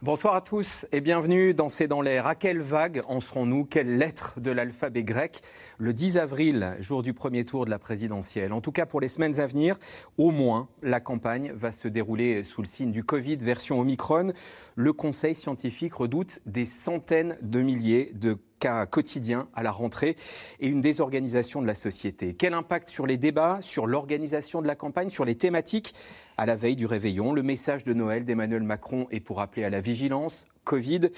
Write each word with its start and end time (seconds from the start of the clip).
Bonsoir 0.00 0.36
à 0.36 0.40
tous 0.40 0.86
et 0.92 1.00
bienvenue 1.00 1.54
dans 1.54 1.68
C'est 1.68 1.88
dans 1.88 2.02
l'air. 2.02 2.28
À 2.28 2.36
quelle 2.36 2.60
vague 2.60 3.02
en 3.08 3.18
serons-nous? 3.20 3.64
Quelle 3.64 3.98
lettre 3.98 4.38
de 4.38 4.52
l'alphabet 4.52 5.02
grec 5.02 5.40
Le 5.76 5.92
10 5.92 6.18
avril, 6.18 6.76
jour 6.78 7.02
du 7.02 7.14
premier 7.14 7.44
tour 7.44 7.64
de 7.64 7.70
la 7.70 7.80
présidentielle? 7.80 8.52
En 8.52 8.60
tout 8.60 8.70
cas, 8.70 8.86
pour 8.86 9.00
les 9.00 9.08
semaines 9.08 9.40
à 9.40 9.48
venir, 9.48 9.76
au 10.16 10.30
moins, 10.30 10.68
la 10.82 11.00
campagne 11.00 11.50
va 11.52 11.72
se 11.72 11.88
dérouler 11.88 12.44
sous 12.44 12.62
le 12.62 12.68
signe 12.68 12.92
du 12.92 13.02
Covid 13.02 13.38
version 13.38 13.80
Omicron. 13.80 14.32
Le 14.76 14.92
Conseil 14.92 15.34
scientifique 15.34 15.94
redoute 15.94 16.38
des 16.46 16.64
centaines 16.64 17.36
de 17.42 17.60
milliers 17.60 18.12
de 18.14 18.38
cas 18.58 18.86
quotidiens 18.86 19.48
à 19.54 19.62
la 19.62 19.70
rentrée 19.70 20.16
et 20.60 20.68
une 20.68 20.80
désorganisation 20.80 21.62
de 21.62 21.66
la 21.66 21.74
société. 21.74 22.34
Quel 22.34 22.54
impact 22.54 22.88
sur 22.88 23.06
les 23.06 23.16
débats, 23.16 23.58
sur 23.60 23.86
l'organisation 23.86 24.62
de 24.62 24.66
la 24.66 24.74
campagne, 24.74 25.10
sur 25.10 25.24
les 25.24 25.36
thématiques? 25.36 25.94
À 26.36 26.46
la 26.46 26.56
veille 26.56 26.76
du 26.76 26.86
réveillon 26.86 27.32
Le 27.32 27.42
message 27.42 27.84
de 27.84 27.92
Noël 27.92 28.24
d'Emmanuel 28.24 28.62
Macron 28.62 29.06
est 29.10 29.20
pour 29.20 29.40
appeler 29.40 29.64
à 29.64 29.70
la 29.70 29.80
vigilance, 29.80 30.46
Covid. 30.64 31.10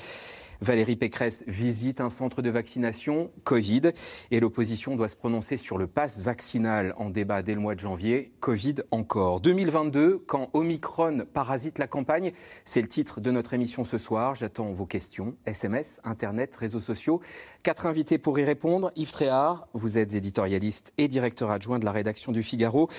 Valérie 0.62 0.96
Pécresse 0.96 1.42
visite 1.46 2.02
un 2.02 2.10
centre 2.10 2.42
de 2.42 2.50
vaccination 2.50 3.30
Covid 3.45 3.92
et 4.30 4.41
l'opposition 4.41 4.95
doit 4.95 5.09
se 5.09 5.16
prononcer 5.16 5.56
sur 5.56 5.78
le 5.78 5.87
pass 5.87 6.20
vaccinal 6.20 6.92
en 6.98 7.09
débat 7.09 7.41
dès 7.42 7.55
le 7.55 7.60
mois 7.60 7.74
de 7.74 7.80
janvier. 7.80 8.32
Covid 8.41 8.74
encore. 8.91 9.41
2022, 9.41 10.18
quand 10.18 10.51
Omicron 10.52 11.23
parasite 11.32 11.78
la 11.78 11.87
campagne, 11.87 12.32
c'est 12.66 12.82
le 12.82 12.88
titre 12.88 13.23
de 13.23 13.30
notre 13.30 13.54
émission 13.54 13.87
ce 13.87 13.96
soir. 13.96 14.34
J'attends 14.34 14.74
vos 14.74 14.84
questions, 14.84 15.34
SMS, 15.46 15.98
Internet, 16.04 16.54
réseaux 16.56 16.80
sociaux. 16.80 17.23
Quatre 17.63 17.87
invités 17.87 18.18
pour 18.18 18.38
y 18.38 18.45
répondre. 18.45 18.92
Yves 18.96 19.13
Tréhard, 19.13 19.66
vous 19.73 19.96
êtes 19.96 20.13
éditorialiste 20.13 20.92
et 20.98 21.09
directeur 21.09 21.51
adjoint 21.51 21.79
de 21.79 21.87
la 21.87 21.92
rédaction 21.92 22.32
du 22.32 22.42
Figaro. 22.42 22.90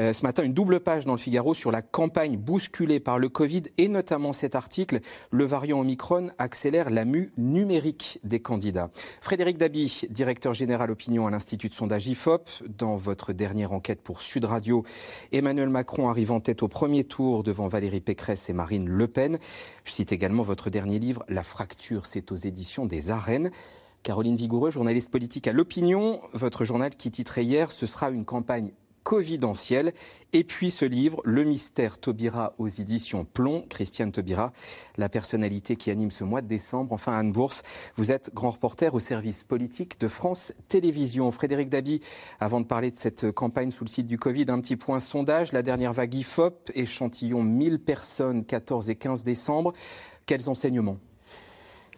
Euh, 0.00 0.12
ce 0.12 0.24
matin, 0.24 0.42
une 0.42 0.52
double 0.52 0.80
page 0.80 1.04
dans 1.04 1.12
le 1.12 1.18
Figaro 1.18 1.54
sur 1.54 1.70
la 1.70 1.82
campagne 1.82 2.36
bousculée 2.36 2.98
par 2.98 3.20
le 3.20 3.28
Covid 3.28 3.62
et 3.78 3.86
notamment 3.86 4.32
cet 4.32 4.56
article. 4.56 4.98
Le 5.30 5.44
variant 5.44 5.78
Omicron 5.78 6.30
accélère 6.38 6.90
la 6.90 7.03
numérique 7.04 8.18
des 8.24 8.40
candidats. 8.40 8.90
Frédéric 9.20 9.58
Dabi, 9.58 10.02
directeur 10.10 10.54
général 10.54 10.90
opinion 10.90 11.26
à 11.26 11.30
l'Institut 11.30 11.68
de 11.68 11.74
sondage 11.74 12.06
IFOP, 12.06 12.62
dans 12.76 12.96
votre 12.96 13.32
dernière 13.32 13.72
enquête 13.72 14.02
pour 14.02 14.22
Sud 14.22 14.44
Radio, 14.44 14.84
Emmanuel 15.32 15.68
Macron 15.68 16.08
arrive 16.08 16.32
en 16.32 16.40
tête 16.40 16.62
au 16.62 16.68
premier 16.68 17.04
tour 17.04 17.42
devant 17.42 17.68
Valérie 17.68 18.00
Pécresse 18.00 18.48
et 18.50 18.52
Marine 18.52 18.88
Le 18.88 19.08
Pen. 19.08 19.38
Je 19.84 19.92
cite 19.92 20.12
également 20.12 20.42
votre 20.42 20.70
dernier 20.70 20.98
livre, 20.98 21.24
La 21.28 21.42
fracture, 21.42 22.06
c'est 22.06 22.32
aux 22.32 22.36
éditions 22.36 22.86
des 22.86 23.10
arènes. 23.10 23.50
Caroline 24.02 24.36
Vigoureux, 24.36 24.70
journaliste 24.70 25.10
politique 25.10 25.48
à 25.48 25.52
l'opinion, 25.52 26.20
votre 26.34 26.66
journal 26.66 26.94
qui 26.94 27.10
titrait 27.10 27.44
hier, 27.44 27.70
ce 27.70 27.86
sera 27.86 28.10
une 28.10 28.26
campagne 28.26 28.72
covidentiel. 29.04 29.92
Et 30.32 30.42
puis 30.42 30.72
ce 30.72 30.84
livre, 30.84 31.20
Le 31.24 31.44
mystère 31.44 31.98
Taubira 31.98 32.54
aux 32.58 32.66
éditions 32.66 33.24
Plomb, 33.24 33.64
Christiane 33.68 34.10
Taubira, 34.10 34.52
la 34.96 35.08
personnalité 35.08 35.76
qui 35.76 35.90
anime 35.90 36.10
ce 36.10 36.24
mois 36.24 36.42
de 36.42 36.48
décembre. 36.48 36.92
Enfin, 36.92 37.12
Anne 37.12 37.30
Bourse, 37.30 37.62
vous 37.96 38.10
êtes 38.10 38.34
grand 38.34 38.50
reporter 38.50 38.94
au 38.94 39.00
service 39.00 39.44
politique 39.44 40.00
de 40.00 40.08
France 40.08 40.52
Télévisions. 40.68 41.30
Frédéric 41.30 41.68
Dabi, 41.68 42.00
avant 42.40 42.60
de 42.60 42.66
parler 42.66 42.90
de 42.90 42.98
cette 42.98 43.30
campagne 43.30 43.70
sous 43.70 43.84
le 43.84 43.90
site 43.90 44.08
du 44.08 44.18
Covid, 44.18 44.46
un 44.48 44.60
petit 44.60 44.76
point 44.76 44.98
sondage. 44.98 45.52
La 45.52 45.62
dernière 45.62 45.92
vague 45.92 46.14
IFOP, 46.14 46.72
échantillon 46.74 47.42
1000 47.42 47.78
personnes, 47.78 48.44
14 48.44 48.88
et 48.90 48.96
15 48.96 49.22
décembre. 49.22 49.72
Quels 50.26 50.48
enseignements? 50.48 50.98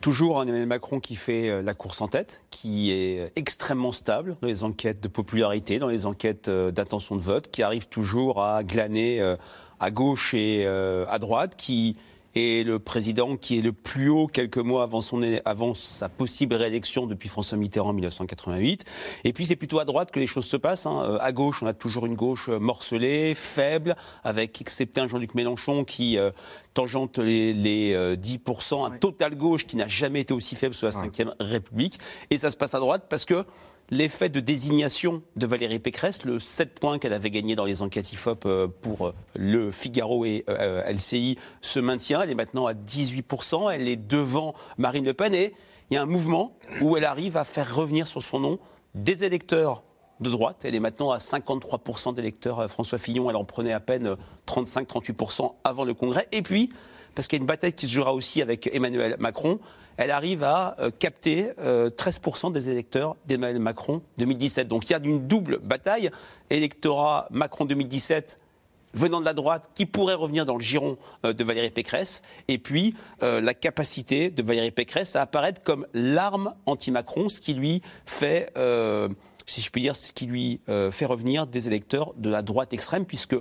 Toujours 0.07 0.39
un 0.39 0.47
Emmanuel 0.47 0.69
Macron 0.69 1.01
qui 1.01 1.17
fait 1.17 1.49
euh, 1.49 1.63
la 1.63 1.75
course 1.75 2.01
en 2.01 2.07
tête, 2.07 2.45
qui 2.53 2.93
est 2.93 3.33
extrêmement 3.35 3.91
stable 3.91 4.37
dans 4.41 4.47
les 4.47 4.63
enquêtes 4.63 5.01
de 5.01 5.09
popularité, 5.09 5.81
dans 5.81 5.89
les 5.89 6.07
enquêtes 6.07 6.47
euh, 6.47 6.71
d'intention 6.71 7.17
de 7.17 7.21
vote, 7.21 7.51
qui 7.51 7.65
arrive 7.65 7.89
toujours 7.89 8.41
à 8.41 8.63
glaner 8.63 9.21
euh, 9.21 9.35
à 9.81 9.91
gauche 9.91 10.33
et 10.33 10.65
à 10.65 11.19
droite, 11.19 11.57
qui 11.57 11.97
est 12.37 12.65
le 12.65 12.79
président 12.79 13.37
qui 13.37 13.59
est 13.59 13.63
le 13.63 13.73
plus 13.73 14.09
haut 14.09 14.27
quelques 14.27 14.59
mois 14.59 14.83
avant, 14.83 15.01
son, 15.01 15.23
avant 15.45 15.75
sa 15.75 16.09
possible 16.09 16.55
réélection 16.55 17.07
depuis 17.07 17.29
François 17.29 17.59
Mitterrand 17.59 17.91
en 17.91 17.95
1988. 17.95 18.85
Et 19.25 19.33
puis 19.33 19.47
c'est 19.47 19.57
plutôt 19.57 19.79
à 19.79 19.85
droite 19.85 20.11
que 20.11 20.21
les 20.21 20.27
choses 20.27 20.47
se 20.47 20.57
passent. 20.57 20.87
Hein. 20.87 21.19
À 21.21 21.33
gauche, 21.33 21.63
on 21.63 21.67
a 21.67 21.75
toujours 21.75 22.07
une 22.07 22.15
gauche 22.15 22.49
morcelée, 22.49 23.35
faible, 23.35 23.97
avec 24.25 24.61
excepté 24.61 25.01
un 25.01 25.07
Jean-Luc 25.07 25.35
Mélenchon 25.35 25.85
qui, 25.85 26.19
tangente 26.77 27.19
les, 27.19 27.95
10%, 27.95 28.83
euh, 28.83 28.85
un 28.85 28.91
total 28.99 29.35
gauche 29.35 29.67
qui 29.67 29.77
n'a 29.77 29.89
jamais 29.89 30.21
été 30.21 30.35
aussi 30.35 30.57
faible 30.57 30.75
sous 30.75 30.85
la 30.85 30.91
Ve 30.91 31.33
République. 31.41 31.99
Et 32.31 32.39
ça 32.39 32.51
se 32.51 32.57
passe 32.57 32.75
à 32.75 32.79
droite 32.79 33.07
parce 33.09 33.25
que 33.25 33.45
l'effet 33.91 34.29
de 34.29 34.41
désignation 34.41 35.23
de 35.37 35.47
Valérie 35.47 35.79
Pécresse, 35.79 36.25
le 36.25 36.41
7 36.41 36.79
points 36.81 36.99
qu'elle 36.99 37.13
avait 37.13 37.31
gagné 37.31 37.57
dans 37.57 37.65
les 37.65 37.83
enquêtes 37.83 38.13
IFOP 38.13 38.47
euh, 38.47 38.69
pour 38.69 39.09
euh, 39.09 39.15
le 39.35 39.71
Figaro 39.71 40.25
et 40.25 40.45
LCI, 40.49 41.39
se 41.61 41.81
maintient. 41.81 42.23
Elle 42.23 42.31
est 42.31 42.35
maintenant 42.35 42.67
à 42.67 42.75
18%. 42.75 43.73
Elle 43.73 43.89
est 43.89 43.97
devant 43.97 44.55
Marine 44.79 45.05
Le 45.05 45.15
Pen. 45.15 45.35
Et 45.35 45.55
il 45.91 45.95
y 45.95 45.97
a 45.97 46.03
un 46.03 46.07
mouvement 46.07 46.57
où 46.81 46.97
elle 46.97 47.05
arrive 47.05 47.37
à 47.37 47.45
faire 47.45 47.75
revenir 47.75 48.07
sur 48.07 48.23
son 48.23 48.41
nom 48.41 48.59
des 48.95 49.25
électeurs 49.25 49.83
de 50.21 50.31
droite. 50.31 50.65
Elle 50.65 50.75
est 50.75 50.81
maintenant 50.81 51.11
à 51.11 51.19
53% 51.19 52.15
d'électeurs. 52.15 52.61
Euh, 52.61 52.69
François 52.69 52.99
Fillon, 52.99 53.31
elle 53.31 53.37
en 53.37 53.45
prenait 53.45 53.73
à 53.73 53.81
peine 53.81 54.17
35-38% 54.47 55.45
euh, 55.45 55.49
avant 55.65 55.85
le 55.85 55.95
Congrès. 55.95 56.29
Et 56.33 56.43
puis, 56.43 56.71
parce 57.15 57.29
qu'il 57.29 57.39
y 57.39 57.41
a 57.41 57.43
une 57.43 57.47
bataille 57.47 57.73
qui 57.73 57.87
se 57.87 57.93
jouera 57.93 58.15
aussi 58.15 58.43
avec 58.43 58.69
Emmanuel 58.73 59.17
Macron, 59.19 59.59
elle 59.97 60.11
arrive 60.11 60.45
à 60.45 60.77
euh, 60.79 60.91
capter 60.91 61.51
13% 61.59 62.53
des 62.53 62.69
électeurs 62.69 63.17
d'Emmanuel 63.27 63.61
Macron 63.61 64.03
2017. 64.19 64.69
Donc 64.69 64.89
il 64.89 64.93
y 64.93 64.95
a 64.95 65.01
une 65.03 65.27
double 65.27 65.59
bataille. 65.59 66.11
Électorat 66.51 67.29
Macron 67.31 67.65
2017 67.65 68.39
venant 68.95 69.21
de 69.21 69.27
la 69.27 69.35
droite 69.35 69.71
qui 69.75 69.85
pourrait 69.85 70.15
revenir 70.15 70.47
dans 70.47 70.55
le 70.55 70.63
giron 70.63 70.97
de 71.23 71.45
Valérie 71.45 71.71
Pécresse, 71.71 72.23
et 72.49 72.57
puis 72.57 72.95
la 73.21 73.53
capacité 73.53 74.31
de 74.31 74.43
Valérie 74.43 74.71
Pécresse 74.71 75.17
à 75.17 75.23
apparaître 75.23 75.63
comme 75.63 75.87
l'arme 75.93 76.55
anti-Macron, 76.65 77.29
ce 77.29 77.41
qui 77.43 77.53
lui 77.53 77.83
fait 78.07 78.51
si 79.47 79.61
je 79.61 79.71
puis 79.71 79.81
dire, 79.81 79.97
ce 79.97 80.13
qui 80.13 80.27
lui 80.27 80.61
euh, 80.69 80.91
fait 80.91 81.07
revenir 81.07 81.47
des 81.47 81.69
électeurs 81.69 82.13
de 82.17 82.29
la 82.29 82.43
droite 82.43 82.73
extrême, 82.73 83.07
puisque 83.07 83.37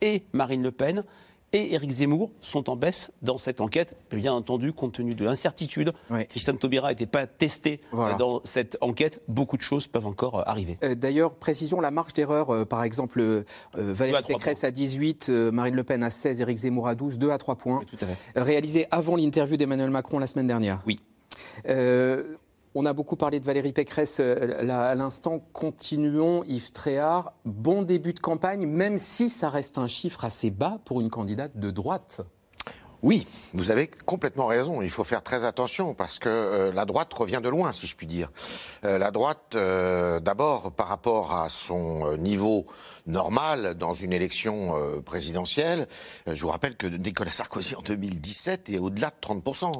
et 0.00 0.22
Marine 0.32 0.62
Le 0.62 0.72
Pen 0.72 1.04
et 1.52 1.74
Éric 1.74 1.90
Zemmour 1.90 2.30
sont 2.40 2.70
en 2.70 2.76
baisse 2.76 3.10
dans 3.22 3.38
cette 3.38 3.60
enquête, 3.60 3.96
bien 4.12 4.32
entendu, 4.32 4.72
compte 4.72 4.92
tenu 4.92 5.14
de 5.14 5.24
l'incertitude. 5.24 5.92
Christiane 6.28 6.58
Taubira 6.58 6.90
n'était 6.90 7.06
pas 7.06 7.26
testée 7.26 7.80
dans 8.18 8.40
cette 8.44 8.76
enquête. 8.80 9.20
Beaucoup 9.28 9.56
de 9.56 9.62
choses 9.62 9.86
peuvent 9.86 10.06
encore 10.06 10.40
euh, 10.40 10.42
arriver. 10.46 10.78
Euh, 10.84 10.94
d'ailleurs, 10.94 11.34
précisons 11.34 11.80
la 11.80 11.90
marge 11.90 12.12
d'erreur. 12.12 12.66
par 12.66 12.84
exemple, 12.84 13.44
Valérie 13.74 14.22
Pécresse 14.26 14.64
à 14.64 14.70
18, 14.70 15.28
Marine 15.28 15.74
Le 15.74 15.84
Pen 15.84 16.02
à 16.02 16.10
16, 16.10 16.40
Éric 16.40 16.58
Zemmour 16.58 16.88
à 16.88 16.94
12, 16.94 17.18
2 17.18 17.30
à 17.30 17.38
3 17.38 17.56
points. 17.56 17.80
tout 17.86 17.96
à 18.00 18.06
fait. 18.06 18.40
Réalisé 18.40 18.86
avant 18.90 19.16
l'interview 19.16 19.56
d'Emmanuel 19.56 19.90
Macron 19.90 20.18
la 20.18 20.26
semaine 20.26 20.46
dernière. 20.46 20.82
Oui. 20.86 21.00
On 22.76 22.86
a 22.86 22.92
beaucoup 22.92 23.16
parlé 23.16 23.40
de 23.40 23.44
Valérie 23.44 23.72
Pécresse 23.72 24.20
euh, 24.20 24.70
à 24.70 24.94
l'instant. 24.94 25.40
Continuons, 25.52 26.44
Yves 26.44 26.70
Tréhard. 26.70 27.32
Bon 27.44 27.82
début 27.82 28.12
de 28.12 28.20
campagne, 28.20 28.64
même 28.64 28.96
si 28.96 29.28
ça 29.28 29.50
reste 29.50 29.76
un 29.76 29.88
chiffre 29.88 30.24
assez 30.24 30.50
bas 30.50 30.78
pour 30.84 31.00
une 31.00 31.10
candidate 31.10 31.58
de 31.58 31.70
droite. 31.72 32.20
Oui, 33.02 33.26
vous 33.54 33.70
avez 33.70 33.88
complètement 33.88 34.46
raison. 34.46 34.82
Il 34.82 34.90
faut 34.90 35.04
faire 35.04 35.22
très 35.22 35.44
attention 35.44 35.94
parce 35.94 36.18
que 36.18 36.28
euh, 36.28 36.72
la 36.72 36.84
droite 36.84 37.12
revient 37.14 37.40
de 37.42 37.48
loin, 37.48 37.72
si 37.72 37.86
je 37.86 37.96
puis 37.96 38.06
dire. 38.06 38.30
Euh, 38.84 38.98
la 38.98 39.10
droite, 39.10 39.56
d'abord, 39.56 40.72
par 40.72 40.88
rapport 40.88 41.34
à 41.34 41.48
son 41.48 42.16
niveau 42.16 42.66
normal 43.06 43.74
dans 43.74 43.94
une 43.94 44.12
élection 44.12 44.76
euh, 44.76 45.00
présidentielle. 45.00 45.86
Euh, 46.28 46.34
je 46.34 46.42
vous 46.42 46.48
rappelle 46.48 46.76
que 46.76 46.86
Nicolas 46.86 47.30
Sarkozy 47.30 47.74
en 47.74 47.82
2017 47.82 48.70
est 48.70 48.78
au-delà 48.78 49.10
de 49.10 49.26
30%. 49.26 49.72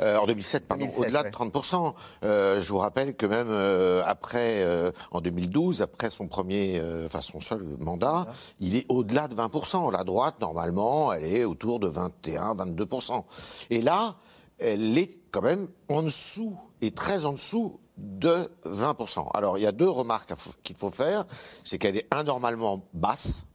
Euh, 0.00 0.16
en 0.16 0.26
2007, 0.26 0.66
pardon, 0.66 0.86
au-delà 0.96 1.24
de 1.24 1.30
30%. 1.30 1.94
je 2.22 2.68
vous 2.68 2.78
rappelle 2.78 3.14
que 3.14 3.26
même 3.26 3.50
après, 4.06 4.64
en 5.10 5.20
2012, 5.20 5.82
après 5.82 6.10
son 6.10 6.28
premier, 6.28 6.80
enfin 7.04 7.20
son 7.20 7.40
seul 7.40 7.64
mandat, 7.78 8.26
il 8.60 8.76
est 8.76 8.86
au-delà 8.88 9.28
de 9.28 9.34
20%. 9.34 9.90
La 9.92 10.04
droite, 10.04 10.36
normalement, 10.40 11.12
elle 11.12 11.24
est 11.24 11.44
autour 11.44 11.80
de 11.80 11.88
21, 11.88 12.49
22%. 12.54 13.24
Et 13.70 13.80
là, 13.80 14.16
elle 14.58 14.96
est 14.98 15.18
quand 15.30 15.42
même 15.42 15.68
en 15.88 16.02
dessous, 16.02 16.56
et 16.80 16.92
très 16.92 17.24
en 17.24 17.32
dessous 17.32 17.80
de 17.96 18.50
20%. 18.64 19.30
Alors 19.34 19.58
il 19.58 19.62
y 19.62 19.66
a 19.66 19.72
deux 19.72 19.88
remarques 19.88 20.32
qu'il 20.62 20.76
faut 20.76 20.90
faire. 20.90 21.24
C'est 21.64 21.78
qu'elle 21.78 21.96
est 21.96 22.06
anormalement 22.10 22.86
basse, 22.94 23.46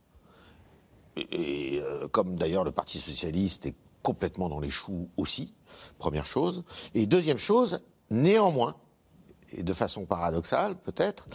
et, 1.16 1.80
euh, 1.82 2.08
comme 2.10 2.36
d'ailleurs 2.36 2.64
le 2.64 2.72
Parti 2.72 3.00
socialiste 3.00 3.66
est 3.66 3.76
complètement 4.04 4.50
dans 4.50 4.60
les 4.60 4.70
choux 4.70 5.10
aussi, 5.18 5.54
première 5.98 6.26
chose. 6.26 6.64
Et 6.94 7.06
deuxième 7.08 7.38
chose, 7.38 7.84
néanmoins, 8.12 8.76
et 9.52 9.64
de 9.64 9.74
façon 9.74 10.06
paradoxale 10.06 10.76
peut-être, 10.76 11.28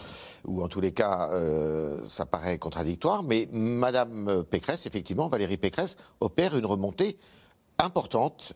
ou 0.45 0.63
en 0.63 0.67
tous 0.67 0.81
les 0.81 0.91
cas 0.91 1.29
euh, 1.31 1.99
ça 2.05 2.25
paraît 2.25 2.57
contradictoire, 2.57 3.23
mais 3.23 3.49
Madame 3.51 4.43
Pécresse, 4.43 4.85
effectivement, 4.85 5.27
Valérie 5.29 5.57
Pécresse, 5.57 5.97
opère 6.19 6.57
une 6.57 6.65
remontée 6.65 7.17
importante 7.79 8.53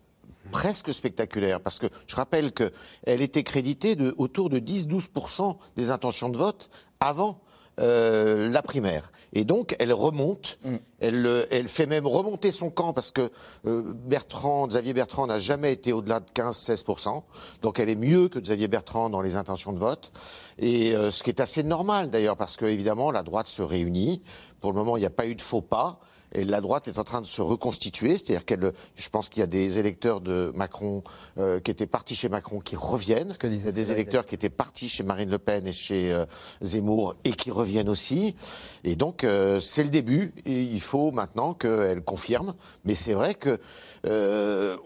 presque 0.52 0.94
spectaculaire, 0.94 1.60
parce 1.60 1.80
que 1.80 1.88
je 2.08 2.16
rappelle 2.16 2.52
qu'elle 2.52 3.22
était 3.22 3.44
créditée 3.44 3.96
de 3.96 4.14
autour 4.18 4.50
de 4.50 4.60
10-12% 4.60 5.58
des 5.76 5.92
intentions 5.92 6.30
de 6.30 6.38
vote 6.38 6.70
avant 7.00 7.42
euh, 7.82 8.50
la 8.50 8.62
primaire. 8.62 9.12
Et 9.34 9.44
donc, 9.44 9.76
elle 9.80 9.92
remonte, 9.92 10.60
mm. 10.64 10.76
elle, 11.02 11.26
euh, 11.26 11.46
elle 11.52 11.68
fait 11.68 11.88
même 11.88 12.08
remonter 12.08 12.52
son 12.52 12.70
camp 12.70 12.94
parce 12.94 13.12
que 13.12 13.32
euh, 13.66 13.94
Bertrand, 13.94 14.68
Xavier 14.68 14.94
Bertrand 14.94 15.28
n'a 15.28 15.40
jamais 15.40 15.74
été 15.74 15.92
au-delà 15.92 16.22
de 16.22 16.32
15-16%. 16.32 17.24
Donc, 17.62 17.80
elle 17.80 17.90
est 17.90 17.98
mieux 17.98 18.30
que 18.30 18.40
Xavier 18.40 18.70
Bertrand 18.70 19.10
dans 19.10 19.22
les 19.22 19.36
intentions 19.36 19.74
de 19.74 19.80
vote. 19.80 20.14
Et 20.58 20.94
ce 20.94 21.22
qui 21.22 21.30
est 21.30 21.42
assez 21.42 21.64
normal 21.64 22.10
d'ailleurs 22.10 22.38
parce 22.38 22.56
que, 22.56 22.64
évidemment, 22.64 23.12
la 23.12 23.24
droite 23.24 23.48
se 23.48 23.62
réunit. 23.62 24.24
Pour 24.62 24.72
le 24.72 24.78
moment, 24.78 24.96
il 24.96 25.02
n'y 25.02 25.06
a 25.06 25.10
pas 25.10 25.28
eu 25.28 25.36
de 25.36 25.42
faux 25.42 25.62
pas. 25.62 26.00
Et 26.36 26.44
la 26.44 26.60
droite 26.60 26.90
est 26.90 27.00
en 27.00 27.06
train 27.06 27.22
de 27.22 27.26
se 27.26 27.42
reconstituer, 27.42 28.18
c'est-à-dire 28.18 28.44
qu'elle, 28.44 28.74
je 28.98 29.10
pense 29.10 29.30
qu'il 29.30 29.40
y 29.40 29.44
a 29.44 29.48
des 29.48 29.80
électeurs 29.80 30.20
de 30.20 30.52
Macron 30.54 31.02
euh, 31.38 31.62
qui 31.62 31.72
étaient 31.72 31.88
partis 31.88 32.14
chez 32.14 32.28
Macron 32.28 32.60
qui 32.60 32.76
reviennent. 32.76 33.32
Ce 33.32 33.38
que 33.38 33.48
il 33.48 33.64
y 33.64 33.68
a 33.68 33.72
des 33.72 33.92
électeurs 33.92 34.26
qui 34.26 34.36
étaient 34.36 34.50
partis 34.50 34.90
chez 34.90 35.04
Marine 35.04 35.30
Le 35.30 35.40
Pen 35.40 35.66
et 35.66 35.72
chez 35.72 36.12
euh, 36.12 36.26
Zemmour 36.62 37.16
et 37.24 37.32
qui 37.32 37.52
reviennent 37.52 37.88
aussi. 37.88 38.36
Et 38.84 38.98
donc 38.98 39.24
euh, 39.24 39.62
c'est 39.62 39.84
le 39.84 39.90
début. 39.90 40.34
Et 40.46 40.62
il 40.62 40.82
faut 40.82 41.12
maintenant 41.12 41.54
qu'elle 41.54 42.02
confirme. 42.02 42.54
Mais 42.84 42.96
c'est 42.96 43.14
vrai 43.14 43.36
que 43.36 43.60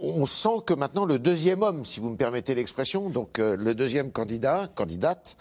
on 0.01 0.25
sent 0.25 0.63
que 0.65 0.73
maintenant 0.73 1.03
le 1.03 1.19
deuxième 1.19 1.63
homme, 1.63 1.83
si 1.83 1.99
vous 1.99 2.09
me 2.11 2.15
permettez 2.15 2.55
l'expression, 2.55 3.09
donc 3.09 3.37
le 3.39 3.73
deuxième 3.73 4.11
candidat, 4.11 4.67
candidate, 4.75 5.35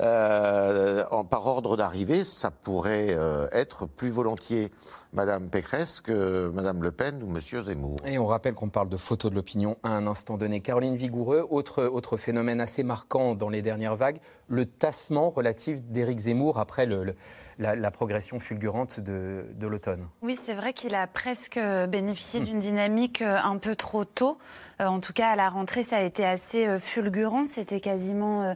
en 0.00 1.24
par 1.24 1.46
ordre 1.46 1.76
d'arrivée, 1.76 2.24
ça 2.24 2.50
pourrait 2.50 3.16
être 3.52 3.86
plus 3.86 4.10
volontiers 4.10 4.70
Madame 5.12 5.48
Pécresse 5.48 6.00
que 6.00 6.50
Madame 6.54 6.82
Le 6.82 6.90
Pen 6.90 7.22
ou 7.22 7.26
Monsieur 7.26 7.62
Zemmour. 7.62 7.96
Et 8.06 8.18
on 8.18 8.26
rappelle 8.26 8.54
qu'on 8.54 8.68
parle 8.68 8.88
de 8.88 8.96
photos 8.96 9.30
de 9.30 9.36
l'opinion 9.36 9.76
à 9.82 9.90
un 9.90 10.06
instant 10.06 10.36
donné. 10.36 10.60
Caroline 10.60 10.96
Vigoureux, 10.96 11.46
autre, 11.48 11.84
autre 11.84 12.16
phénomène 12.16 12.60
assez 12.60 12.82
marquant 12.82 13.34
dans 13.34 13.48
les 13.48 13.62
dernières 13.62 13.96
vagues, 13.96 14.18
le 14.48 14.66
tassement 14.66 15.30
relatif 15.30 15.80
d'Éric 15.82 16.18
Zemmour 16.20 16.58
après 16.58 16.86
le 16.86 17.14
la, 17.58 17.90
progression 17.90 18.38
fulgurante 18.38 19.00
de, 19.00 19.44
l'automne. 19.60 20.08
Oui, 20.22 20.36
c'est 20.36 20.54
vrai 20.54 20.72
qu'il 20.72 20.94
a 20.94 21.06
presque 21.06 21.58
bénéficié 21.88 22.40
d'une 22.40 22.58
dynamique 22.58 23.22
euh, 23.22 23.36
un 23.42 23.58
peu 23.58 23.74
trop 23.74 24.04
tôt. 24.04 24.38
Euh, 24.80 24.86
en 24.86 25.00
tout 25.00 25.12
cas, 25.12 25.30
à 25.30 25.36
la 25.36 25.48
rentrée, 25.48 25.82
ça 25.82 25.96
a 25.96 26.02
été 26.02 26.24
assez 26.24 26.66
euh, 26.66 26.78
fulgurant. 26.78 27.44
C'était 27.44 27.80
quasiment 27.80 28.54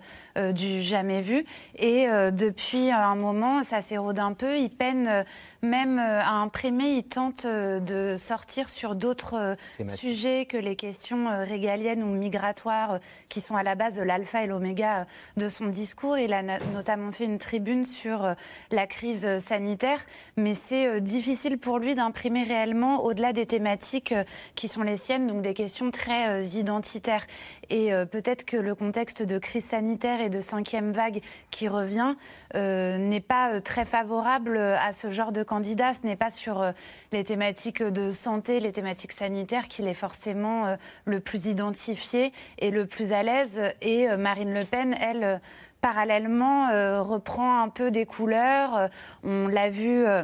du 0.55 0.83
jamais 0.83 1.21
vu. 1.21 1.45
Et 1.77 2.07
depuis 2.33 2.91
un 2.91 3.15
moment, 3.15 3.63
ça 3.63 3.81
s'érode 3.81 4.19
un 4.19 4.33
peu. 4.33 4.59
Il 4.59 4.71
peine 4.71 5.25
même 5.63 5.99
à 5.99 6.33
imprimer. 6.33 6.97
Il 6.97 7.05
tente 7.05 7.47
de 7.47 8.17
sortir 8.19 8.69
sur 8.69 8.95
d'autres 8.95 9.57
sujets 9.89 10.47
que 10.47 10.57
les 10.57 10.77
questions 10.77 11.29
régaliennes 11.45 12.03
ou 12.03 12.15
migratoires 12.15 12.99
qui 13.29 13.41
sont 13.41 13.57
à 13.57 13.63
la 13.63 13.75
base 13.75 13.97
de 13.97 14.03
l'alpha 14.03 14.45
et 14.45 14.47
l'oméga 14.47 15.07
de 15.37 15.49
son 15.49 15.67
discours. 15.67 15.82
Il 16.19 16.33
a 16.33 16.43
notamment 16.43 17.13
fait 17.13 17.25
une 17.25 17.39
tribune 17.39 17.85
sur 17.85 18.35
la 18.71 18.87
crise 18.87 19.39
sanitaire, 19.39 19.99
mais 20.37 20.55
c'est 20.55 20.87
euh, 20.87 21.01
difficile 21.01 21.59
pour 21.59 21.79
lui 21.79 21.95
d'imprimer 21.95 22.45
réellement 22.45 23.05
au-delà 23.05 23.33
des 23.33 23.47
thématiques 23.47 24.13
euh, 24.13 24.25
qui 24.55 24.69
sont 24.69 24.83
les 24.83 24.97
siennes, 24.97 25.27
donc 25.27 25.43
des 25.43 25.55
questions 25.55 25.91
très 25.91 26.29
euh, 26.29 26.43
identitaires. 26.43 27.27
Et 27.71 27.91
peut-être 28.11 28.45
que 28.45 28.57
le 28.57 28.75
contexte 28.75 29.23
de 29.23 29.39
crise 29.39 29.65
sanitaire 29.65 30.21
et 30.21 30.29
de 30.29 30.41
cinquième 30.41 30.93
vague 30.93 31.23
qui 31.51 31.69
revient 31.69 32.15
n'est 32.55 33.25
pas 33.27 33.63
très 33.63 33.87
favorable 33.87 34.59
à 34.59 34.93
ce 34.93 35.09
genre 35.09 35.33
de 35.33 35.43
candidat. 35.43 35.95
Ce 35.95 36.07
n'est 36.07 36.17
pas 36.17 36.31
sur 36.31 36.71
les 37.13 37.25
thématiques 37.25 37.83
de 37.83 38.11
santé, 38.13 38.61
les 38.61 38.73
thématiques 38.73 39.13
sanitaires 39.13 39.69
qu'il 39.69 39.89
est 39.89 39.95
forcément 39.95 40.77
le 41.07 41.21
plus 41.21 41.47
identifié 41.47 42.33
et 42.59 42.71
le 42.71 42.85
plus 42.85 43.13
à 43.13 43.23
l'aise. 43.23 43.59
Et 43.81 44.15
Marine 44.17 44.53
Le 44.53 44.65
Pen, 44.67 44.95
elle, 45.01 45.41
parallèlement, 45.83 46.69
euh, 46.69 47.03
reprend 47.03 47.61
un 47.61 47.69
peu 47.69 47.91
des 47.91 48.07
couleurs. 48.07 48.77
Euh, 48.77 48.89
on 49.25 49.49
l'a 49.49 49.69
vu 49.69 50.07
euh, 50.07 50.23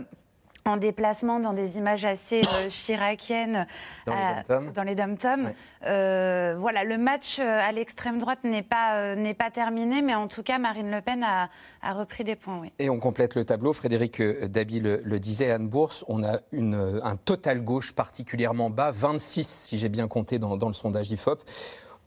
en 0.65 0.77
déplacement 0.77 1.41
dans 1.41 1.53
des 1.53 1.77
images 1.79 2.05
assez 2.05 2.43
chiraciennes 2.69 3.67
dans 4.07 4.83
les 4.85 4.95
dom-toms. 4.95 5.53
voilà, 5.83 6.85
le 6.85 6.97
match 6.97 7.41
à 7.41 7.73
l'extrême 7.73 8.19
droite 8.19 8.45
n'est 8.45 8.63
pas, 8.63 9.17
n'est 9.17 9.35
pas 9.35 9.51
terminé, 9.51 10.01
mais 10.01 10.15
en 10.15 10.29
tout 10.29 10.43
cas, 10.43 10.59
Marine 10.59 10.91
Le 10.91 11.01
Pen 11.01 11.25
a, 11.25 11.49
a 11.83 11.93
repris 11.93 12.23
des 12.23 12.37
points. 12.37 12.61
Oui. 12.61 12.73
Et 12.79 12.91
on 12.91 13.01
complète 13.01 13.35
le 13.35 13.45
tableau. 13.45 13.73
Frédéric 13.73 14.23
Dabi 14.23 14.81
le, 14.81 15.19
disait, 15.19 15.51
Anne 15.51 15.69
Bourse, 15.69 16.05
on 16.07 16.23
a 16.23 16.39
une, 16.53 17.01
un 17.03 17.17
total 17.17 17.63
gauche 17.63 17.95
particulièrement 17.95 18.71
bas, 18.71 18.93
26 18.93 19.49
si 19.49 19.79
j'ai 19.79 19.89
bien 19.89 20.07
compté 20.07 20.39
dans, 20.39 20.57
dans 20.57 20.69
le 20.69 20.75
sondage 20.75 21.11
IFOP. 21.11 21.43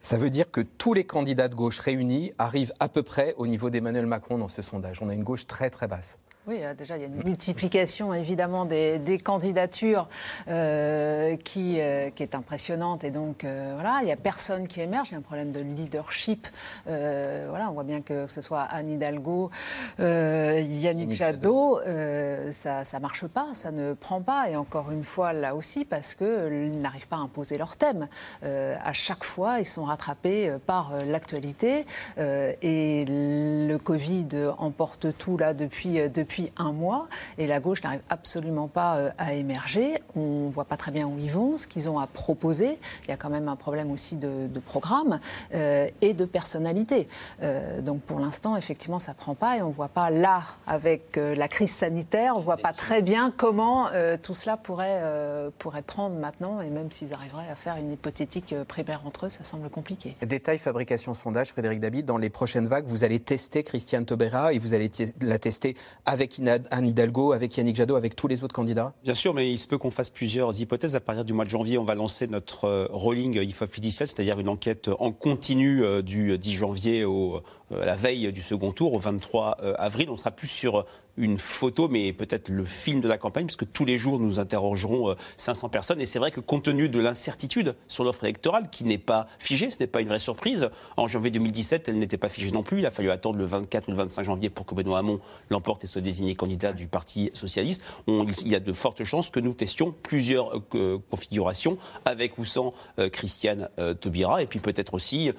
Ça 0.01 0.17
veut 0.17 0.31
dire 0.31 0.49
que 0.49 0.61
tous 0.61 0.95
les 0.95 1.03
candidats 1.03 1.47
de 1.47 1.53
gauche 1.53 1.77
réunis 1.77 2.33
arrivent 2.39 2.73
à 2.79 2.89
peu 2.89 3.03
près 3.03 3.35
au 3.37 3.45
niveau 3.45 3.69
d'Emmanuel 3.69 4.07
Macron 4.07 4.39
dans 4.39 4.47
ce 4.47 4.63
sondage. 4.63 4.99
On 5.03 5.09
a 5.09 5.13
une 5.13 5.23
gauche 5.23 5.45
très 5.45 5.69
très 5.69 5.87
basse. 5.87 6.17
Oui, 6.47 6.57
euh, 6.63 6.73
déjà, 6.73 6.97
il 6.97 7.01
y 7.01 7.03
a 7.03 7.07
une 7.07 7.23
multiplication 7.23 8.15
évidemment 8.15 8.65
des, 8.65 9.21
candidatures 9.23 10.07
euh, 10.47 11.35
qui, 11.37 11.79
euh, 11.79 12.09
qui, 12.09 12.23
est 12.23 12.33
impressionnante. 12.33 13.03
Et 13.03 13.11
donc, 13.11 13.45
voilà, 13.45 13.99
il 14.01 14.05
n'y 14.05 14.11
a 14.11 14.15
personne 14.15 14.67
qui 14.67 14.81
émerge. 14.81 15.09
Il 15.09 15.11
y 15.11 15.15
a 15.15 15.17
un 15.19 15.21
problème 15.21 15.51
de 15.51 15.59
leadership. 15.59 16.47
voilà, 16.85 17.69
on 17.69 17.73
voit 17.73 17.83
bien 17.83 18.01
que, 18.01 18.27
ce 18.27 18.41
soit 18.41 18.61
Anne 18.61 18.89
Hidalgo, 18.89 19.51
Yannick 19.99 21.11
Jadot, 21.11 21.79
ça 22.51 22.83
ne 22.83 22.99
marche 22.99 23.27
pas, 23.27 23.49
ça 23.53 23.71
ne 23.71 23.93
prend 23.93 24.21
pas. 24.21 24.49
Et 24.49 24.55
encore 24.55 24.89
une 24.89 25.03
fois, 25.03 25.33
là 25.33 25.53
aussi, 25.53 25.85
parce 25.85 26.15
qu'ils 26.15 26.77
n'arrivent 26.79 27.07
pas 27.07 27.17
à 27.17 27.19
imposer 27.19 27.59
leur 27.59 27.77
thème. 27.77 28.07
à 28.41 28.93
chaque 28.93 29.23
fois, 29.23 29.59
ils 29.59 29.65
sont 29.65 29.83
rattrapés 29.83 30.57
par 30.65 30.93
l'actualité. 31.07 31.85
et 32.17 33.05
le 33.07 33.77
Covid 33.77 34.27
emporte 34.57 35.15
tout 35.17 35.37
là 35.37 35.53
depuis, 35.53 36.09
depuis 36.09 36.30
depuis 36.31 36.51
un 36.55 36.71
mois 36.71 37.09
et 37.37 37.45
la 37.45 37.59
gauche 37.59 37.83
n'arrive 37.83 38.01
absolument 38.09 38.69
pas 38.69 38.97
euh, 38.97 39.09
à 39.17 39.33
émerger. 39.33 40.01
On 40.15 40.47
ne 40.47 40.51
voit 40.51 40.63
pas 40.63 40.77
très 40.77 40.91
bien 40.91 41.05
où 41.05 41.19
ils 41.19 41.29
vont, 41.29 41.57
ce 41.57 41.67
qu'ils 41.67 41.89
ont 41.89 41.99
à 41.99 42.07
proposer. 42.07 42.79
Il 43.03 43.09
y 43.09 43.13
a 43.13 43.17
quand 43.17 43.29
même 43.29 43.49
un 43.49 43.57
problème 43.57 43.91
aussi 43.91 44.15
de, 44.15 44.47
programme 44.65 45.19
euh, 45.53 45.89
et 46.01 46.13
de 46.13 46.23
personnalité. 46.23 47.09
Euh, 47.41 47.81
donc 47.81 48.01
pour 48.03 48.19
l'instant, 48.19 48.55
effectivement, 48.55 48.99
ça 48.99 49.11
ne 49.11 49.17
prend 49.17 49.35
pas 49.35 49.57
et 49.57 49.61
on 49.61 49.67
ne 49.67 49.73
voit 49.73 49.89
pas 49.89 50.09
là, 50.09 50.43
avec 50.67 51.17
la 51.17 51.47
crise 51.47 51.71
sanitaire, 51.71 52.35
on 52.35 52.39
ne 52.39 52.43
voit 52.43 52.57
pas 52.57 52.73
très 52.73 53.01
bien 53.01 53.33
comment 53.35 53.87
tout 54.21 54.35
cela 54.35 54.55
pourrait, 54.55 55.01
pourrait 55.57 55.81
prendre 55.81 56.15
maintenant 56.15 56.61
et 56.61 56.69
même 56.69 56.91
s'ils 56.91 57.13
arriveraient 57.13 57.49
à 57.49 57.55
faire 57.55 57.75
une 57.77 57.91
hypothétique 57.91 58.55
primaire 58.67 59.01
entre 59.05 59.25
eux, 59.25 59.29
ça 59.29 59.43
semble 59.43 59.69
compliqué. 59.69 60.15
Détail 60.21 60.59
fabrication 60.59 61.13
sondage, 61.13 61.49
Frédéric 61.49 61.79
David, 61.79 62.05
dans 62.05 62.17
les 62.17 62.29
prochaines 62.29 62.67
vagues, 62.67 62.85
vous 62.87 63.03
allez 63.03 63.19
tester 63.19 63.63
Christiane 63.63 64.05
Taubera 64.05 64.53
et 64.53 64.59
vous 64.59 64.73
allez 64.73 64.91
la 65.21 65.39
tester 65.39 65.75
avec 66.05 66.20
avec 66.21 66.39
Anne 66.69 66.85
Hidalgo, 66.85 67.33
avec 67.33 67.57
Yannick 67.57 67.75
Jadot, 67.75 67.95
avec 67.95 68.15
tous 68.15 68.27
les 68.27 68.43
autres 68.43 68.53
candidats 68.53 68.93
Bien 69.03 69.15
sûr, 69.15 69.33
mais 69.33 69.51
il 69.51 69.57
se 69.57 69.67
peut 69.67 69.77
qu'on 69.77 69.89
fasse 69.89 70.11
plusieurs 70.11 70.59
hypothèses. 70.61 70.95
À 70.95 70.99
partir 70.99 71.25
du 71.25 71.33
mois 71.33 71.45
de 71.45 71.49
janvier, 71.49 71.77
on 71.79 71.83
va 71.83 71.95
lancer 71.95 72.27
notre 72.27 72.65
euh, 72.65 72.87
rolling 72.91 73.41
IFOP 73.41 73.73
judiciaire, 73.73 74.07
c'est-à-dire 74.07 74.39
une 74.39 74.49
enquête 74.49 74.89
en 74.99 75.11
continu 75.11 75.83
euh, 75.83 76.03
du 76.03 76.37
10 76.37 76.53
janvier 76.53 77.05
au, 77.05 77.41
euh, 77.71 77.85
la 77.85 77.95
veille 77.95 78.31
du 78.31 78.41
second 78.41 78.71
tour, 78.71 78.93
au 78.93 78.99
23 78.99 79.57
avril. 79.77 80.09
On 80.09 80.17
sera 80.17 80.31
plus 80.31 80.47
sur 80.47 80.85
une 81.17 81.37
photo, 81.37 81.87
mais 81.87 82.13
peut-être 82.13 82.49
le 82.49 82.65
film 82.65 83.01
de 83.01 83.07
la 83.07 83.17
campagne, 83.17 83.45
puisque 83.45 83.71
tous 83.71 83.85
les 83.85 83.97
jours 83.97 84.19
nous 84.19 84.39
interrogerons 84.39 85.15
500 85.37 85.69
personnes. 85.69 86.01
Et 86.01 86.05
c'est 86.05 86.19
vrai 86.19 86.31
que 86.31 86.39
compte 86.39 86.63
tenu 86.63 86.89
de 86.89 86.99
l'incertitude 86.99 87.75
sur 87.87 88.03
l'offre 88.03 88.23
électorale, 88.23 88.69
qui 88.69 88.83
n'est 88.83 88.97
pas 88.97 89.27
figée, 89.39 89.71
ce 89.71 89.77
n'est 89.79 89.87
pas 89.87 90.01
une 90.01 90.07
vraie 90.07 90.19
surprise, 90.19 90.69
en 90.97 91.07
janvier 91.07 91.31
2017, 91.31 91.89
elle 91.89 91.99
n'était 91.99 92.17
pas 92.17 92.29
figée 92.29 92.51
non 92.51 92.63
plus. 92.63 92.79
Il 92.79 92.85
a 92.85 92.91
fallu 92.91 93.11
attendre 93.11 93.37
le 93.37 93.45
24 93.45 93.87
ou 93.87 93.91
le 93.91 93.97
25 93.97 94.23
janvier 94.23 94.49
pour 94.49 94.65
que 94.65 94.75
Benoît 94.75 94.99
Hamon 94.99 95.19
l'emporte 95.49 95.83
et 95.83 95.87
se 95.87 95.99
désigné 95.99 96.35
candidat 96.35 96.73
du 96.73 96.87
Parti 96.87 97.29
socialiste, 97.33 97.81
il 98.07 98.47
y 98.47 98.55
a 98.55 98.59
de 98.59 98.73
fortes 98.73 99.03
chances 99.03 99.29
que 99.29 99.39
nous 99.39 99.53
testions 99.53 99.93
plusieurs 100.03 100.51
euh, 100.75 100.99
configurations 101.09 101.77
avec 102.05 102.37
ou 102.37 102.45
sans 102.45 102.71
euh, 102.99 103.09
Christiane 103.09 103.69
euh, 103.79 103.93
Taubira, 103.93 104.41
et 104.41 104.47
puis 104.47 104.59
peut-être 104.59 104.93
aussi 104.93 105.31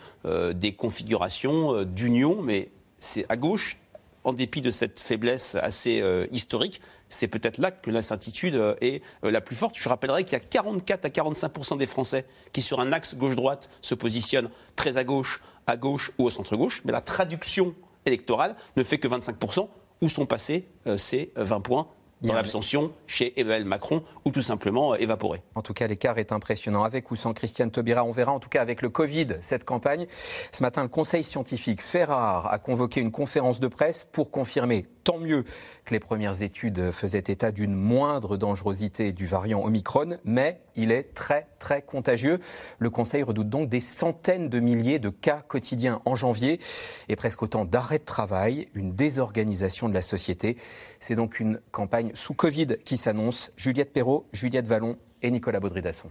des 0.55 0.73
configurations 0.73 1.83
d'union, 1.85 2.43
mais 2.43 2.71
c'est 2.99 3.27
à 3.29 3.37
gauche, 3.37 3.79
en 4.25 4.33
dépit 4.33 4.61
de 4.61 4.71
cette 4.71 5.01
faiblesse 5.01 5.57
assez 5.57 6.03
historique, 6.31 6.81
c'est 7.09 7.29
peut-être 7.29 7.59
là 7.59 7.71
que 7.71 7.91
l'incertitude 7.91 8.61
est 8.81 9.03
la 9.23 9.41
plus 9.41 9.57
forte. 9.57 9.77
Je 9.77 9.89
rappellerai 9.89 10.25
qu'il 10.25 10.35
y 10.35 10.37
a 10.37 10.41
44 10.41 11.05
à 11.05 11.09
45% 11.09 11.79
des 11.79 11.87
Français 11.87 12.25
qui, 12.53 12.63
sur 12.63 12.81
un 12.81 12.93
axe 12.93 13.17
gauche-droite, 13.17 13.71
se 13.81 13.95
positionnent 13.95 14.51
très 14.77 14.97
à 14.97 15.05
gauche, 15.05 15.43
à 15.67 15.77
gauche 15.77 16.13
ou 16.19 16.25
au 16.25 16.31
centre-gauche, 16.31 16.83
mais 16.85 16.93
la 16.93 17.01
traduction 17.01 17.75
électorale 18.07 18.57
ne 18.77 18.83
fait 18.83 18.99
que 18.99 19.09
25% 19.09 19.69
où 20.01 20.09
sont 20.09 20.27
passés 20.27 20.67
euh, 20.87 20.99
ces 20.99 21.33
20 21.37 21.61
points 21.61 21.89
dans 22.23 22.35
l'abstention 22.35 22.93
chez 23.07 23.39
Emmanuel 23.41 23.65
Macron 23.65 24.03
ou 24.25 24.31
tout 24.31 24.43
simplement 24.43 24.95
évaporé. 24.95 25.43
En 25.55 25.63
tout 25.63 25.75
cas, 25.75 25.87
l'écart 25.87 26.19
est 26.19 26.33
impressionnant. 26.33 26.85
Avec 26.85 27.11
ou 27.11 27.17
sans 27.17 27.33
Christiane 27.33 27.71
Taubira, 27.71 28.05
on 28.05 28.13
verra 28.13 28.33
en 28.33 28.41
tout 28.41 28.49
cas 28.49 28.63
avec 28.63 28.83
le 28.83 28.89
Covid 28.89 29.29
cette 29.41 29.65
campagne. 29.65 30.07
Ce 30.53 30.63
matin, 30.63 30.83
le 30.83 30.89
Conseil 30.89 31.25
scientifique 31.25 31.83
Ferrar 31.83 32.53
a 32.53 32.59
convoqué 32.59 33.01
une 33.01 33.11
conférence 33.11 33.61
de 33.61 33.69
presse 33.69 34.07
pour 34.13 34.31
confirmer 34.31 34.87
tant 35.05 35.19
mieux 35.19 35.45
que 35.85 35.95
les 35.95 36.01
premières 36.01 36.43
études 36.43 36.93
faisaient 36.93 37.19
état 37.19 37.51
d'une 37.51 37.75
moindre 37.75 38.37
dangerosité 38.37 39.13
du 39.13 39.27
variant 39.27 39.65
Omicron, 39.65 40.17
mais 40.25 40.61
il 40.77 40.93
est 40.93 41.15
très 41.15 41.49
très 41.59 41.83
contagieux. 41.83 42.39
Le 42.79 42.91
Conseil 42.91 43.23
redoute 43.23 43.49
donc 43.49 43.69
des 43.69 43.81
centaines 43.81 44.49
de 44.49 44.61
milliers 44.61 44.99
de 44.99 45.11
cas 45.11 45.43
quotidiens 45.47 46.01
en 46.05 46.15
janvier 46.15 46.61
et 47.09 47.17
presque 47.17 47.43
autant 47.43 47.65
d'arrêts 47.65 47.99
de 47.99 48.05
travail, 48.05 48.69
une 48.75 48.95
désorganisation 48.95 49.89
de 49.89 49.95
la 49.95 50.03
société. 50.03 50.57
C'est 51.01 51.17
donc 51.17 51.41
une 51.41 51.61
campagne 51.71 52.12
sous 52.15 52.35
Covid 52.35 52.79
qui 52.85 52.97
s'annonce. 52.97 53.51
Juliette 53.57 53.93
Perrault, 53.93 54.27
Juliette 54.33 54.67
Vallon 54.67 54.97
et 55.23 55.31
Nicolas 55.31 55.61
Baudry-Dasson. 55.61 56.11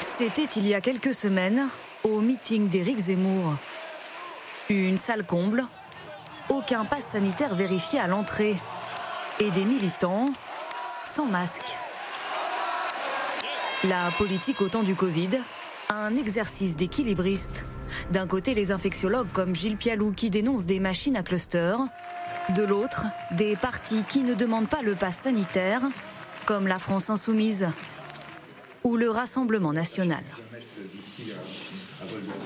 C'était 0.00 0.48
il 0.56 0.66
y 0.66 0.74
a 0.74 0.80
quelques 0.80 1.14
semaines 1.14 1.68
au 2.02 2.20
meeting 2.20 2.68
d'Éric 2.68 2.98
Zemmour. 2.98 3.54
Une 4.68 4.98
salle 4.98 5.24
comble, 5.24 5.64
aucun 6.48 6.84
pass 6.84 7.04
sanitaire 7.04 7.54
vérifié 7.54 8.00
à 8.00 8.06
l'entrée 8.06 8.56
et 9.40 9.50
des 9.50 9.64
militants 9.64 10.26
sans 11.04 11.26
masque. 11.26 11.76
La 13.84 14.10
politique 14.18 14.60
au 14.60 14.68
temps 14.68 14.82
du 14.82 14.96
Covid, 14.96 15.38
un 15.88 16.16
exercice 16.16 16.74
d'équilibriste. 16.74 17.64
D'un 18.10 18.26
côté, 18.26 18.54
les 18.54 18.72
infectiologues 18.72 19.28
comme 19.32 19.54
Gilles 19.54 19.76
Pialou 19.76 20.12
qui 20.12 20.30
dénoncent 20.30 20.66
des 20.66 20.80
machines 20.80 21.16
à 21.16 21.22
cluster. 21.22 21.76
De 22.54 22.62
l'autre, 22.62 23.04
des 23.32 23.56
partis 23.56 24.04
qui 24.08 24.22
ne 24.22 24.34
demandent 24.34 24.68
pas 24.68 24.82
le 24.82 24.94
pass 24.94 25.16
sanitaire, 25.16 25.82
comme 26.46 26.66
la 26.66 26.78
France 26.78 27.10
Insoumise 27.10 27.68
ou 28.84 28.96
le 28.96 29.10
Rassemblement 29.10 29.72
National. 29.72 30.24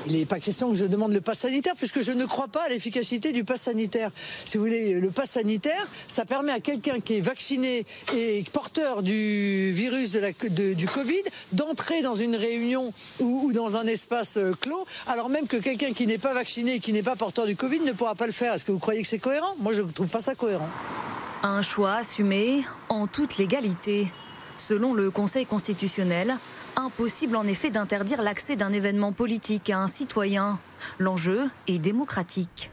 Il 0.06 0.12
n'est 0.12 0.26
pas 0.26 0.40
question 0.40 0.70
que 0.70 0.76
je 0.76 0.84
demande 0.84 1.12
le 1.12 1.20
pass 1.20 1.40
sanitaire 1.40 1.74
puisque 1.76 2.00
je 2.00 2.12
ne 2.12 2.24
crois 2.24 2.48
pas 2.48 2.64
à 2.64 2.68
l'efficacité 2.68 3.32
du 3.32 3.44
pass 3.44 3.62
sanitaire. 3.62 4.10
Si 4.46 4.58
vous 4.58 4.64
voulez, 4.64 5.00
le 5.00 5.10
pass 5.10 5.30
sanitaire, 5.30 5.86
ça 6.08 6.24
permet 6.24 6.52
à 6.52 6.60
quelqu'un 6.60 7.00
qui 7.00 7.18
est 7.18 7.20
vacciné 7.20 7.86
et 8.14 8.44
porteur 8.52 9.02
du 9.02 9.72
virus 9.72 10.12
de 10.12 10.18
la, 10.18 10.30
du 10.74 10.86
Covid 10.86 11.22
d'entrer 11.52 12.02
dans 12.02 12.14
une 12.14 12.36
réunion 12.36 12.92
ou, 13.20 13.52
dans 13.52 13.76
un 13.76 13.86
espace 13.86 14.36
euh, 14.36 14.52
clos, 14.60 14.86
alors 15.06 15.28
même 15.28 15.46
que 15.46 15.56
quelqu'un 15.56 15.92
qui 15.92 16.06
n'est 16.06 16.18
pas 16.18 16.34
vacciné 16.34 16.74
et 16.74 16.80
qui 16.80 16.92
n'est 16.92 17.02
pas 17.02 17.16
porteur 17.16 17.46
du 17.46 17.56
Covid 17.56 17.80
ne 17.80 17.92
pourra 17.92 18.14
pas 18.14 18.26
le 18.26 18.32
faire. 18.32 18.54
Est-ce 18.54 18.64
que 18.64 18.72
vous 18.72 18.78
croyez 18.78 19.02
que 19.02 19.08
c'est 19.08 19.18
cohérent? 19.18 19.54
Moi, 19.58 19.72
je 19.72 19.82
ne 19.82 19.90
trouve 19.90 20.08
pas 20.08 20.20
ça 20.20 20.34
cohérent. 20.34 20.68
Un 21.42 21.62
choix 21.62 21.94
assumé 21.94 22.62
en 22.88 23.06
toute 23.06 23.36
légalité. 23.38 24.08
Selon 24.56 24.94
le 24.94 25.10
Conseil 25.10 25.46
constitutionnel, 25.46 26.36
Impossible 26.76 27.36
en 27.36 27.46
effet 27.46 27.70
d'interdire 27.70 28.22
l'accès 28.22 28.56
d'un 28.56 28.72
événement 28.72 29.12
politique 29.12 29.68
à 29.70 29.78
un 29.78 29.86
citoyen. 29.86 30.58
L'enjeu 30.98 31.42
est 31.66 31.78
démocratique. 31.78 32.70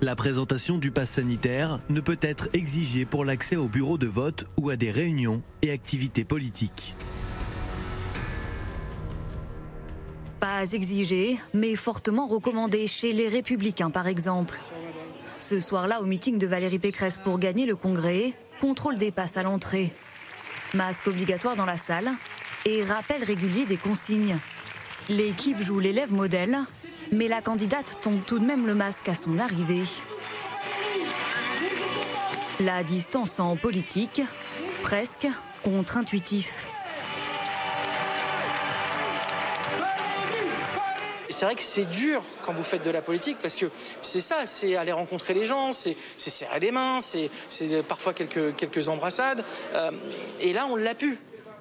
La 0.00 0.14
présentation 0.14 0.78
du 0.78 0.90
pass 0.90 1.10
sanitaire 1.10 1.80
ne 1.88 2.00
peut 2.00 2.18
être 2.20 2.48
exigée 2.52 3.04
pour 3.04 3.24
l'accès 3.24 3.56
au 3.56 3.66
bureau 3.66 3.98
de 3.98 4.06
vote 4.06 4.46
ou 4.58 4.70
à 4.70 4.76
des 4.76 4.90
réunions 4.90 5.42
et 5.62 5.72
activités 5.72 6.24
politiques. 6.24 6.94
Pas 10.38 10.70
exigé, 10.72 11.38
mais 11.54 11.74
fortement 11.74 12.26
recommandé 12.26 12.86
chez 12.86 13.12
les 13.12 13.28
républicains 13.28 13.90
par 13.90 14.06
exemple. 14.06 14.60
Ce 15.38 15.60
soir-là, 15.60 16.00
au 16.00 16.04
meeting 16.04 16.38
de 16.38 16.46
Valérie 16.46 16.78
Pécresse 16.78 17.18
pour 17.18 17.38
gagner 17.38 17.66
le 17.66 17.74
Congrès, 17.74 18.34
contrôle 18.60 18.98
des 18.98 19.10
passes 19.10 19.36
à 19.36 19.42
l'entrée. 19.42 19.92
Masque 20.76 21.06
obligatoire 21.06 21.56
dans 21.56 21.64
la 21.64 21.78
salle 21.78 22.10
et 22.66 22.84
rappel 22.84 23.24
régulier 23.24 23.64
des 23.64 23.78
consignes. 23.78 24.36
L'équipe 25.08 25.58
joue 25.58 25.80
l'élève 25.80 26.12
modèle, 26.12 26.58
mais 27.10 27.28
la 27.28 27.40
candidate 27.40 27.98
tombe 28.02 28.22
tout 28.26 28.38
de 28.38 28.44
même 28.44 28.66
le 28.66 28.74
masque 28.74 29.08
à 29.08 29.14
son 29.14 29.38
arrivée. 29.38 29.84
La 32.60 32.84
distance 32.84 33.40
en 33.40 33.56
politique, 33.56 34.20
presque 34.82 35.26
contre-intuitif. 35.62 36.68
C'est 41.28 41.44
vrai 41.44 41.54
que 41.54 41.62
c'est 41.62 41.84
dur 41.84 42.22
quand 42.44 42.52
vous 42.52 42.62
faites 42.62 42.84
de 42.84 42.90
la 42.90 43.02
politique 43.02 43.38
parce 43.40 43.56
que 43.56 43.66
c'est 44.02 44.20
ça, 44.20 44.46
c'est 44.46 44.76
aller 44.76 44.92
rencontrer 44.92 45.34
les 45.34 45.44
gens, 45.44 45.72
c'est 45.72 45.96
serrer 46.18 46.60
les 46.60 46.72
mains, 46.72 46.98
c'est 47.00 47.30
parfois 47.88 48.14
quelques, 48.14 48.56
quelques 48.56 48.88
embrassades. 48.88 49.44
Euh, 49.74 49.90
et 50.40 50.52
là, 50.52 50.66
on 50.70 50.76
l'a 50.76 50.94
pu. 50.94 51.18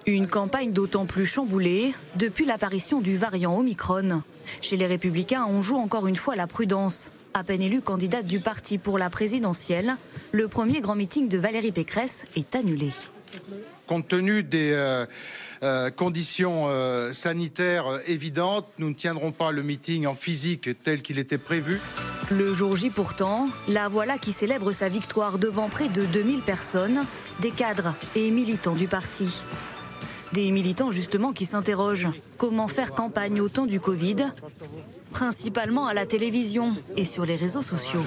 Une 0.07 0.27
campagne 0.27 0.71
d'autant 0.71 1.05
plus 1.05 1.25
chamboulée 1.25 1.93
depuis 2.15 2.45
l'apparition 2.45 3.01
du 3.01 3.15
variant 3.15 3.57
Omicron. 3.57 4.21
Chez 4.61 4.77
les 4.77 4.85
Républicains, 4.85 5.45
on 5.49 5.61
joue 5.61 5.77
encore 5.77 6.05
une 6.07 6.15
fois 6.15 6.35
la 6.35 6.45
prudence. 6.45 7.11
À 7.33 7.43
peine 7.43 7.61
élue 7.61 7.81
candidate 7.81 8.27
du 8.27 8.39
parti 8.39 8.77
pour 8.77 8.97
la 8.97 9.09
présidentielle, 9.09 9.97
le 10.31 10.47
premier 10.47 10.79
grand 10.79 10.95
meeting 10.95 11.27
de 11.27 11.37
Valérie 11.37 11.71
Pécresse 11.71 12.25
est 12.35 12.55
annulé. 12.55 12.91
Compte 13.87 14.07
tenu 14.07 14.43
des 14.43 14.71
euh, 14.73 15.05
euh, 15.63 15.91
conditions 15.91 16.65
euh, 16.67 17.13
sanitaires 17.13 17.99
évidentes, 18.07 18.67
nous 18.79 18.89
ne 18.89 18.95
tiendrons 18.95 19.31
pas 19.31 19.51
le 19.51 19.61
meeting 19.63 20.07
en 20.07 20.15
physique 20.15 20.69
tel 20.83 21.01
qu'il 21.01 21.19
était 21.19 21.37
prévu. 21.37 21.79
Le 22.31 22.53
jour 22.53 22.75
J 22.75 22.89
pourtant, 22.89 23.49
la 23.67 23.87
voilà 23.87 24.17
qui 24.17 24.31
célèbre 24.31 24.71
sa 24.71 24.89
victoire 24.89 25.37
devant 25.37 25.69
près 25.69 25.87
de 25.87 26.05
2000 26.05 26.41
personnes, 26.41 27.05
des 27.41 27.51
cadres 27.51 27.93
et 28.15 28.31
militants 28.31 28.73
du 28.73 28.87
parti. 28.87 29.43
Des 30.33 30.49
militants 30.49 30.89
justement 30.89 31.33
qui 31.33 31.45
s'interrogent 31.45 32.09
comment 32.37 32.67
faire 32.67 32.93
campagne 32.93 33.39
au 33.39 33.49
temps 33.49 33.67
du 33.67 33.79
Covid? 33.79 34.31
Principalement 35.15 35.87
à 35.87 35.93
la 35.93 36.05
télévision 36.05 36.75
et 36.97 37.05
sur 37.05 37.25
les 37.25 37.37
réseaux 37.37 37.61
sociaux. 37.61 38.03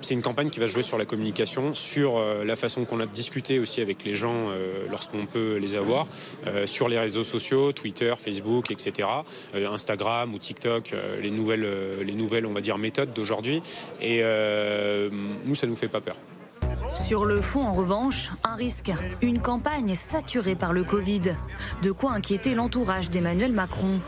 C'est 0.00 0.14
une 0.14 0.22
campagne 0.22 0.48
qui 0.48 0.60
va 0.60 0.64
jouer 0.64 0.80
sur 0.80 0.96
la 0.96 1.04
communication, 1.04 1.74
sur 1.74 2.16
euh, 2.16 2.42
la 2.42 2.56
façon 2.56 2.86
qu'on 2.86 3.00
a 3.00 3.06
de 3.06 3.12
discuter 3.12 3.58
aussi 3.58 3.82
avec 3.82 4.02
les 4.02 4.14
gens 4.14 4.48
euh, 4.48 4.86
lorsqu'on 4.90 5.26
peut 5.26 5.58
les 5.58 5.74
avoir, 5.74 6.06
euh, 6.46 6.64
sur 6.64 6.88
les 6.88 6.98
réseaux 6.98 7.22
sociaux, 7.22 7.72
Twitter, 7.72 8.14
Facebook, 8.16 8.70
etc., 8.70 9.06
Instagram 9.52 10.32
ou 10.32 10.38
TikTok, 10.38 10.94
les 11.20 11.30
nouvelles, 11.30 11.68
les 12.02 12.14
nouvelles, 12.14 12.46
on 12.46 12.54
va 12.54 12.62
dire, 12.62 12.78
méthodes 12.78 13.12
d'aujourd'hui. 13.12 13.60
Et 14.00 14.22
nous, 15.44 15.54
ça 15.54 15.66
nous 15.66 15.76
fait 15.76 15.88
pas 15.88 16.00
peur. 16.00 16.16
Sur 16.94 17.24
le 17.24 17.40
fond, 17.40 17.62
en 17.62 17.72
revanche, 17.72 18.30
un 18.44 18.54
risque, 18.54 18.92
une 19.22 19.40
campagne 19.40 19.94
saturée 19.94 20.56
par 20.56 20.72
le 20.72 20.84
Covid. 20.84 21.36
De 21.82 21.92
quoi 21.92 22.12
inquiéter 22.12 22.54
l'entourage 22.54 23.10
d'Emmanuel 23.10 23.52
Macron. 23.52 24.00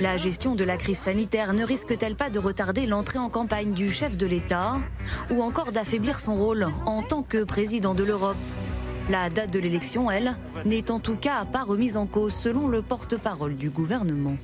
La 0.00 0.16
gestion 0.16 0.54
de 0.54 0.64
la 0.64 0.76
crise 0.76 0.98
sanitaire 0.98 1.52
ne 1.52 1.64
risque-t-elle 1.64 2.16
pas 2.16 2.30
de 2.30 2.38
retarder 2.38 2.86
l'entrée 2.86 3.18
en 3.18 3.30
campagne 3.30 3.72
du 3.72 3.90
chef 3.90 4.16
de 4.16 4.26
l'État 4.26 4.76
ou 5.30 5.42
encore 5.42 5.72
d'affaiblir 5.72 6.20
son 6.20 6.36
rôle 6.36 6.68
en 6.86 7.02
tant 7.02 7.22
que 7.22 7.44
président 7.44 7.94
de 7.94 8.04
l'Europe? 8.04 8.36
La 9.10 9.28
date 9.28 9.52
de 9.52 9.58
l'élection, 9.58 10.10
elle, 10.10 10.34
n'est 10.64 10.90
en 10.90 10.98
tout 10.98 11.16
cas 11.16 11.44
pas 11.44 11.62
remise 11.62 11.96
en 11.96 12.06
cause 12.06 12.34
selon 12.34 12.68
le 12.68 12.82
porte-parole 12.82 13.56
du 13.56 13.68
gouvernement. 13.68 14.36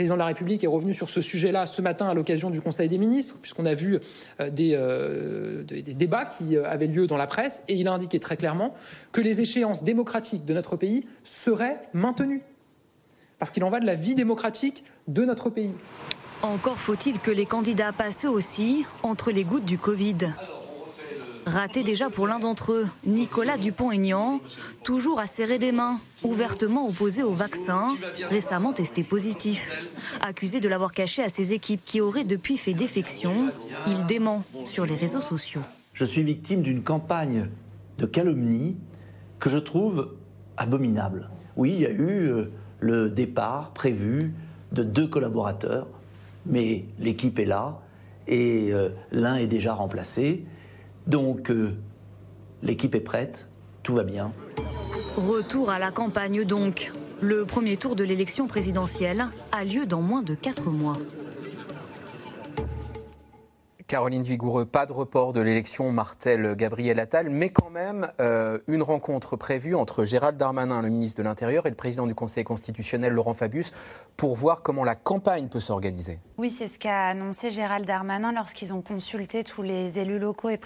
Le 0.00 0.04
président 0.04 0.14
de 0.14 0.20
la 0.20 0.28
République 0.28 0.64
est 0.64 0.66
revenu 0.66 0.94
sur 0.94 1.10
ce 1.10 1.20
sujet-là 1.20 1.66
ce 1.66 1.82
matin 1.82 2.08
à 2.08 2.14
l'occasion 2.14 2.48
du 2.48 2.62
Conseil 2.62 2.88
des 2.88 2.96
ministres, 2.96 3.36
puisqu'on 3.42 3.66
a 3.66 3.74
vu 3.74 3.96
euh, 4.40 4.50
euh, 4.58 5.62
des, 5.62 5.82
débats 5.82 6.24
qui 6.24 6.56
euh, 6.56 6.64
avaient 6.64 6.86
lieu 6.86 7.06
dans 7.06 7.18
la 7.18 7.26
presse, 7.26 7.64
et 7.68 7.74
il 7.74 7.86
a 7.86 7.92
indiqué 7.92 8.18
très 8.18 8.38
clairement 8.38 8.74
que 9.12 9.20
les 9.20 9.42
échéances 9.42 9.84
démocratiques 9.84 10.46
de 10.46 10.54
notre 10.54 10.76
pays 10.76 11.04
seraient 11.22 11.82
maintenues, 11.92 12.40
parce 13.38 13.50
qu'il 13.50 13.62
en 13.62 13.68
va 13.68 13.78
de 13.78 13.84
la 13.84 13.94
vie 13.94 14.14
démocratique 14.14 14.84
de 15.06 15.26
notre 15.26 15.50
pays. 15.50 15.74
Encore 16.40 16.78
faut-il 16.78 17.18
que 17.18 17.30
les 17.30 17.44
candidats 17.44 17.92
passent 17.92 18.24
aussi 18.24 18.86
entre 19.02 19.30
les 19.30 19.44
gouttes 19.44 19.66
du 19.66 19.76
Covid. 19.76 20.16
Raté 21.46 21.82
déjà 21.82 22.10
pour 22.10 22.26
l'un 22.26 22.38
d'entre 22.38 22.72
eux, 22.72 22.86
Nicolas 23.06 23.56
Dupont-Aignan, 23.56 24.40
toujours 24.84 25.20
à 25.20 25.26
serrer 25.26 25.58
des 25.58 25.72
mains, 25.72 25.98
ouvertement 26.22 26.86
opposé 26.86 27.22
au 27.22 27.32
vaccin, 27.32 27.96
récemment 28.28 28.72
testé 28.72 29.02
positif. 29.02 29.90
Accusé 30.20 30.60
de 30.60 30.68
l'avoir 30.68 30.92
caché 30.92 31.22
à 31.22 31.28
ses 31.28 31.52
équipes 31.52 31.80
qui 31.84 32.00
auraient 32.00 32.24
depuis 32.24 32.56
fait 32.56 32.74
défection, 32.74 33.50
il 33.86 34.06
dément 34.06 34.44
sur 34.64 34.84
les 34.86 34.96
réseaux 34.96 35.20
sociaux. 35.20 35.62
Je 35.94 36.04
suis 36.04 36.22
victime 36.22 36.62
d'une 36.62 36.82
campagne 36.82 37.48
de 37.98 38.06
calomnie 38.06 38.76
que 39.38 39.50
je 39.50 39.58
trouve 39.58 40.14
abominable. 40.56 41.30
Oui, 41.56 41.72
il 41.74 41.80
y 41.80 41.86
a 41.86 41.90
eu 41.90 42.28
euh, 42.28 42.50
le 42.80 43.08
départ 43.08 43.72
prévu 43.72 44.32
de 44.72 44.82
deux 44.82 45.06
collaborateurs, 45.06 45.88
mais 46.46 46.84
l'équipe 46.98 47.38
est 47.38 47.44
là 47.44 47.80
et 48.28 48.70
euh, 48.72 48.90
l'un 49.10 49.36
est 49.36 49.46
déjà 49.46 49.74
remplacé. 49.74 50.44
Donc, 51.06 51.50
euh, 51.50 51.72
l'équipe 52.62 52.94
est 52.94 53.00
prête, 53.00 53.48
tout 53.82 53.94
va 53.94 54.04
bien. 54.04 54.32
Retour 55.16 55.70
à 55.70 55.78
la 55.78 55.90
campagne 55.90 56.44
donc. 56.44 56.92
Le 57.20 57.44
premier 57.44 57.76
tour 57.76 57.96
de 57.96 58.04
l'élection 58.04 58.46
présidentielle 58.46 59.26
a 59.52 59.64
lieu 59.64 59.84
dans 59.84 60.00
moins 60.00 60.22
de 60.22 60.34
quatre 60.34 60.70
mois. 60.70 60.96
Caroline 63.90 64.22
Vigoureux, 64.22 64.66
pas 64.66 64.86
de 64.86 64.92
report 64.92 65.32
de 65.32 65.40
l'élection 65.40 65.90
Martel-Gabriel 65.90 67.00
Attal, 67.00 67.28
mais 67.28 67.48
quand 67.48 67.70
même 67.70 68.08
euh, 68.20 68.60
une 68.68 68.84
rencontre 68.84 69.34
prévue 69.34 69.74
entre 69.74 70.04
Gérald 70.04 70.36
Darmanin, 70.36 70.80
le 70.80 70.90
ministre 70.90 71.18
de 71.18 71.24
l'Intérieur, 71.24 71.66
et 71.66 71.70
le 71.70 71.74
président 71.74 72.06
du 72.06 72.14
Conseil 72.14 72.44
constitutionnel, 72.44 73.12
Laurent 73.12 73.34
Fabius, 73.34 73.72
pour 74.16 74.36
voir 74.36 74.62
comment 74.62 74.84
la 74.84 74.94
campagne 74.94 75.48
peut 75.48 75.58
s'organiser. 75.58 76.20
Oui, 76.38 76.50
c'est 76.50 76.68
ce 76.68 76.78
qu'a 76.78 77.08
annoncé 77.08 77.50
Gérald 77.50 77.84
Darmanin 77.84 78.30
lorsqu'ils 78.32 78.72
ont 78.72 78.80
consulté 78.80 79.42
tous 79.42 79.62
les 79.62 79.98
élus 79.98 80.20
locaux 80.20 80.50
et 80.50 80.56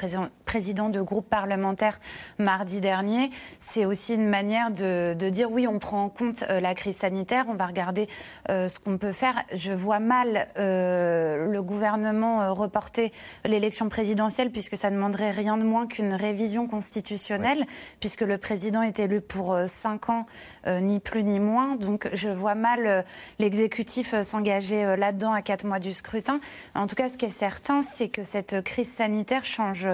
présidents 0.44 0.90
de 0.90 1.00
groupes 1.00 1.30
parlementaires 1.30 2.00
mardi 2.38 2.82
dernier. 2.82 3.30
C'est 3.58 3.86
aussi 3.86 4.16
une 4.16 4.28
manière 4.28 4.70
de, 4.70 5.30
dire 5.30 5.50
oui, 5.50 5.66
on 5.66 5.78
prend 5.78 6.04
en 6.04 6.08
compte 6.10 6.44
euh, 6.50 6.60
la 6.60 6.74
crise 6.74 6.98
sanitaire, 6.98 7.46
on 7.48 7.54
va 7.54 7.64
regarder 7.64 8.06
euh, 8.50 8.68
ce 8.68 8.78
qu'on 8.78 8.98
peut 8.98 9.12
faire. 9.12 9.44
Je 9.54 9.72
vois 9.72 9.98
mal 9.98 10.46
le 10.56 11.60
gouvernement 11.62 12.52
reporter 12.52 13.13
l'élection 13.44 13.88
présidentielle, 13.88 14.50
puisque 14.50 14.76
ça 14.76 14.90
ne 14.90 14.96
demanderait 14.96 15.30
rien 15.30 15.56
de 15.56 15.62
moins 15.62 15.86
qu'une 15.86 16.14
révision 16.14 16.66
constitutionnelle, 16.66 17.66
puisque 18.00 18.22
le 18.22 18.38
président 18.38 18.82
est 18.82 18.98
élu 18.98 19.20
pour 19.20 19.52
euh, 19.52 19.66
cinq 19.66 20.08
ans, 20.08 20.26
euh, 20.66 20.80
ni 20.80 21.00
plus 21.00 21.24
ni 21.24 21.40
moins. 21.40 21.76
Donc 21.76 22.08
je 22.12 22.28
vois 22.28 22.54
mal 22.54 22.86
euh, 22.86 23.02
l'exécutif 23.38 24.20
s'engager 24.22 24.96
là-dedans 24.96 25.32
à 25.32 25.42
quatre 25.42 25.64
mois 25.64 25.78
du 25.78 25.92
scrutin. 25.92 26.40
En 26.74 26.86
tout 26.86 26.94
cas, 26.94 27.08
ce 27.08 27.16
qui 27.16 27.26
est 27.26 27.30
certain, 27.30 27.82
c'est 27.82 28.08
que 28.08 28.22
cette 28.22 28.62
crise 28.62 28.92
sanitaire 28.92 29.44
change 29.44 29.88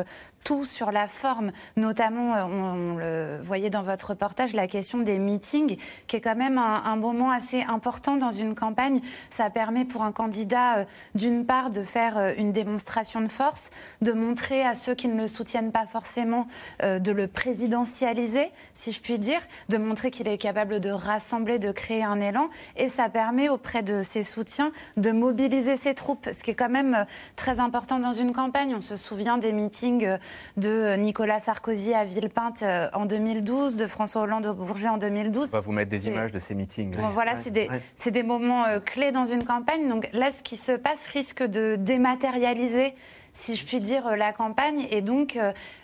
tout 0.44 0.64
sur 0.64 0.90
la 0.90 1.08
forme, 1.08 1.52
notamment, 1.76 2.34
euh, 2.34 2.44
on, 2.44 2.96
le 2.96 3.38
voyait 3.42 3.70
dans 3.70 3.82
votre 3.82 4.10
reportage, 4.10 4.52
la 4.52 4.66
question 4.66 4.98
des 4.98 5.18
meetings, 5.18 5.76
qui 6.06 6.16
est 6.16 6.20
quand 6.20 6.36
même 6.36 6.58
un, 6.58 6.96
moment 6.96 7.30
assez 7.30 7.62
important 7.62 8.16
dans 8.16 8.30
une 8.30 8.54
campagne. 8.54 9.00
Ça 9.30 9.48
permet 9.50 9.84
pour 9.84 10.02
un 10.02 10.12
candidat, 10.12 10.78
euh, 10.78 10.84
d'une 11.14 11.46
part, 11.46 11.70
de 11.70 11.82
faire 11.82 12.18
euh, 12.18 12.32
une 12.36 12.52
démonstration 12.52 13.20
de 13.20 13.28
force, 13.28 13.70
de 14.02 14.12
montrer 14.12 14.64
à 14.64 14.74
ceux 14.74 14.94
qui 14.94 15.08
ne 15.08 15.16
le 15.16 15.28
soutiennent 15.28 15.72
pas 15.72 15.86
forcément, 15.86 16.46
de 16.82 17.12
le 17.12 17.26
présidentialiser, 17.26 18.50
si 18.74 18.92
je 18.92 19.00
puis 19.00 19.18
dire, 19.18 19.40
de 19.68 19.76
montrer 19.76 20.10
qu'il 20.10 20.28
est 20.28 20.38
capable 20.38 20.80
de 20.80 20.90
rassembler, 20.90 21.58
de 21.58 21.72
créer 21.72 22.02
un 22.02 22.20
élan, 22.20 22.48
et 22.76 22.88
ça 22.88 23.08
permet 23.08 23.48
auprès 23.48 23.82
de 23.82 24.02
ses 24.02 24.22
soutiens 24.22 24.72
de 24.96 25.10
mobiliser 25.10 25.76
ses 25.76 25.94
troupes, 25.94 26.28
ce 26.32 26.42
qui 26.42 26.50
est 26.50 26.54
quand 26.54 26.68
même 26.68 27.06
très 27.36 27.60
important 27.60 27.98
dans 27.98 28.12
une 28.12 28.32
campagne. 28.32 28.74
On 28.74 28.80
se 28.80 28.96
souvient 28.96 29.38
des 29.38 29.52
meetings 29.52 30.18
de 30.56 30.96
Nicolas 30.96 31.40
Sarkozy 31.40 31.94
à 31.94 32.04
Villepinte 32.04 32.62
euh, 32.62 32.88
en 32.92 33.06
2012, 33.06 33.76
de 33.76 33.86
François 33.86 34.22
Hollande 34.22 34.46
au 34.46 34.54
Bourget 34.54 34.88
en 34.88 34.98
2012. 34.98 35.48
On 35.48 35.56
va 35.56 35.60
vous 35.60 35.72
mettre 35.72 35.90
des 35.90 36.08
images 36.08 36.32
de 36.32 36.38
ces 36.38 36.54
meetings. 36.54 36.96
voilà, 37.12 37.36
c'est 37.36 37.50
des, 37.50 37.68
des, 38.06 38.22
moments 38.22 38.66
euh, 38.66 38.80
clés 38.80 39.12
dans 39.12 39.26
une 39.26 39.44
campagne. 39.44 39.88
Donc 39.88 40.08
là, 40.12 40.30
ce 40.30 40.42
qui 40.42 40.56
se 40.56 40.72
passe 40.72 41.06
risque 41.06 41.42
de 41.42 41.76
dématérialiser 41.76 42.94
si 43.32 43.54
je 43.54 43.64
puis 43.64 43.80
dire, 43.80 44.08
euh, 44.08 44.16
la 44.16 44.32
campagne 44.32 44.88
et 44.90 45.02
donc 45.02 45.38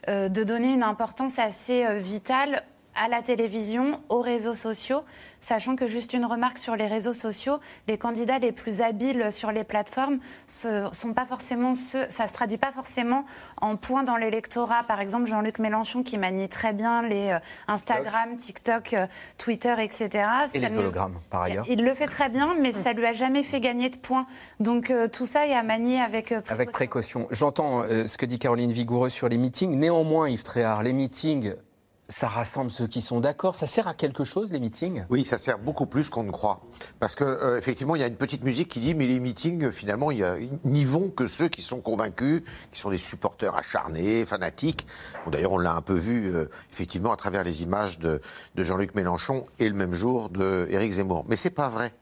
de 0.08 0.44
donner 0.44 0.72
une 0.72 0.82
importance 0.82 1.38
assez 1.38 2.00
vitale 2.00 2.64
à 2.96 3.08
la 3.08 3.22
télévision, 3.22 4.00
aux 4.08 4.20
réseaux 4.20 4.54
sociaux, 4.54 5.02
sachant 5.40 5.76
que 5.76 5.86
juste 5.86 6.12
une 6.12 6.24
remarque 6.24 6.58
sur 6.58 6.76
les 6.76 6.86
réseaux 6.86 7.12
sociaux, 7.12 7.58
les 7.88 7.98
candidats 7.98 8.38
les 8.38 8.52
plus 8.52 8.80
habiles 8.80 9.30
sur 9.30 9.52
les 9.52 9.64
plateformes 9.64 10.18
ce 10.46 10.88
sont 10.92 11.12
pas 11.12 11.26
forcément 11.26 11.74
ceux, 11.74 12.06
ça 12.10 12.26
se 12.26 12.32
traduit 12.32 12.58
pas 12.58 12.72
forcément 12.72 13.24
en 13.60 13.76
points 13.76 14.02
dans 14.02 14.16
l'électorat. 14.16 14.82
Par 14.84 15.00
exemple, 15.00 15.26
Jean-Luc 15.26 15.58
Mélenchon 15.58 16.02
qui 16.02 16.18
manie 16.18 16.48
très 16.48 16.72
bien 16.72 17.02
les 17.02 17.30
euh, 17.30 17.38
Instagram, 17.68 18.36
TikTok, 18.36 18.94
euh, 18.94 19.06
Twitter, 19.38 19.74
etc. 19.80 20.24
Et 20.54 20.60
les 20.60 20.74
hologrammes, 20.74 21.20
par 21.30 21.42
ailleurs. 21.42 21.66
Il 21.68 21.84
le 21.84 21.94
fait 21.94 22.06
très 22.06 22.28
bien, 22.28 22.54
mais 22.60 22.72
ça 22.72 22.92
lui 22.92 23.06
a 23.06 23.12
jamais 23.12 23.42
fait 23.42 23.60
gagner 23.60 23.90
de 23.90 23.96
points. 23.96 24.26
Donc 24.60 24.90
euh, 24.90 25.08
tout 25.08 25.26
ça 25.26 25.46
est 25.46 25.54
à 25.54 25.62
manier 25.62 26.00
avec 26.00 26.26
précaution. 26.26 26.54
Avec 26.54 26.70
précaution. 26.70 27.28
J'entends 27.30 27.82
ce 27.82 28.16
que 28.16 28.26
dit 28.26 28.38
Caroline 28.38 28.72
Vigoureux 28.72 29.10
sur 29.10 29.28
les 29.28 29.36
meetings. 29.36 29.78
Néanmoins, 29.78 30.28
Yves 30.28 30.42
Tréhard, 30.42 30.82
les 30.82 30.92
meetings 30.92 31.54
ça 32.08 32.28
rassemble 32.28 32.70
ceux 32.70 32.86
qui 32.86 33.00
sont 33.00 33.20
d'accord. 33.20 33.54
Ça 33.54 33.66
sert 33.66 33.88
à 33.88 33.94
quelque 33.94 34.24
chose, 34.24 34.52
les 34.52 34.60
meetings? 34.60 35.04
Oui, 35.10 35.24
ça 35.24 35.38
sert 35.38 35.58
beaucoup 35.58 35.86
plus 35.86 36.10
qu'on 36.10 36.22
ne 36.22 36.30
croit. 36.30 36.60
Parce 37.00 37.14
que 37.14 37.24
euh, 37.24 37.58
effectivement, 37.58 37.96
il 37.96 38.00
y 38.00 38.04
a 38.04 38.06
une 38.06 38.16
petite 38.16 38.44
musique 38.44 38.68
qui 38.68 38.80
dit, 38.80 38.94
mais 38.94 39.06
les 39.06 39.20
meetings, 39.20 39.70
finalement, 39.70 40.10
n'y 40.12 40.84
vont 40.84 41.10
que 41.10 41.26
ceux 41.26 41.48
qui 41.48 41.62
sont 41.62 41.80
convaincus, 41.80 42.42
qui 42.72 42.80
sont 42.80 42.90
des 42.90 42.98
supporters 42.98 43.54
acharnés, 43.54 44.24
fanatiques. 44.24 44.86
D'ailleurs, 45.26 45.52
on 45.52 45.58
l'a 45.58 45.74
un 45.74 45.82
peu 45.82 45.94
vu, 45.94 46.34
euh, 46.34 46.46
effectivement, 46.72 47.12
à 47.12 47.16
travers 47.16 47.44
les 47.44 47.62
images 47.62 47.98
de, 47.98 48.20
de 48.54 48.62
Jean-Luc 48.62 48.94
Mélenchon 48.94 49.44
et 49.58 49.68
le 49.68 49.74
même 49.74 49.94
jour 49.94 50.28
de 50.28 50.66
Éric 50.70 50.92
Zemmour. 50.92 51.24
Mais 51.28 51.36
c'est 51.36 51.50
pas 51.50 51.68
vrai. 51.68 51.92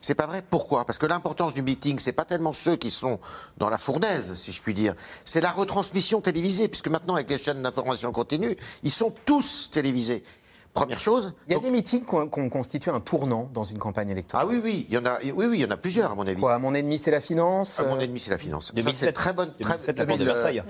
C'est 0.00 0.14
pas 0.14 0.26
vrai. 0.26 0.42
Pourquoi? 0.48 0.84
Parce 0.84 0.98
que 0.98 1.06
l'importance 1.06 1.52
du 1.52 1.62
meeting, 1.62 1.98
c'est 1.98 2.12
pas 2.12 2.24
tellement 2.24 2.52
ceux 2.52 2.76
qui 2.76 2.90
sont 2.90 3.20
dans 3.58 3.68
la 3.68 3.78
fournaise, 3.78 4.34
si 4.34 4.52
je 4.52 4.62
puis 4.62 4.72
dire. 4.72 4.94
C'est 5.24 5.40
la 5.40 5.50
retransmission 5.50 6.20
télévisée, 6.20 6.68
puisque 6.68 6.88
maintenant, 6.88 7.14
avec 7.14 7.28
les 7.28 7.38
chaînes 7.38 7.62
d'information 7.62 8.10
continue, 8.10 8.56
ils 8.82 8.90
sont 8.90 9.12
tous 9.26 9.68
télévisés. 9.70 10.24
Première 10.72 11.00
chose. 11.00 11.34
Il 11.48 11.52
y 11.52 11.56
a 11.56 11.58
des 11.58 11.70
meetings 11.70 12.04
qui 12.04 12.14
ont 12.14 12.48
constitué 12.48 12.92
un 12.92 13.00
tournant 13.00 13.50
dans 13.52 13.64
une 13.64 13.78
campagne 13.78 14.10
électorale. 14.10 14.46
Ah 14.48 14.52
oui, 14.52 14.60
oui, 14.62 14.86
il 14.88 14.94
y 14.94 14.98
en 14.98 15.04
a, 15.04 15.18
oui, 15.20 15.32
oui, 15.34 15.48
il 15.54 15.60
y 15.60 15.64
en 15.64 15.70
a 15.70 15.76
plusieurs 15.76 16.12
à 16.12 16.14
mon 16.14 16.26
avis. 16.26 16.40
Quoi, 16.40 16.58
mon 16.58 16.74
ennemi 16.74 16.98
c'est 16.98 17.10
la 17.10 17.20
finance. 17.20 17.80
À 17.80 17.82
mon 17.82 17.96
euh, 17.96 18.00
ennemi 18.00 18.20
c'est 18.20 18.30
la 18.30 18.38
finance. 18.38 18.72
2007, 18.74 19.14
très 19.14 19.32
bonne. 19.32 19.52
2007, 19.58 19.98
la 19.98 20.04
de 20.04 20.24
Versailles. 20.24 20.62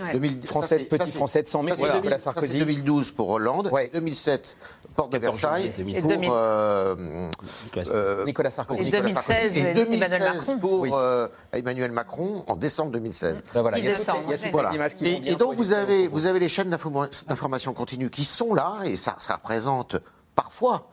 Français, 0.47 0.79
petit 0.81 1.11
Français 1.11 1.43
de 1.43 1.49
100 1.49 1.65
000 1.65 1.77
pour 1.77 1.95
Nicolas 1.95 2.19
Sarkozy. 2.19 2.59
2012 2.59 3.13
pour 3.13 3.29
Hollande. 3.29 3.71
2007 3.93 4.57
porte 4.97 5.13
de 5.13 5.19
Versailles 5.19 5.71
et 5.79 6.01
pour 6.01 6.11
euh, 6.35 7.29
euh, 7.77 8.25
Nicolas 8.25 8.51
Sarkozy. 8.51 8.89
Et 8.89 8.91
2016, 8.91 9.59
et 9.59 9.75
2016 9.75 10.57
pour 10.61 10.87
Emmanuel 11.53 11.93
Macron 11.93 12.45
en 12.49 12.57
décembre 12.57 12.93
2016. 12.93 13.45
Ben 13.53 13.61
voilà, 13.61 13.79
il 13.79 13.85
y 13.85 13.89
a, 13.89 13.95
toutes 13.95 15.01
les 15.01 15.23
Et 15.27 15.37
donc 15.37 15.57
vous 15.57 15.73
avez 15.73 16.09
vous 16.09 16.25
avez 16.25 16.39
les 16.39 16.49
chaînes 16.49 16.71
d'information 16.71 17.75
continue 17.75 18.09
qui 18.09 18.25
sont 18.25 18.55
là 18.55 18.79
et 18.85 18.97
ça 18.97 19.17
représente 19.35 20.00
parfois 20.35 20.91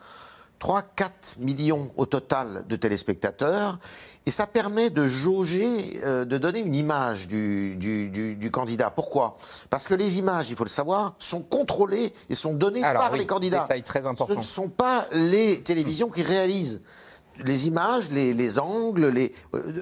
3-4 0.59 1.39
millions 1.39 1.91
au 1.97 2.05
total 2.05 2.65
de 2.67 2.75
téléspectateurs. 2.75 3.79
Et 4.25 4.31
ça 4.31 4.45
permet 4.45 4.89
de 4.89 5.07
jauger, 5.07 6.01
euh, 6.03 6.25
de 6.25 6.37
donner 6.37 6.59
une 6.59 6.75
image 6.75 7.27
du, 7.27 7.77
du, 7.77 8.51
candidat. 8.51 8.89
Pourquoi? 8.89 9.37
Parce 9.69 9.87
que 9.87 9.93
les 9.93 10.17
images, 10.17 10.49
il 10.49 10.55
faut 10.55 10.65
le 10.65 10.69
savoir, 10.69 11.15
sont 11.17 11.41
contrôlées 11.41 12.13
et 12.29 12.35
sont 12.35 12.53
données 12.53 12.81
par 12.81 13.15
les 13.15 13.25
candidats. 13.25 13.65
très 13.85 14.05
important. 14.05 14.33
Ce 14.33 14.37
ne 14.37 14.43
sont 14.43 14.69
pas 14.69 15.07
les 15.11 15.61
télévisions 15.61 16.09
qui 16.09 16.23
réalisent 16.23 16.81
les 17.43 17.67
images, 17.67 18.09
les, 18.09 18.59
angles, 18.59 19.05
euh, 19.05 19.29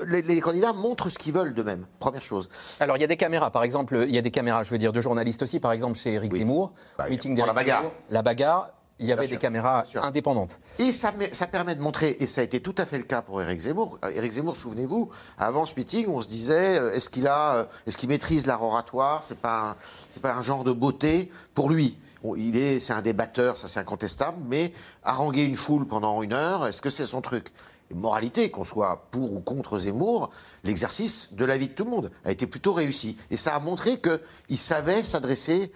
les, 0.07 0.21
les, 0.21 0.41
candidats 0.41 0.73
montrent 0.73 1.07
ce 1.07 1.17
qu'ils 1.17 1.33
veulent 1.33 1.53
d'eux-mêmes. 1.53 1.85
Première 1.99 2.21
chose. 2.21 2.49
Alors 2.81 2.97
il 2.97 2.99
y 2.99 3.03
a 3.05 3.07
des 3.07 3.15
caméras, 3.15 3.49
par 3.49 3.63
exemple, 3.63 4.03
il 4.07 4.13
y 4.13 4.17
a 4.17 4.21
des 4.21 4.29
caméras, 4.29 4.63
je 4.63 4.71
veux 4.71 4.77
dire, 4.77 4.91
de 4.91 4.99
journalistes 4.99 5.41
aussi, 5.41 5.61
par 5.61 5.71
exemple 5.71 5.97
chez 5.97 6.13
Eric 6.13 6.33
Zemmour, 6.33 6.73
bah, 6.97 7.07
meeting 7.09 7.37
la 7.37 7.53
bagarre. 7.53 7.83
la 8.09 8.21
bagarre 8.21 8.67
il 8.99 9.07
y 9.07 9.11
avait 9.11 9.27
des 9.27 9.37
caméras 9.37 9.83
indépendantes. 9.95 10.59
Et 10.79 10.91
ça, 10.91 11.13
ça, 11.33 11.47
permet 11.47 11.75
de 11.75 11.81
montrer, 11.81 12.15
et 12.19 12.25
ça 12.25 12.41
a 12.41 12.43
été 12.43 12.61
tout 12.61 12.75
à 12.77 12.85
fait 12.85 12.97
le 12.97 13.03
cas 13.03 13.21
pour 13.21 13.41
Éric 13.41 13.59
Zemmour. 13.59 13.99
Euh, 14.05 14.11
Éric 14.15 14.33
Zemmour, 14.33 14.55
souvenez-vous, 14.55 15.09
avant 15.37 15.65
ce 15.65 15.75
meeting, 15.75 16.07
on 16.07 16.21
se 16.21 16.29
disait, 16.29 16.79
euh, 16.79 16.93
est-ce 16.93 17.09
qu'il 17.09 17.27
a, 17.27 17.55
euh, 17.55 17.65
est-ce 17.87 17.97
qu'il 17.97 18.07
maîtrise 18.07 18.45
l'art 18.45 18.63
oratoire? 18.63 19.23
C'est 19.23 19.39
pas, 19.39 19.75
c'est 20.07 20.21
pas 20.21 20.33
un 20.33 20.41
genre 20.41 20.63
de 20.63 20.71
beauté 20.71 21.31
pour 21.53 21.69
lui. 21.69 21.97
Il 22.37 22.57
est, 22.57 22.79
c'est 22.79 22.93
un 22.93 23.01
débatteur, 23.01 23.57
ça 23.57 23.67
c'est 23.67 23.79
incontestable, 23.79 24.37
mais 24.47 24.73
haranguer 25.03 25.43
une 25.43 25.55
foule 25.55 25.85
pendant 25.85 26.23
une 26.23 26.33
heure, 26.33 26.65
est-ce 26.65 26.81
que 26.81 26.89
c'est 26.89 27.05
son 27.05 27.21
truc? 27.21 27.51
Moralité, 27.93 28.49
qu'on 28.49 28.63
soit 28.63 29.07
pour 29.11 29.31
ou 29.33 29.39
contre 29.41 29.77
Zemmour, 29.77 30.31
l'exercice 30.63 31.33
de 31.33 31.45
la 31.45 31.55
vie 31.55 31.67
de 31.67 31.73
tout 31.73 31.85
le 31.85 31.91
monde 31.91 32.11
a 32.23 32.31
été 32.31 32.47
plutôt 32.47 32.73
réussi. 32.73 33.15
Et 33.29 33.37
ça 33.37 33.53
a 33.53 33.59
montré 33.59 34.01
qu'il 34.01 34.57
savait 34.57 35.03
s'adresser 35.03 35.71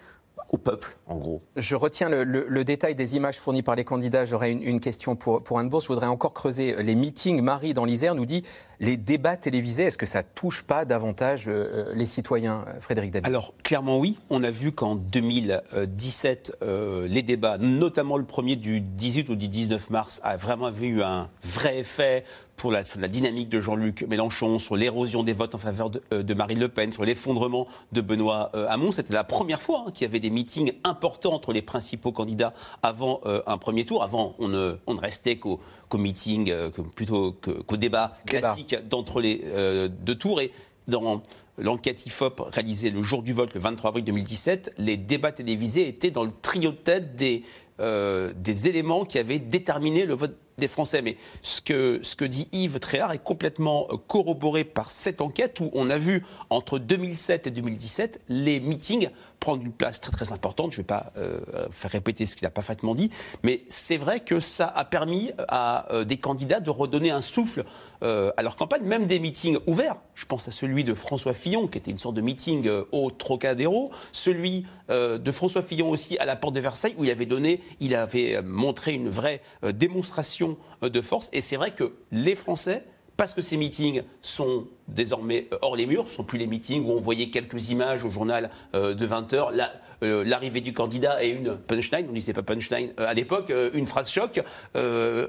au 0.48 0.58
peuple, 0.58 0.96
en 1.06 1.16
gros. 1.16 1.42
Je 1.56 1.76
retiens 1.76 2.08
le, 2.08 2.64
détail 2.64 2.94
des 2.94 3.16
images 3.16 3.38
fournies 3.38 3.62
par 3.62 3.76
les 3.76 3.84
candidats. 3.84 4.24
J'aurais 4.24 4.52
une, 4.52 4.80
question 4.80 5.16
pour, 5.16 5.42
pour 5.42 5.58
Anne 5.58 5.68
Bourse. 5.68 5.84
Je 5.84 5.88
voudrais 5.88 6.06
encore 6.06 6.32
creuser 6.32 6.82
les 6.82 6.94
meetings. 6.94 7.40
Marie, 7.40 7.74
dans 7.74 7.84
l'Isère, 7.84 8.14
nous 8.14 8.26
dit 8.26 8.44
les 8.80 8.96
débats 8.96 9.36
télévisés, 9.36 9.84
est-ce 9.84 9.98
que 9.98 10.06
ça 10.06 10.22
touche 10.22 10.62
pas 10.62 10.84
davantage 10.84 11.44
euh, 11.48 11.92
les 11.94 12.06
citoyens, 12.06 12.64
Frédéric 12.80 13.10
David? 13.10 13.26
Alors, 13.26 13.52
clairement, 13.62 13.98
oui. 13.98 14.18
On 14.30 14.42
a 14.42 14.50
vu 14.50 14.72
qu'en 14.72 14.94
2017, 14.94 16.56
euh, 16.62 17.06
les 17.06 17.22
débats, 17.22 17.58
notamment 17.58 18.16
le 18.16 18.24
premier 18.24 18.56
du 18.56 18.80
18 18.80 19.28
ou 19.28 19.36
du 19.36 19.48
19 19.48 19.90
mars, 19.90 20.20
a 20.24 20.36
vraiment 20.38 20.72
eu 20.80 21.02
un 21.02 21.28
vrai 21.42 21.80
effet 21.80 22.24
pour 22.60 22.70
la, 22.70 22.82
dynamique 23.08 23.48
de 23.48 23.60
Jean-Luc 23.60 24.02
Mélenchon, 24.02 24.58
sur 24.58 24.76
l'érosion 24.76 25.22
des 25.22 25.32
votes 25.32 25.54
en 25.54 25.58
faveur 25.58 25.88
de, 25.90 26.02
euh, 26.12 26.34
Marine 26.34 26.60
Le 26.60 26.68
Pen, 26.68 26.92
sur 26.92 27.04
l'effondrement 27.04 27.66
de 27.92 28.00
Benoît 28.00 28.50
Hamon. 28.68 28.92
C'était 28.92 29.14
la 29.14 29.24
première 29.24 29.62
fois 29.62 29.84
hein, 29.86 29.90
qu'il 29.92 30.06
y 30.06 30.08
avait 30.08 30.20
des 30.20 30.30
meetings 30.30 30.72
importants 30.84 31.32
entre 31.32 31.52
les 31.52 31.62
principaux 31.62 32.12
candidats 32.12 32.52
avant 32.82 33.20
un 33.46 33.58
premier 33.58 33.84
tour. 33.84 34.02
Avant, 34.02 34.34
on 34.38 34.48
ne, 34.48 34.76
on 34.86 34.94
ne 34.94 35.00
restait 35.00 35.36
qu'au 35.36 35.60
meeting, 35.94 36.52
plutôt 36.94 37.32
qu'au 37.32 37.76
débat 37.76 38.16
classique 38.26 38.76
d'entre 38.88 39.20
les 39.20 39.42
euh, 39.44 39.88
deux 39.88 40.14
tours. 40.14 40.40
Et 40.40 40.52
dans 40.88 41.22
l'enquête 41.58 42.06
IFOP 42.06 42.40
réalisée 42.52 42.90
le 42.90 43.02
jour 43.02 43.22
du 43.22 43.32
vote, 43.32 43.54
le 43.54 43.60
23 43.60 43.88
avril 43.88 44.04
2017, 44.04 44.74
les 44.78 44.96
débats 44.96 45.32
télévisés 45.32 45.88
étaient 45.88 46.10
dans 46.10 46.24
le 46.24 46.32
trio 46.42 46.72
de 46.72 46.76
tête 46.76 47.16
des, 47.16 47.44
euh, 47.80 48.32
des 48.36 48.68
éléments 48.68 49.04
qui 49.04 49.18
avaient 49.18 49.38
déterminé 49.38 50.04
le 50.04 50.14
vote 50.14 50.36
des 50.60 50.68
Français. 50.68 51.02
Mais 51.02 51.16
ce 51.42 51.60
que, 51.60 51.98
ce 52.02 52.14
que 52.14 52.24
dit 52.24 52.48
Yves 52.52 52.78
Tréhard 52.78 53.12
est 53.12 53.22
complètement 53.22 53.88
euh, 53.90 53.96
corroboré 53.96 54.64
par 54.64 54.90
cette 54.90 55.20
enquête 55.20 55.58
où 55.60 55.70
on 55.72 55.90
a 55.90 55.98
vu 55.98 56.24
entre 56.50 56.78
2007 56.78 57.48
et 57.48 57.50
2017 57.50 58.20
les 58.28 58.60
meetings 58.60 59.10
prendre 59.40 59.62
une 59.62 59.72
place 59.72 60.00
très 60.00 60.12
très 60.12 60.32
importante. 60.32 60.72
Je 60.72 60.76
ne 60.76 60.82
vais 60.82 60.86
pas 60.86 61.12
euh, 61.16 61.40
faire 61.70 61.90
répéter 61.90 62.26
ce 62.26 62.36
qu'il 62.36 62.46
a 62.46 62.50
parfaitement 62.50 62.94
dit, 62.94 63.10
mais 63.42 63.64
c'est 63.68 63.96
vrai 63.96 64.20
que 64.20 64.38
ça 64.38 64.66
a 64.66 64.84
permis 64.84 65.32
à 65.48 65.92
euh, 65.92 66.04
des 66.04 66.18
candidats 66.18 66.60
de 66.60 66.70
redonner 66.70 67.10
un 67.10 67.22
souffle 67.22 67.64
euh, 68.02 68.30
à 68.36 68.42
leur 68.42 68.56
campagne, 68.56 68.82
même 68.82 69.06
des 69.06 69.18
meetings 69.18 69.58
ouverts. 69.66 69.96
Je 70.14 70.26
pense 70.26 70.48
à 70.48 70.50
celui 70.50 70.84
de 70.84 70.94
François 70.94 71.32
Fillon, 71.32 71.66
qui 71.66 71.78
était 71.78 71.90
une 71.90 71.98
sorte 71.98 72.14
de 72.14 72.20
meeting 72.20 72.66
euh, 72.66 72.84
au 72.92 73.10
Trocadéro, 73.10 73.90
celui 74.12 74.66
euh, 74.90 75.18
de 75.18 75.32
François 75.32 75.62
Fillon 75.62 75.90
aussi 75.90 76.18
à 76.18 76.24
la 76.24 76.36
porte 76.36 76.54
de 76.54 76.60
Versailles, 76.60 76.94
où 76.98 77.04
il 77.04 77.10
avait 77.10 77.26
donné, 77.26 77.60
il 77.80 77.94
avait 77.94 78.36
euh, 78.36 78.42
montré 78.42 78.92
une 78.92 79.08
vraie 79.08 79.40
démonstration 79.62 80.56
de 80.82 81.00
force. 81.00 81.28
Et 81.32 81.40
c'est 81.40 81.56
vrai 81.56 81.72
que 81.72 81.94
les 82.10 82.34
Français 82.34 82.84
parce 83.20 83.34
que 83.34 83.42
ces 83.42 83.58
meetings 83.58 84.02
sont 84.22 84.66
désormais 84.88 85.46
euh, 85.52 85.58
hors 85.60 85.76
les 85.76 85.84
murs, 85.84 86.04
ce 86.06 86.12
ne 86.12 86.16
sont 86.16 86.24
plus 86.24 86.38
les 86.38 86.46
meetings 86.46 86.86
où 86.86 86.92
on 86.92 87.00
voyait 87.00 87.28
quelques 87.28 87.68
images 87.68 88.02
au 88.02 88.08
journal 88.08 88.48
euh, 88.74 88.94
de 88.94 89.06
20h, 89.06 89.52
l'arrivée 90.00 90.62
du 90.62 90.72
candidat 90.72 91.22
et 91.22 91.28
une 91.28 91.54
punchline, 91.54 92.06
on 92.08 92.12
ne 92.12 92.14
disait 92.14 92.32
pas 92.32 92.42
punchline 92.42 92.94
euh, 92.98 93.06
à 93.06 93.12
l'époque, 93.12 93.50
euh, 93.50 93.68
une 93.74 93.86
phrase 93.86 94.10
choc, 94.10 94.42
euh, 94.74 95.26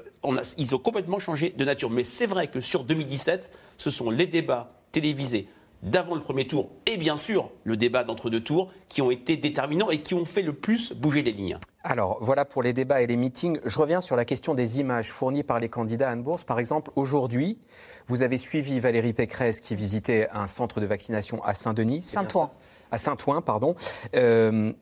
ils 0.56 0.74
ont 0.74 0.78
complètement 0.78 1.18
changé 1.18 1.52
de 1.54 1.64
nature. 1.66 1.90
Mais 1.90 2.02
c'est 2.02 2.24
vrai 2.24 2.48
que 2.48 2.60
sur 2.60 2.84
2017, 2.84 3.50
ce 3.76 3.90
sont 3.90 4.08
les 4.08 4.26
débats 4.26 4.72
télévisés 4.90 5.46
d'avant 5.82 6.14
le 6.14 6.22
premier 6.22 6.46
tour 6.46 6.70
et 6.86 6.96
bien 6.96 7.18
sûr 7.18 7.50
le 7.64 7.76
débat 7.76 8.04
d'entre-deux 8.04 8.40
tours 8.40 8.72
qui 8.88 9.02
ont 9.02 9.10
été 9.10 9.36
déterminants 9.36 9.90
et 9.90 10.00
qui 10.00 10.14
ont 10.14 10.24
fait 10.24 10.40
le 10.40 10.54
plus 10.54 10.94
bouger 10.94 11.22
les 11.22 11.32
lignes. 11.32 11.58
Alors, 11.84 12.18
voilà 12.20 12.44
pour 12.44 12.62
les 12.62 12.72
débats 12.72 13.02
et 13.02 13.06
les 13.06 13.16
meetings. 13.16 13.58
Je 13.64 13.78
reviens 13.78 14.00
sur 14.00 14.14
la 14.14 14.24
question 14.24 14.54
des 14.54 14.78
images 14.78 15.10
fournies 15.10 15.42
par 15.42 15.58
les 15.58 15.68
candidats 15.68 16.08
à 16.08 16.12
Anne 16.12 16.22
Bourse. 16.22 16.44
Par 16.44 16.58
exemple, 16.58 16.90
aujourd'hui, 16.94 17.58
vous 18.06 18.22
avez 18.22 18.38
suivi 18.38 18.78
Valérie 18.78 19.12
Pécresse 19.12 19.60
qui 19.60 19.74
visitait 19.74 20.28
un 20.32 20.46
centre 20.46 20.80
de 20.80 20.86
vaccination 20.86 21.42
à 21.42 21.54
Saint-Denis. 21.54 22.02
Saint-Ouen. 22.02 22.50
À 22.92 22.98
Saint-Ouen, 22.98 23.40
pardon. 23.42 23.74
Euh, 24.14 24.72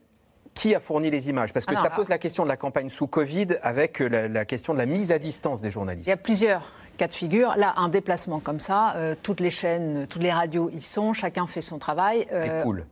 qui 0.53 0.75
a 0.75 0.81
fourni 0.81 1.11
les 1.11 1.31
images? 1.31 1.53
Parce 1.55 1.65
que 1.65 1.75
ça 1.75 1.89
pose 1.89 2.09
la 2.09 2.19
question 2.19 2.43
de 2.43 2.49
la 2.49 2.57
campagne 2.57 2.91
sous 2.91 3.07
Covid 3.07 3.57
avec 3.63 4.01
la, 4.01 4.29
la 4.29 4.45
question 4.45 4.75
de 4.75 4.79
la 4.79 4.87
mise 4.87 5.11
à 5.13 5.19
distance 5.19 5.63
des 5.63 5.71
journalistes. 5.71 6.07
Il 6.07 6.11
y 6.11 6.13
a 6.13 6.19
plusieurs 6.19 6.73
cas 6.99 7.07
de 7.07 7.13
figure. 7.13 7.55
Là, 7.57 7.73
un 7.77 7.89
déplacement 7.89 8.41
comme 8.41 8.61
ça, 8.61 8.95
euh, 8.97 9.15
toutes 9.23 9.41
les 9.41 9.51
chaînes, 9.51 10.07
toutes 10.07 10.23
les 10.23 10.33
radios 10.33 10.69
y 10.71 10.83
sont, 10.83 11.15
chacun 11.15 11.47
fait 11.47 11.63
son 11.63 11.79
travail. 11.79 12.27
Euh, 12.33 12.63
poules. 12.63 12.85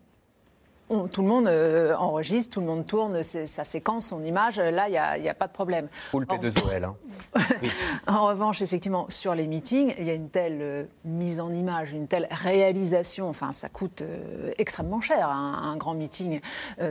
On- 0.91 1.09
tout 1.09 1.23
le 1.23 1.29
monde 1.29 1.47
euh, 1.49 1.95
enregistre, 1.97 2.55
tout 2.55 2.61
le 2.61 2.67
monde 2.67 2.87
tourne 2.87 3.23
sa 3.23 3.65
séquence, 3.65 4.07
son 4.07 4.25
image. 4.25 4.59
Là, 4.59 4.89
il 4.89 5.23
n'y 5.23 5.29
a, 5.29 5.35
pas 5.35 5.47
de 5.47 5.53
problème. 5.53 5.89
Poules 6.11 6.27
En- 6.29 6.35
P2OL. 6.37 6.85
hein. 6.85 6.97
En 8.07 8.27
revanche, 8.27 8.63
effectivement, 8.63 9.07
sur 9.09 9.35
les 9.35 9.47
meetings, 9.47 9.95
il 9.99 10.05
y 10.05 10.11
a 10.11 10.15
une 10.15 10.31
telle 10.31 10.59
euh, 10.61 10.85
mise 11.05 11.41
en 11.41 11.51
image, 11.51 11.93
une 11.93 12.09
telle 12.09 12.27
réalisation. 12.31 13.29
Enfin, 13.29 13.53
ça 13.53 13.69
coûte 13.69 14.03
euh, 14.03 14.51
extrêmement 14.59 15.01
cher, 15.01 15.29
un, 15.29 15.55
un 15.73 15.77
grand 15.77 15.95
meeting. 15.95 16.41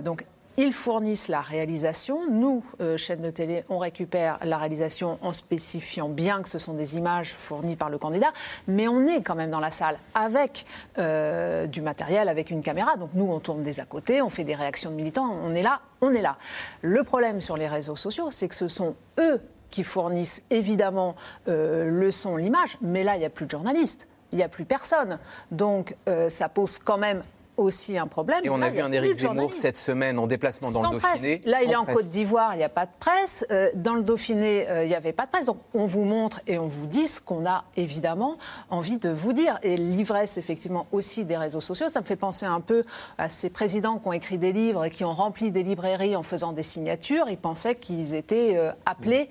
Donc, 0.04 0.26
ils 0.58 0.74
fournissent 0.74 1.28
la 1.28 1.40
réalisation. 1.40 2.22
Nous, 2.30 2.64
euh, 2.82 2.98
chaîne 2.98 3.22
de 3.22 3.30
télé, 3.30 3.64
on 3.70 3.78
récupère 3.78 4.38
la 4.44 4.58
réalisation 4.58 5.20
en 5.22 5.32
spécifiant 5.32 6.10
bien 6.10 6.42
que 6.42 6.50
ce 6.50 6.58
sont 6.58 6.74
des 6.74 6.98
images 6.98 7.32
fournies 7.34 7.76
par 7.76 7.92
le 7.92 8.00
candidat. 8.00 8.34
Mais 8.68 8.88
on 8.88 9.06
est 9.06 9.22
quand 9.22 9.36
même 9.36 9.52
dans 9.52 9.60
la 9.60 9.70
salle 9.70 10.00
avec 10.16 10.66
euh, 10.98 11.68
du 11.68 11.84
matériel, 11.84 12.28
avec 12.28 12.50
une 12.50 12.64
caméra. 12.64 12.98
Donc, 12.98 13.12
nous, 13.14 13.32
on 13.32 13.40
tourne 13.40 13.62
des 13.62 13.80
à 13.80 13.86
côté, 13.86 14.24
on 14.24 14.30
fait 14.30 14.44
des 14.44 14.56
réactions 14.56 14.90
de 14.90 14.96
militants. 14.96 15.30
On 15.44 15.54
est 15.54 15.62
là, 15.62 15.82
on 16.02 16.12
est 16.12 16.24
là. 16.24 16.38
Le 16.82 17.04
problème 17.04 17.40
sur 17.40 17.56
les 17.56 17.68
réseaux 17.68 17.96
sociaux, 17.96 18.32
c'est 18.32 18.48
que 18.48 18.56
ce 18.56 18.68
sont 18.68 18.96
eux 19.20 19.40
qui 19.70 19.84
fournissent 19.84 20.44
évidemment 20.50 21.16
euh, 21.48 21.86
le 21.88 22.10
son, 22.10 22.36
l'image, 22.36 22.80
mais 22.82 23.04
là, 23.04 23.16
il 23.16 23.20
n'y 23.20 23.26
a 23.26 23.30
plus 23.30 23.46
de 23.46 23.52
journalistes, 23.52 24.08
il 24.32 24.38
n'y 24.38 24.44
a 24.44 24.50
plus 24.50 24.66
personne. 24.66 25.20
Donc, 25.52 25.96
ça 26.30 26.50
pose 26.50 26.80
quand 26.80 26.98
même 26.98 27.22
aussi 27.58 27.98
un 27.98 28.08
problème. 28.08 28.40
Et 28.44 28.50
on 28.50 28.58
Là, 28.58 28.68
a 28.68 28.70
vu 28.70 28.82
un 28.82 28.92
Éric 28.92 29.16
Zemmour 29.16 29.52
cette 29.54 29.78
semaine 29.78 30.20
en 30.20 30.28
déplacement 30.28 30.72
dans 30.72 30.84
Sans 30.84 30.92
le 30.92 31.00
presse. 31.00 31.22
Dauphiné. 31.22 31.42
Là, 31.46 31.64
il 31.64 31.72
est 31.72 31.76
en 31.76 31.84
presse. 31.84 31.96
Côte 31.98 32.10
d'Ivoire, 32.12 32.54
il 32.54 32.60
n'y 32.60 32.64
a 32.64 32.70
pas 32.70 32.86
de 32.86 32.92
presse. 33.00 33.46
Euh, 33.52 33.70
dans 33.76 33.96
le 33.96 34.04
Dauphiné, 34.04 34.70
euh, 34.70 34.84
il 34.84 34.90
n'y 34.90 34.96
avait 34.96 35.14
pas 35.14 35.26
de 35.26 35.32
presse. 35.32 35.48
Donc, 35.48 35.58
on 35.74 35.86
vous 35.86 36.06
montre 36.06 36.42
et 36.48 36.60
on 36.60 36.68
vous 36.68 36.86
dit 36.86 37.08
ce 37.08 37.20
qu'on 37.20 37.46
a 37.46 37.66
évidemment 37.76 38.38
envie 38.70 38.98
de 38.98 39.10
vous 39.10 39.34
dire. 39.34 39.58
Et 39.64 39.76
l'ivresse, 39.76 40.38
effectivement, 40.38 40.88
aussi 40.92 41.26
des 41.26 41.38
réseaux 41.38 41.62
sociaux. 41.62 41.90
Ça 41.90 42.02
me 42.02 42.06
fait 42.06 42.16
penser 42.16 42.46
un 42.46 42.62
peu 42.62 42.84
à 43.18 43.28
ces 43.28 43.50
présidents 43.50 43.98
qui 43.98 44.08
ont 44.08 44.14
écrit 44.14 44.38
des 44.38 44.54
livres 44.54 44.86
et 44.86 44.92
qui 44.92 45.04
ont 45.04 45.14
rempli 45.14 45.52
des 45.52 45.64
librairies 45.64 46.16
en 46.16 46.24
faisant 46.24 46.54
des 46.54 46.64
signatures. 46.64 47.26
Ils 47.30 47.38
pensaient 47.38 47.76
qu'ils 47.76 48.14
étaient 48.14 48.56
euh, 48.56 48.72
appelés 48.86 49.30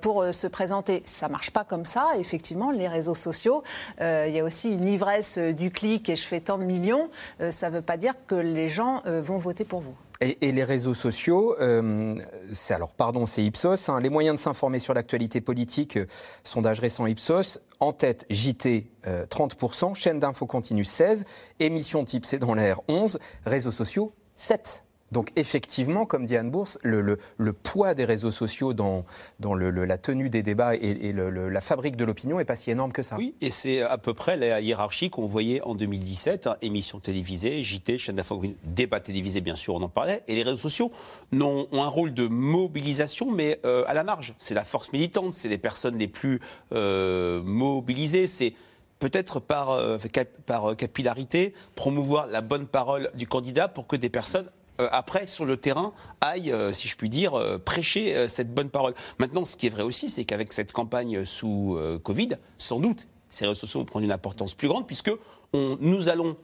pour 0.00 0.24
se 0.32 0.46
présenter. 0.46 1.02
Ça 1.04 1.28
marche 1.28 1.50
pas 1.50 1.64
comme 1.64 1.84
ça. 1.84 2.08
Effectivement, 2.18 2.70
les 2.70 2.88
réseaux 2.88 3.14
sociaux, 3.14 3.62
il 4.00 4.30
y 4.30 4.40
a 4.40 4.44
aussi 4.44 4.70
une 4.70 4.86
ivresse 4.86 5.38
du 5.38 5.70
clic 5.70 6.08
et 6.08 6.16
je 6.16 6.22
fais 6.22 6.40
tant 6.40 6.58
de 6.58 6.64
millions. 6.64 7.10
Ça 7.58 7.70
ne 7.70 7.74
veut 7.74 7.82
pas 7.82 7.96
dire 7.96 8.14
que 8.28 8.36
les 8.36 8.68
gens 8.68 9.02
euh, 9.06 9.20
vont 9.20 9.36
voter 9.36 9.64
pour 9.64 9.80
vous. 9.80 9.96
Et, 10.20 10.52
les 10.52 10.62
réseaux 10.62 10.94
sociaux, 10.94 11.56
euh, 11.60 12.14
c'est 12.52 12.72
alors 12.72 12.92
pardon, 12.94 13.26
c'est 13.26 13.42
Ipsos. 13.42 13.88
hein, 13.88 14.00
les 14.00 14.10
moyens 14.10 14.36
de 14.36 14.40
s'informer 14.40 14.78
sur 14.78 14.94
l'actualité 14.94 15.40
politique, 15.40 15.96
euh, 15.96 16.06
sondage 16.44 16.78
récent 16.78 17.06
Ipsos. 17.06 17.58
En 17.80 17.92
tête, 17.92 18.26
JT 18.30 18.92
euh, 19.08 19.26
30%, 19.26 19.96
chaîne 19.96 20.20
d'info 20.20 20.46
continue 20.46 20.84
16, 20.84 21.24
émission 21.58 22.04
type 22.04 22.24
C'est 22.26 22.38
dans 22.38 22.54
l'air 22.54 22.80
11, 22.86 23.18
réseaux 23.44 23.72
sociaux 23.72 24.12
7. 24.36 24.84
Donc 25.12 25.30
effectivement, 25.36 26.06
comme 26.06 26.24
dit 26.24 26.36
Anne 26.36 26.50
Bourse, 26.50 26.78
le, 26.82 27.18
poids 27.52 27.94
des 27.94 28.04
réseaux 28.04 28.30
sociaux 28.30 28.74
dans, 28.74 29.04
la 29.40 29.98
tenue 29.98 30.28
des 30.28 30.42
débats 30.42 30.74
et, 30.76 31.08
et 31.08 31.12
la 31.12 31.60
fabrique 31.60 31.96
de 31.96 32.04
l'opinion 32.04 32.38
n'est 32.38 32.44
pas 32.44 32.56
si 32.56 32.70
énorme 32.70 32.92
que 32.92 33.02
ça. 33.02 33.16
Oui, 33.16 33.34
et 33.40 33.50
c'est 33.50 33.82
à 33.82 33.98
peu 33.98 34.14
près 34.14 34.36
la 34.36 34.60
hiérarchie 34.60 35.10
qu'on 35.10 35.26
voyait 35.26 35.60
en 35.62 35.74
2017, 35.74 36.46
hein, 36.46 36.56
émission 36.62 37.00
télévisée, 37.00 37.62
JT, 37.62 37.98
chaîne 37.98 38.16
d'info, 38.16 38.42
débat 38.64 39.00
télévisé 39.00 39.40
bien 39.40 39.56
sûr, 39.56 39.74
on 39.74 39.82
en 39.82 39.88
parlait, 39.88 40.22
et 40.28 40.34
les 40.34 40.42
réseaux 40.42 40.56
sociaux 40.56 40.92
ont 41.32 41.68
un 41.72 41.88
rôle 41.88 42.14
de 42.14 42.26
mobilisation, 42.26 43.30
mais 43.30 43.60
euh, 43.64 43.84
à 43.86 43.94
la 43.94 44.04
marge. 44.04 44.34
C'est 44.38 44.54
la 44.54 44.64
force 44.64 44.92
militante, 44.92 45.32
c'est 45.32 45.48
les 45.48 45.58
personnes 45.58 45.98
les 45.98 46.08
plus 46.08 46.40
euh, 46.72 47.42
mobilisées, 47.42 48.26
c'est 48.26 48.54
peut-être 48.98 49.40
par, 49.40 49.70
euh, 49.70 49.98
par 50.46 50.76
capillarité, 50.76 51.54
promouvoir 51.74 52.26
la 52.26 52.40
bonne 52.40 52.66
parole 52.66 53.10
du 53.14 53.26
candidat 53.26 53.68
pour 53.68 53.86
que 53.86 53.96
des 53.96 54.10
personnes 54.10 54.50
après, 54.78 55.26
sur 55.26 55.44
le 55.44 55.56
terrain, 55.56 55.92
aillent, 56.20 56.52
euh, 56.52 56.72
si 56.72 56.88
je 56.88 56.96
puis 56.96 57.08
dire, 57.08 57.34
euh, 57.34 57.58
prêcher 57.58 58.16
euh, 58.16 58.28
cette 58.28 58.52
bonne 58.52 58.70
parole. 58.70 58.94
Maintenant, 59.18 59.44
ce 59.44 59.56
qui 59.56 59.66
est 59.66 59.70
vrai 59.70 59.82
aussi, 59.82 60.08
c'est 60.08 60.24
qu'avec 60.24 60.52
cette 60.52 60.72
campagne 60.72 61.24
sous 61.24 61.76
euh, 61.76 61.98
Covid, 61.98 62.30
sans 62.58 62.80
doute, 62.80 63.08
ces 63.28 63.44
réseaux 63.46 63.54
sociaux 63.60 63.80
vont 63.80 63.86
prendre 63.86 64.04
une 64.04 64.12
importance 64.12 64.54
plus 64.54 64.68
grande, 64.68 64.86
puisque 64.86 65.10
nous 65.54 66.08
allons, 66.08 66.36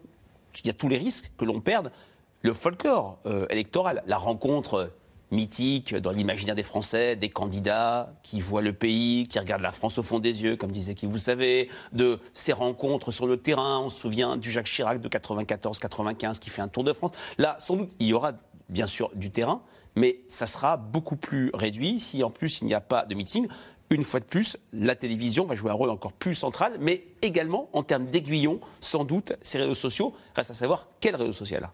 il 0.63 0.67
y 0.67 0.71
a 0.71 0.73
tous 0.73 0.89
les 0.89 0.99
risques 0.99 1.31
que 1.37 1.45
l'on 1.45 1.61
perde 1.61 1.93
le 2.45 2.53
folklore 2.53 3.19
euh, 3.25 3.47
électoral, 3.49 4.03
la 4.07 4.19
rencontre 4.19 4.75
euh, 4.75 4.87
mythique 5.35 5.95
dans 5.95 6.13
l'imaginaire 6.13 6.55
des 6.55 6.63
Français, 6.63 7.17
des 7.17 7.29
candidats 7.29 8.15
qui 8.23 8.41
voient 8.41 8.63
le 8.63 8.73
pays, 8.73 9.27
qui 9.29 9.39
regardent 9.39 9.63
la 9.63 9.73
France 9.73 9.99
au 9.99 10.03
fond 10.03 10.19
des 10.19 10.43
yeux, 10.43 10.57
comme 10.57 10.73
disait 10.73 10.95
qui 10.95 11.07
vous 11.07 11.19
savez, 11.19 11.69
de 11.93 12.21
ces 12.33 12.53
rencontres 12.53 13.11
sur 13.11 13.27
le 13.27 13.37
terrain. 13.37 13.81
On 13.81 13.91
se 13.91 14.01
souvient 14.01 14.37
du 14.37 14.51
Jacques 14.51 14.67
Chirac 14.67 15.01
de 15.01 15.09
94-95 15.09 16.39
qui 16.39 16.51
fait 16.51 16.63
un 16.63 16.69
tour 16.69 16.85
de 16.85 16.93
France. 16.93 17.13
Là, 17.39 17.57
sans 17.59 17.77
doute, 17.77 17.91
il 17.99 18.07
y 18.07 18.13
aura 18.13 18.33
bien 18.69 18.87
sûr 18.87 19.11
du 19.15 19.31
terrain, 19.31 19.63
mais 19.97 20.21
ça 20.29 20.47
sera 20.47 20.77
beaucoup 20.77 21.17
plus 21.17 21.51
réduit 21.53 22.01
si 22.01 22.23
en 22.23 22.31
plus 22.31 22.61
il 22.61 22.67
n'y 22.67 22.75
a 22.75 22.81
pas 22.81 23.05
de 23.05 23.15
meeting. 23.15 23.49
Une 23.91 24.03
fois 24.03 24.21
de 24.21 24.25
plus, 24.25 24.57
la 24.73 24.97
télévision 24.97 25.45
va 25.45 25.55
jouer 25.55 25.71
un 25.71 25.75
rôle 25.75 25.91
encore 25.91 26.13
plus 26.13 26.35
central, 26.35 26.79
mais 26.81 27.05
également 27.23 27.69
en 27.73 27.83
termes 27.83 28.07
d'aiguillon, 28.07 28.61
sans 28.81 29.05
doute, 29.05 29.35
ces 29.43 29.59
réseaux 29.59 29.75
sociaux. 29.75 30.15
Reste 30.35 30.51
à 30.51 30.55
savoir 30.55 30.89
quel 31.01 31.17
réseau 31.17 31.33
social. 31.33 31.71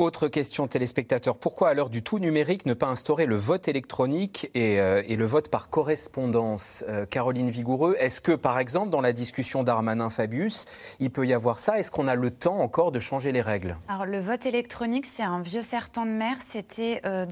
Autre 0.00 0.28
question 0.28 0.66
téléspectateur, 0.66 1.36
pourquoi 1.36 1.68
à 1.68 1.74
l'heure 1.74 1.90
du 1.90 2.02
tout 2.02 2.18
numérique 2.18 2.64
ne 2.64 2.72
pas 2.72 2.86
instaurer 2.86 3.26
le 3.26 3.36
vote 3.36 3.68
électronique 3.68 4.50
et, 4.54 4.80
euh, 4.80 5.02
et 5.06 5.14
le 5.14 5.26
vote 5.26 5.50
par 5.50 5.68
correspondance 5.68 6.82
Euh, 6.88 7.04
Caroline 7.04 7.50
Vigoureux, 7.50 7.94
est-ce 7.98 8.22
que 8.22 8.32
par 8.32 8.58
exemple 8.58 8.88
dans 8.88 9.02
la 9.02 9.12
discussion 9.12 9.62
d'Armanin-Fabius, 9.62 10.64
il 11.00 11.10
peut 11.10 11.26
y 11.26 11.34
avoir 11.34 11.58
ça? 11.58 11.78
Est-ce 11.78 11.90
qu'on 11.90 12.08
a 12.08 12.14
le 12.14 12.30
temps 12.30 12.60
encore 12.60 12.92
de 12.92 12.98
changer 13.00 13.30
les 13.30 13.42
règles? 13.42 13.76
Alors 13.88 14.06
le 14.06 14.18
vote 14.20 14.46
électronique, 14.46 15.04
c'est 15.04 15.22
un 15.22 15.42
vieux 15.42 15.60
serpent 15.60 16.06
de 16.06 16.12
mer. 16.12 16.36
C'était 16.40 17.02
euh, 17.04 17.26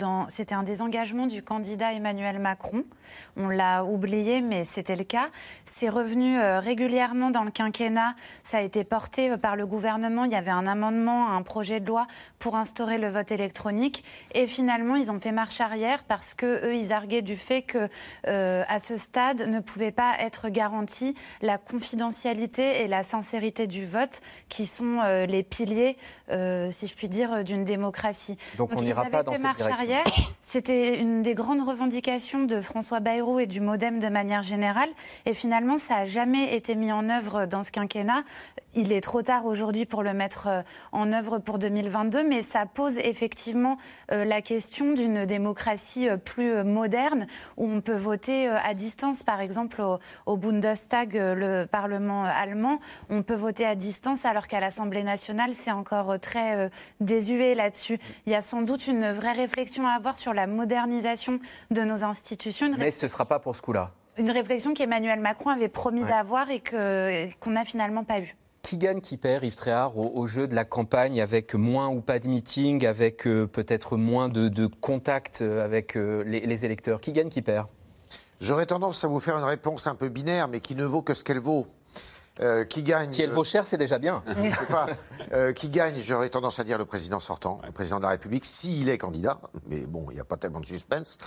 un 0.51 0.63
des 0.63 0.83
engagements 0.83 1.27
du 1.27 1.43
candidat 1.43 1.95
Emmanuel 1.95 2.39
Macron. 2.39 2.85
On 3.39 3.49
l'a 3.49 3.83
oublié, 3.83 4.43
mais 4.43 4.65
c'était 4.65 4.97
le 4.97 5.05
cas. 5.05 5.31
C'est 5.65 5.89
revenu 5.89 6.39
euh, 6.39 6.61
régulièrement 6.61 7.31
dans 7.31 7.45
le 7.45 7.51
quinquennat. 7.51 8.15
Ça 8.43 8.59
a 8.59 8.61
été 8.61 8.85
porté 8.85 9.31
euh, 9.31 9.39
par 9.39 9.57
le 9.57 9.67
gouvernement. 9.67 10.25
Il 10.25 10.33
y 10.33 10.37
avait 10.37 10.51
un 10.51 10.67
amendement, 10.67 11.33
un 11.33 11.41
projet 11.43 11.81
de 11.81 11.87
loi 11.87 12.07
pour 12.39 12.58
instaurer 12.59 12.99
le 12.99 13.09
vote 13.09 13.33
électronique. 13.33 14.05
Et 14.35 14.47
finalement, 14.47 14.97
ils 14.97 15.11
ont 15.11 15.21
fait 15.21 15.33
marche 15.33 15.61
arrière 15.61 16.05
parce 16.05 16.35
que 16.35 16.66
eux, 16.66 16.75
ils 16.75 16.92
arguaient 16.92 17.23
du 17.23 17.37
fait 17.37 17.62
que 17.62 17.88
euh, 18.27 18.64
à 18.68 18.79
ce 18.79 18.97
stade 18.97 19.49
ne 19.49 19.61
pouvait 19.61 19.92
pas 19.92 20.14
être 20.21 20.49
garantie 20.49 21.14
la 21.40 21.59
confidentialité 21.59 22.83
et 22.83 22.88
la 22.88 23.03
sincérité 23.03 23.66
du 23.66 23.87
vote, 23.87 24.21
qui 24.49 24.66
sont 24.66 25.01
euh, 25.05 25.27
les 25.27 25.42
piliers, 25.42 25.97
euh, 26.31 26.71
si 26.71 26.87
je 26.87 26.94
puis 26.94 27.09
dire, 27.09 27.44
d'une 27.44 27.64
démocratie. 27.64 28.37
Donc, 28.57 28.71
on 28.75 28.81
ils 28.81 28.85
n'ira 28.85 29.05
pas 29.07 29.23
dans 29.23 29.33
fait 29.33 29.38
cette 29.38 29.47
marche 29.47 29.59
direction. 29.59 29.83
arrière. 29.83 30.05
C'était 30.40 30.99
une 31.01 31.23
des 31.23 31.35
grandes 31.35 31.66
revendications 31.66 32.44
de 32.44 32.61
François 32.61 33.01
Bayrou 33.01 33.38
et 33.38 33.47
du 33.47 33.61
MoDem 33.61 33.99
de 33.99 34.09
manière 34.09 34.42
générale. 34.42 34.88
Et 35.27 35.35
finalement, 35.35 35.79
ça 35.79 35.97
n'a 35.97 36.05
jamais 36.05 36.55
été 36.55 36.75
mis 36.75 36.92
en 36.92 37.09
œuvre 37.09 37.47
dans 37.47 37.62
ce 37.62 37.73
quinquennat. 37.73 38.25
Il 38.75 38.92
est 38.92 39.01
trop 39.01 39.23
tard 39.23 39.47
aujourd'hui 39.47 39.87
pour 39.87 40.03
le 40.03 40.12
mettre 40.12 40.47
euh, 40.47 40.62
en 40.92 41.12
œuvre 41.12 41.38
pour 41.38 41.59
2022, 41.59 42.27
mais 42.27 42.42
ça 42.49 42.67
pose 42.67 42.99
effectivement 42.99 43.77
euh, 44.13 44.25
la 44.25 44.43
question 44.43 44.93
d'une 44.93 45.25
démocratie 45.27 46.09
euh, 46.09 46.17
plus 46.17 46.51
euh, 46.53 46.65
moderne 46.65 47.27
où 47.57 47.69
on 47.71 47.81
peut 47.81 47.97
voter 47.97 48.49
à 48.49 48.75
distance. 48.75 49.23
Par 49.23 49.41
exemple, 49.41 49.81
au, 49.83 49.99
au 50.27 50.37
Bundestag, 50.37 51.15
le 51.15 51.67
Parlement 51.67 52.25
allemand, 52.25 52.81
on 53.11 53.23
peut 53.23 53.35
voter 53.35 53.67
à 53.67 53.75
distance 53.75 54.25
alors 54.25 54.47
qu'à 54.49 54.61
l'Assemblée 54.61 55.03
nationale, 55.03 55.53
c'est 55.55 55.71
encore 55.73 56.19
très 56.21 56.71
désuet 57.01 57.55
là-dessus. 57.55 57.99
Il 58.27 58.33
y 58.33 58.35
a 58.35 58.41
sans 58.41 58.63
doute 58.63 58.87
une 58.87 59.13
vraie 59.13 59.33
réflexion 59.33 59.87
à 59.87 59.93
avoir 59.93 60.17
sur 60.17 60.33
la 60.35 60.47
modernisation 60.47 61.39
de 61.71 61.83
nos 61.83 62.05
institutions. 62.05 62.71
Mais 62.79 62.91
ce 62.91 63.07
ne 63.07 63.11
sera 63.11 63.27
pas 63.27 63.39
pour 63.39 63.55
ce 63.57 63.63
coup-là. 63.63 63.91
une 64.17 64.31
réflexion 64.31 64.75
qu'Emmanuel 64.75 65.21
Macron 65.21 65.51
avait 65.51 65.69
promis 65.69 66.03
Ouais. 66.03 66.09
d'avoir 66.09 66.51
et 66.51 66.59
que- 66.61 67.29
qu'on 67.39 67.51
n'a 67.51 67.65
finalement 67.65 68.03
pas 68.05 68.19
eue. 68.21 68.35
Qui 68.62 68.77
gagne, 68.77 69.01
qui 69.01 69.16
perd, 69.16 69.44
Yves 69.44 69.57
Tréhard, 69.57 69.97
au, 69.97 70.27
jeu 70.27 70.47
de 70.47 70.55
la 70.55 70.64
campagne, 70.64 71.21
avec 71.21 71.55
moins 71.55 71.88
ou 71.88 72.01
pas 72.01 72.18
de 72.18 72.29
meeting, 72.29 72.87
avec 72.87 73.27
euh, 73.27 73.47
peut-être 73.47 73.97
moins 73.97 74.29
de, 74.29 74.49
de 74.49 74.66
contact 74.66 75.40
euh, 75.40 75.64
avec 75.64 75.97
euh, 75.97 76.23
les 76.25 76.64
électeurs? 76.64 77.01
Qui 77.01 77.12
gagne, 77.12 77.31
qui 77.31 77.40
perd? 77.40 77.66
J'aurais 78.40 78.66
tendance 78.66 79.03
à 79.05 79.09
vous 79.09 79.21
faire 79.21 79.37
une 79.37 79.44
réponse 79.44 79.87
un 79.87 79.94
peu 79.94 80.09
binaire, 80.09 80.49
mais 80.49 80.61
qui 80.61 80.75
ne 80.75 80.85
vaut 80.85 81.03
que 81.03 81.14
ce 81.14 81.25
qu'elle 81.25 81.40
vaut. 81.40 81.66
Euh, 82.40 82.64
qui 82.64 82.83
gagne 82.83 83.11
Si 83.11 83.22
elle 83.22 83.31
vaut 83.31 83.44
cher, 83.44 83.66
c'est 83.66 83.79
déjà 83.79 83.98
bien. 83.98 84.22
Je 84.44 84.51
sais 84.51 84.66
pas. 84.66 84.87
Euh, 85.33 85.53
qui 85.53 85.68
gagne, 85.68 85.96
j'aurais 86.01 86.29
tendance 86.29 86.59
à 86.61 86.64
dire 86.64 86.79
le 86.79 86.85
président 86.85 87.20
sortant, 87.20 87.61
le 87.64 87.72
président 87.72 87.98
de 87.98 88.03
la 88.03 88.11
République, 88.11 88.44
s'il 88.44 88.88
est 88.88 88.98
candidat, 88.98 89.40
mais 89.66 89.87
bon, 89.87 90.07
il 90.11 90.14
n'y 90.14 90.20
a 90.20 90.24
pas 90.24 90.37
tellement 90.37 90.61
de 90.61 90.66
suspense, 90.66 91.18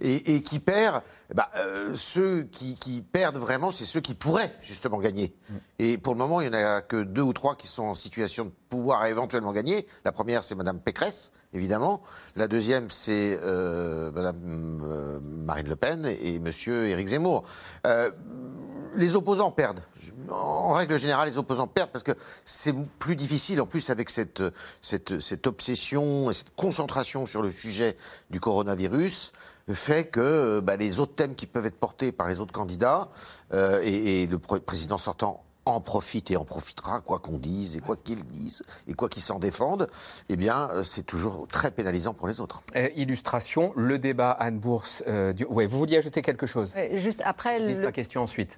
et, 0.00 0.34
et 0.34 0.42
qui 0.42 0.58
perd, 0.58 1.02
bah, 1.34 1.50
euh, 1.56 1.94
ceux 1.94 2.42
qui, 2.44 2.76
qui 2.76 3.00
perdent 3.00 3.38
vraiment, 3.38 3.70
c'est 3.70 3.84
ceux 3.84 4.00
qui 4.00 4.14
pourraient 4.14 4.52
justement 4.62 4.98
gagner. 4.98 5.34
Et 5.78 5.98
pour 5.98 6.14
le 6.14 6.18
moment, 6.18 6.40
il 6.40 6.50
n'y 6.50 6.56
en 6.56 6.58
a 6.58 6.82
que 6.82 7.02
deux 7.02 7.22
ou 7.22 7.32
trois 7.32 7.54
qui 7.54 7.68
sont 7.68 7.84
en 7.84 7.94
situation 7.94 8.46
de 8.46 8.52
pouvoir 8.68 9.06
éventuellement 9.06 9.52
gagner. 9.52 9.86
La 10.04 10.12
première, 10.12 10.42
c'est 10.42 10.54
Madame 10.54 10.80
Pécresse, 10.80 11.32
évidemment. 11.52 12.02
La 12.34 12.48
deuxième, 12.48 12.90
c'est 12.90 13.38
euh, 13.42 14.10
Madame 14.12 14.82
euh, 14.84 15.20
Marine 15.20 15.68
Le 15.68 15.76
Pen 15.76 16.06
et 16.20 16.38
Monsieur 16.38 16.88
Éric 16.88 17.08
Zemmour. 17.08 17.44
Les 18.96 19.14
opposants 19.14 19.50
perdent. 19.50 19.82
En 20.30 20.72
règle 20.72 20.98
générale, 20.98 21.28
les 21.28 21.38
opposants 21.38 21.66
perdent 21.66 21.90
parce 21.90 22.02
que 22.02 22.12
c'est 22.44 22.74
plus 22.98 23.14
difficile, 23.14 23.60
en 23.60 23.66
plus, 23.66 23.90
avec 23.90 24.10
cette, 24.10 24.42
obsession 25.46 26.30
et 26.30 26.34
cette 26.34 26.54
concentration 26.56 27.26
sur 27.26 27.42
le 27.42 27.50
sujet 27.50 27.96
du 28.30 28.40
coronavirus, 28.40 29.32
fait 29.68 30.06
que 30.06 30.60
bah, 30.60 30.76
les 30.76 31.00
autres 31.00 31.14
thèmes 31.14 31.34
qui 31.34 31.46
peuvent 31.46 31.66
être 31.66 31.78
portés 31.78 32.12
par 32.12 32.28
les 32.28 32.40
autres 32.40 32.52
candidats, 32.52 33.08
euh, 33.52 33.80
et, 33.82 34.26
le 34.26 34.38
pr- 34.38 34.60
président 34.60 34.98
sortant 34.98 35.42
en 35.66 35.80
profite 35.80 36.30
et 36.30 36.36
en 36.36 36.44
profitera, 36.44 37.00
quoi 37.00 37.18
qu'on 37.18 37.38
dise 37.38 37.76
et 37.76 37.80
quoi 37.80 37.96
qu'ils 37.96 38.24
disent 38.24 38.62
et 38.88 38.94
quoi 38.94 39.08
qu'ils 39.08 39.22
s'en 39.22 39.38
défendent, 39.38 39.88
eh 40.28 40.36
bien, 40.36 40.70
euh, 40.72 40.82
c'est 40.84 41.02
toujours 41.02 41.46
très 41.48 41.70
pénalisant 41.70 42.14
pour 42.14 42.28
les 42.28 42.40
autres. 42.40 42.62
Euh, 42.76 42.88
illustration, 42.96 43.72
le 43.76 43.98
débat 43.98 44.30
Anne 44.30 44.58
Bourse. 44.58 45.02
euh, 45.08 45.32
du... 45.32 45.44
ouais, 45.44 45.66
vous 45.66 45.78
vouliez 45.78 45.98
ajouter 45.98 46.22
quelque 46.22 46.46
chose? 46.46 46.72
Ouais, 46.74 46.98
Juste 46.98 47.22
après, 47.24 47.60
Je 47.60 47.66
lise 47.66 47.80
le, 47.80 47.86
ma 47.86 47.92
question 47.92 48.22
ensuite. 48.22 48.56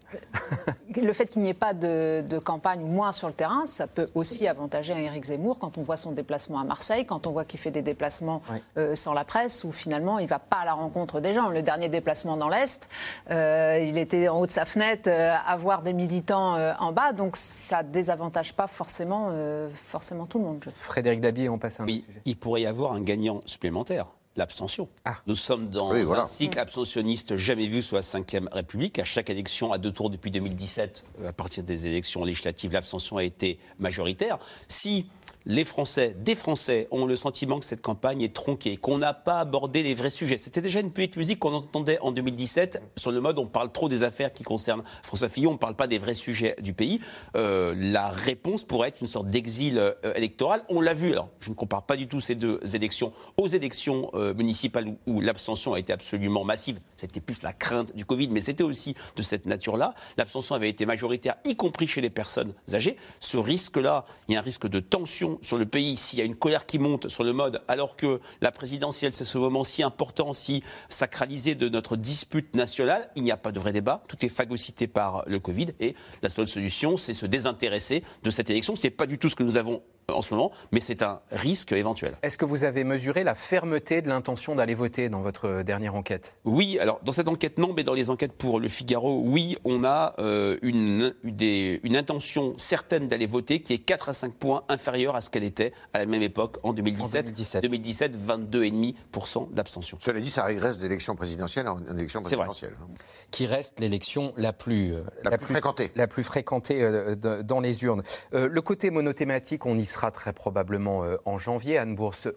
le 0.96 1.12
fait 1.12 1.26
qu'il 1.26 1.42
n'y 1.42 1.48
ait 1.48 1.54
pas 1.54 1.72
de, 1.74 2.22
de 2.28 2.38
campagne 2.38 2.82
ou 2.82 2.88
moins 2.88 3.12
sur 3.12 3.26
le 3.28 3.34
terrain, 3.34 3.64
ça 3.66 3.86
peut 3.86 4.10
aussi 4.14 4.46
avantager 4.46 4.92
un 4.92 4.98
Éric 4.98 5.24
Zemmour 5.24 5.58
quand 5.58 5.78
on 5.78 5.82
voit 5.82 5.96
son 5.96 6.12
déplacement 6.12 6.58
à 6.60 6.64
Marseille, 6.64 7.06
quand 7.06 7.26
on 7.26 7.32
voit 7.32 7.44
qu'il 7.44 7.58
fait 7.58 7.70
des 7.70 7.82
déplacements 7.82 8.42
euh, 8.76 8.94
sans 8.94 9.14
la 9.14 9.24
presse, 9.24 9.64
où 9.64 9.72
finalement 9.72 10.18
il 10.18 10.24
ne 10.24 10.28
va 10.28 10.38
pas 10.38 10.58
à 10.58 10.64
la 10.64 10.74
rencontre 10.74 11.20
des 11.20 11.32
gens. 11.32 11.48
Le 11.48 11.62
dernier 11.62 11.88
déplacement 11.88 12.36
dans 12.36 12.48
l'Est, 12.48 12.88
euh, 13.30 13.82
il 13.82 13.96
était 13.96 14.28
en 14.28 14.40
haut 14.40 14.46
de 14.46 14.52
sa 14.52 14.64
fenêtre 14.64 15.08
euh, 15.08 15.34
à 15.46 15.56
voir 15.56 15.82
des 15.82 15.92
militants 15.92 16.56
euh, 16.56 16.72
en 16.78 16.92
bas, 16.92 16.97
donc 17.12 17.37
ça 17.37 17.82
ne 17.82 17.90
désavantage 17.90 18.54
pas 18.54 18.66
forcément, 18.66 19.28
euh, 19.30 19.70
forcément 19.70 20.26
tout 20.26 20.38
le 20.38 20.44
monde. 20.44 20.64
Frédéric 20.74 21.20
Dabier, 21.20 21.48
on 21.48 21.58
passe 21.58 21.78
à 21.80 21.82
un 21.82 21.87
Oui, 21.87 21.98
autre 21.98 22.06
sujet. 22.06 22.22
il 22.24 22.37
pourrait 22.37 22.62
y 22.62 22.66
avoir 22.66 22.92
un 22.92 23.00
gagnant 23.00 23.40
supplémentaire. 23.46 24.06
L'abstention. 24.37 24.88
Ah. 25.04 25.16
Nous 25.26 25.34
sommes 25.34 25.68
dans 25.68 25.90
Oui, 25.92 26.04
voilà. 26.04 26.22
un 26.22 26.24
cycle 26.24 26.61
abstentionniste 26.61 27.37
jamais 27.37 27.66
vu 27.66 27.82
sous 27.82 27.96
la 27.96 28.02
Ve 28.02 28.48
République. 28.52 29.00
À 29.00 29.04
chaque 29.04 29.30
élection, 29.30 29.72
à 29.72 29.78
deux 29.78 29.90
tours 29.90 30.11
depuis 30.11 30.30
2017, 30.30 31.06
euh, 31.22 31.28
à 31.30 31.32
partir 31.32 31.64
des 31.64 31.88
élections 31.88 32.24
législatives, 32.24 32.72
l'abstention 32.72 33.16
a 33.16 33.24
été 33.24 33.58
majoritaire. 33.80 34.38
Si 34.68 35.08
les 35.48 35.64
Français, 35.64 36.14
des 36.18 36.34
Français, 36.34 36.88
ont 36.90 37.06
le 37.06 37.16
sentiment 37.16 37.58
que 37.58 37.64
cette 37.64 37.80
campagne 37.80 38.20
est 38.20 38.34
tronquée, 38.34 38.76
qu'on 38.76 38.98
n'a 38.98 39.14
pas 39.14 39.40
abordé 39.40 39.82
les 39.82 39.94
vrais 39.94 40.11
sujets. 40.11 40.37
C'était 40.37 40.61
déjà 40.61 40.80
une 40.80 40.92
petite 40.92 41.16
musique 41.16 41.38
qu'on 41.38 41.54
entendait 41.54 41.98
en 42.00 42.12
2017 42.12 42.82
sur 42.96 43.11
le 43.11 43.20
mode 43.22 43.38
on 43.38 43.46
parle 43.46 43.72
trop 43.72 43.88
des 43.88 44.02
affaires 44.02 44.32
qui 44.32 44.44
concernent 44.44 44.82
François 45.02 45.30
Fillon, 45.30 45.50
on 45.50 45.54
ne 45.54 45.58
parle 45.58 45.74
pas 45.74 45.87
des 45.87 45.98
vrais 45.98 46.12
sujets 46.12 46.54
du 46.61 46.74
pays. 46.74 47.00
Euh, 47.34 47.74
la 47.76 48.11
réponse 48.11 48.62
pourrait 48.62 48.88
être 48.88 49.00
une 49.00 49.06
sorte 49.06 49.30
d'exil 49.30 49.78
euh, 49.78 49.94
électoral. 50.14 50.62
On 50.68 50.82
l'a 50.82 50.92
vu, 50.92 51.12
alors 51.12 51.30
je 51.40 51.48
ne 51.48 51.54
compare 51.54 51.84
pas 51.84 51.96
du 51.96 52.08
tout 52.08 52.20
ces 52.20 52.34
deux 52.34 52.61
élections 52.74 53.12
aux 53.38 53.48
élections 53.48 54.11
euh, 54.12 54.34
municipales 54.34 54.87
où, 54.87 54.98
où 55.06 55.20
l'abstention 55.22 55.72
a 55.72 55.78
été 55.78 55.94
absolument 55.94 56.44
massive. 56.44 56.78
C'était 56.98 57.20
plus 57.20 57.42
la 57.42 57.52
crainte 57.52 57.94
du 57.94 58.04
Covid, 58.04 58.28
mais 58.28 58.40
c'était 58.40 58.64
aussi 58.64 58.94
de 59.16 59.22
cette 59.22 59.46
nature-là. 59.46 59.94
L'abstention 60.16 60.54
avait 60.54 60.68
été 60.68 60.84
majoritaire, 60.84 61.37
y 61.44 61.56
compris 61.56 61.87
chez 61.87 62.00
les 62.00 62.11
personnes 62.11 62.52
âgées. 62.72 62.96
Ce 63.20 63.38
risque-là, 63.38 64.04
il 64.28 64.34
y 64.34 64.37
a 64.37 64.40
un 64.40 64.42
risque 64.42 64.66
de 64.66 64.80
tension 64.80 65.38
sur 65.42 65.58
le 65.58 65.66
pays 65.66 65.96
s'il 65.96 66.18
y 66.18 66.22
a 66.22 66.24
une 66.24 66.37
colère 66.37 66.66
qui 66.66 66.78
monte 66.78 67.08
sur 67.08 67.24
le 67.24 67.32
mode, 67.32 67.62
alors 67.68 67.96
que 67.96 68.20
la 68.40 68.50
présidentielle, 68.50 69.12
c'est 69.12 69.24
ce 69.24 69.38
moment 69.38 69.64
si 69.64 69.82
important, 69.82 70.32
si 70.32 70.62
sacralisé 70.88 71.54
de 71.54 71.68
notre 71.68 71.96
dispute 71.96 72.54
nationale. 72.54 73.11
Il 73.16 73.22
n'y 73.22 73.30
a 73.30 73.37
pas 73.37 73.52
de 73.52 73.61
vrai 73.61 73.72
débat. 73.72 74.02
Tout 74.08 74.24
est 74.24 74.28
phagocyté 74.28 74.87
par 74.87 75.22
le 75.26 75.38
Covid. 75.38 75.68
Et 75.80 75.94
la 76.22 76.28
seule 76.28 76.48
solution, 76.48 76.96
c'est 76.96 77.14
se 77.14 77.26
désintéresser 77.26 78.02
de 78.22 78.30
cette 78.30 78.50
élection. 78.50 78.76
Ce 78.76 78.87
n'est 78.87 78.90
pas 78.90 79.06
du 79.06 79.18
tout 79.18 79.28
ce 79.28 79.37
que 79.37 79.42
nous 79.42 79.56
avons 79.56 79.82
en 80.14 80.22
ce 80.22 80.32
moment, 80.34 80.50
mais 80.72 80.80
c'est 80.80 81.02
un 81.02 81.20
risque 81.30 81.72
éventuel. 81.72 82.14
Est-ce 82.22 82.38
que 82.38 82.46
vous 82.46 82.64
avez 82.64 82.82
mesuré 82.82 83.24
la 83.24 83.34
fermeté 83.34 84.00
de 84.00 84.08
l'intention 84.08 84.54
d'aller 84.54 84.74
voter 84.74 85.10
dans 85.10 85.20
votre 85.20 85.46
euh, 85.46 85.62
dernière 85.62 85.94
enquête? 85.94 86.38
Oui, 86.44 86.78
alors 86.78 87.00
dans 87.04 87.12
cette 87.12 87.28
enquête, 87.28 87.58
non, 87.58 87.74
mais 87.76 87.84
dans 87.84 87.92
les 87.92 88.08
enquêtes 88.08 88.32
pour 88.32 88.58
le 88.58 88.68
Figaro, 88.68 89.22
oui, 89.26 89.58
on 89.64 89.84
a 89.84 90.14
euh, 90.18 90.56
une, 90.62 91.14
une 91.24 91.36
des- 91.36 91.80
une 91.82 91.94
intention 91.94 92.54
certaine 92.56 93.08
d'aller 93.08 93.26
voter 93.26 93.60
qui 93.60 93.74
est 93.74 93.78
4 93.78 94.08
à 94.08 94.14
5 94.14 94.32
points 94.34 94.64
inférieure 94.70 95.14
à 95.14 95.20
ce 95.20 95.28
qu'elle 95.28 95.44
était 95.44 95.72
à 95.92 95.98
la 95.98 96.06
même 96.06 96.22
époque 96.22 96.56
en 96.62 96.72
2017. 96.72 97.26
2017. 97.26 97.62
2017, 97.62 98.12
22,5% 98.16 99.52
d'abstention. 99.52 99.98
Cela 100.00 100.20
dit, 100.20 100.30
ça 100.30 100.44
régresse 100.44 100.78
d'élection 100.78 101.16
présidentielle 101.16 101.68
en 101.68 101.78
en 101.78 101.96
élection 101.96 102.22
C'est 102.24 102.34
vrai. 102.34 102.46
présidentielle. 102.46 102.74
hein. 102.82 102.86
Qui 103.30 103.46
reste 103.46 103.78
l'élection 103.78 104.32
la 104.38 104.52
plus, 104.54 104.94
euh, 104.94 105.02
La 105.22 105.36
plus 105.36 105.46
fréquentée. 105.46 105.90
la 105.96 106.06
plus 106.06 106.24
fréquentée 106.24 106.82
euh, 106.82 107.14
dans 107.42 107.60
les 107.60 107.84
urnes. 107.84 108.02
Euh, 108.32 108.48
le 108.50 108.60
côté 108.62 108.90
monothématique, 108.90 109.64
on 109.66 109.76
y 109.78 109.84
sera 109.84 109.97
très 110.11 110.32
probablement 110.32 111.04
euh, 111.04 111.16
en 111.24 111.38
janvier. 111.38 111.78
Anne 111.78 111.94
Bourse, 111.94 112.28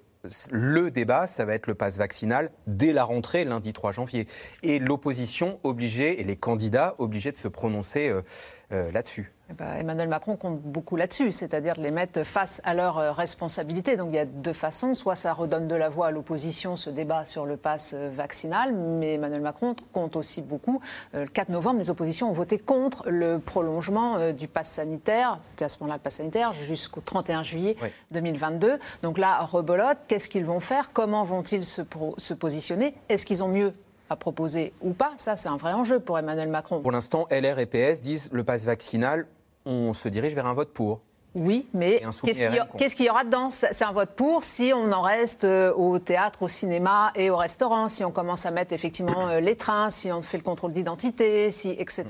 le 0.52 0.92
débat, 0.92 1.28
ça 1.28 1.46
va 1.46 1.54
être 1.54 1.68
le 1.68 1.76
pass 1.76 1.98
vaccinal 1.98 2.52
dès 2.68 2.94
la 2.94 3.04
rentrée, 3.04 3.44
lundi 3.44 3.74
3 3.74 3.92
janvier. 3.92 4.28
Et 4.64 4.80
l'opposition 4.80 5.60
obligée, 5.64 6.22
et 6.22 6.24
les 6.24 6.36
candidats 6.36 6.96
obligés 7.00 7.32
de 7.32 7.38
se 7.38 7.48
prononcer 7.48 8.14
euh, 8.72 8.92
là-dessus. 8.92 9.32
Eh 9.50 9.54
ben, 9.54 9.74
Emmanuel 9.74 10.08
Macron 10.08 10.38
compte 10.38 10.62
beaucoup 10.62 10.96
là-dessus, 10.96 11.32
c'est-à-dire 11.32 11.74
de 11.76 11.82
les 11.82 11.92
mettre 11.92 12.24
face 12.24 12.62
à 12.64 12.74
leurs 12.74 12.98
euh, 12.98 13.12
responsabilités. 13.12 13.98
Donc 13.98 14.10
il 14.12 14.16
y 14.16 14.20
a 14.20 14.26
deux 14.26 14.54
façons. 14.54 14.94
Soit 14.94 15.16
ça 15.16 15.34
redonne 15.34 15.66
de 15.66 15.76
la 15.76 15.90
voix 15.90 16.08
à 16.08 16.12
l'opposition, 16.12 16.78
ce 16.78 16.90
débat 16.90 17.26
sur 17.26 17.46
le 17.46 17.58
pass 17.58 17.94
euh, 17.94 18.10
vaccinal, 18.14 18.74
mais 18.74 19.16
Emmanuel 19.16 19.42
Macron 19.42 19.76
compte 19.92 20.16
aussi 20.16 20.42
beaucoup. 20.42 20.82
Le 21.14 21.26
4 21.26 21.50
novembre, 21.50 21.80
les 21.80 21.90
oppositions 21.90 22.30
ont 22.30 22.34
voté 22.34 22.60
contre 22.60 23.10
le 23.10 23.40
prolongement 23.40 24.32
du 24.32 24.48
pass 24.48 24.70
sanitaire. 24.70 25.36
C'était 25.40 25.66
à 25.66 25.70
ce 25.70 25.78
moment-là 25.80 25.98
le 25.98 26.04
pass 26.04 26.16
sanitaire 26.16 26.54
jusqu'au 26.54 27.02
31 27.02 27.44
juillet 27.44 27.76
Oui. 27.82 27.90
2022. 28.12 28.80
Donc 29.02 29.18
là, 29.18 29.40
rebolote, 29.44 29.98
qu'est-ce 30.08 30.30
qu'ils 30.30 30.46
vont 30.46 30.60
faire? 30.60 30.94
Comment 30.94 31.24
vont-ils 31.24 31.66
se, 31.66 31.82
se 32.18 32.34
positionner? 32.34 32.96
Est-ce 33.10 33.26
qu'ils 33.26 33.44
ont 33.44 33.50
mieux 33.50 33.74
à 34.12 34.16
proposer 34.16 34.74
ou 34.82 34.94
pas 34.94 35.14
Ça, 35.18 35.38
c'est 35.38 35.50
un 35.50 35.58
vrai 35.58 35.74
enjeu 35.74 36.00
pour 36.00 36.20
Emmanuel 36.20 36.50
Macron. 36.50 36.82
Pour 36.82 36.92
l'instant, 36.92 37.28
LR 37.32 37.60
et 37.60 37.66
PS 37.66 38.02
disent 38.02 38.30
le 38.32 38.44
pass 38.44 38.66
vaccinal, 38.66 39.26
on 39.66 39.94
se 39.94 40.08
dirige 40.10 40.36
vers 40.36 40.46
un 40.46 40.54
vote 40.54 40.70
pour. 40.74 41.02
Oui, 41.34 41.68
mais 41.74 42.02
qu'est-ce 42.26 42.96
qu'il 42.96 43.06
y, 43.06 43.10
aura 43.10 43.24
dedans? 43.24 43.50
C'est 43.52 43.86
un 43.86 43.94
vote 43.94 44.10
pour 44.18 44.44
si 44.44 44.74
on 44.76 44.92
en 44.92 45.02
reste 45.02 45.46
euh, 45.46 45.74
au 45.74 45.98
théâtre, 45.98 46.42
au 46.42 46.50
cinéma 46.50 47.14
et 47.16 47.30
au 47.30 47.38
restaurant, 47.38 47.88
si 47.88 48.04
on 48.04 48.12
commence 48.12 48.46
à 48.46 48.52
mettre 48.52 48.74
effectivement 48.74 49.30
euh, 49.30 49.40
les 49.40 49.56
trains, 49.56 49.90
si 49.90 50.12
on 50.12 50.22
fait 50.22 50.36
le 50.36 50.44
contrôle 50.44 50.74
d'identité, 50.74 51.50
si, 51.52 51.70
etc. 51.70 52.06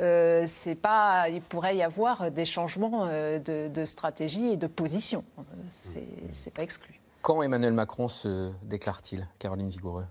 Euh, 0.00 0.44
c'est 0.48 0.74
pas, 0.74 1.28
il 1.28 1.42
pourrait 1.42 1.76
y 1.76 1.82
avoir 1.82 2.32
des 2.32 2.44
changements 2.44 3.06
de, 3.06 3.84
stratégie 3.84 4.52
et 4.52 4.56
de 4.56 4.66
position. 4.66 5.22
C'est 5.68 6.52
pas 6.52 6.62
exclu. 6.62 7.00
Quand 7.22 7.42
Emmanuel 7.42 7.72
Macron 7.72 8.08
se 8.08 8.50
déclare-t-il, 8.64 9.28
Caroline 9.38 9.68
Vigoureux 9.68 10.06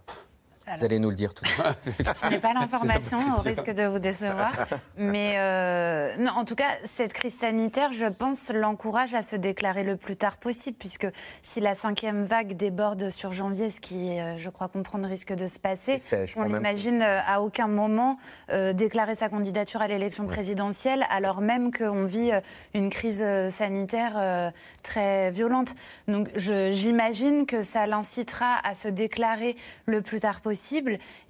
vous 0.78 0.86
allez 0.86 1.00
nous 1.00 1.10
le 1.10 1.16
dire 1.16 1.34
tout 1.34 1.44
de 1.44 1.50
suite. 1.50 2.10
Je 2.24 2.28
n'ai 2.28 2.40
pas 2.40 2.54
l'information, 2.54 3.18
au 3.38 3.42
risque 3.42 3.70
de 3.72 3.86
vous 3.86 4.00
décevoir. 4.00 4.52
Mais 4.98 5.34
euh, 5.36 6.16
non, 6.18 6.32
en 6.32 6.46
tout 6.46 6.56
cas, 6.56 6.78
cette 6.86 7.14
crise 7.14 7.36
sanitaire, 7.36 7.92
je 7.92 8.06
pense, 8.06 8.52
l'encourage 8.54 9.14
à 9.14 9.22
se 9.22 9.36
déclarer 9.36 9.84
le 9.84 9.96
plus 9.96 10.16
tard 10.16 10.38
possible, 10.38 10.78
puisque 10.78 11.08
si 11.42 11.60
la 11.60 11.76
cinquième 11.76 12.24
vague 12.24 12.54
déborde 12.54 13.10
sur 13.10 13.32
janvier, 13.32 13.70
ce 13.70 13.82
qui, 13.82 14.20
euh, 14.20 14.38
je 14.38 14.50
crois 14.50 14.68
comprendre, 14.68 15.08
risque 15.08 15.34
de 15.34 15.48
se 15.48 15.60
passer, 15.60 16.02
on 16.36 16.46
n'imagine 16.46 17.02
euh, 17.02 17.20
à 17.26 17.42
aucun 17.42 17.68
moment 17.68 18.18
déclarer 18.74 19.16
sa 19.16 19.30
candidature 19.30 19.82
à 19.82 19.88
l'élection 19.88 20.26
présidentielle, 20.26 21.06
alors 21.10 21.42
même 21.42 21.72
qu'on 21.72 22.06
vit 22.06 22.32
une 22.74 22.90
crise 22.90 23.24
sanitaire 23.50 24.52
très 24.84 25.32
violente. 25.32 25.76
Donc 26.08 26.30
j'imagine 26.36 27.46
que 27.46 27.62
ça 27.62 27.88
l'incitera 27.88 28.58
à 28.64 28.76
se 28.76 28.88
déclarer 28.88 29.56
le 29.86 30.02
plus 30.02 30.22
tard 30.22 30.42
possible 30.42 30.59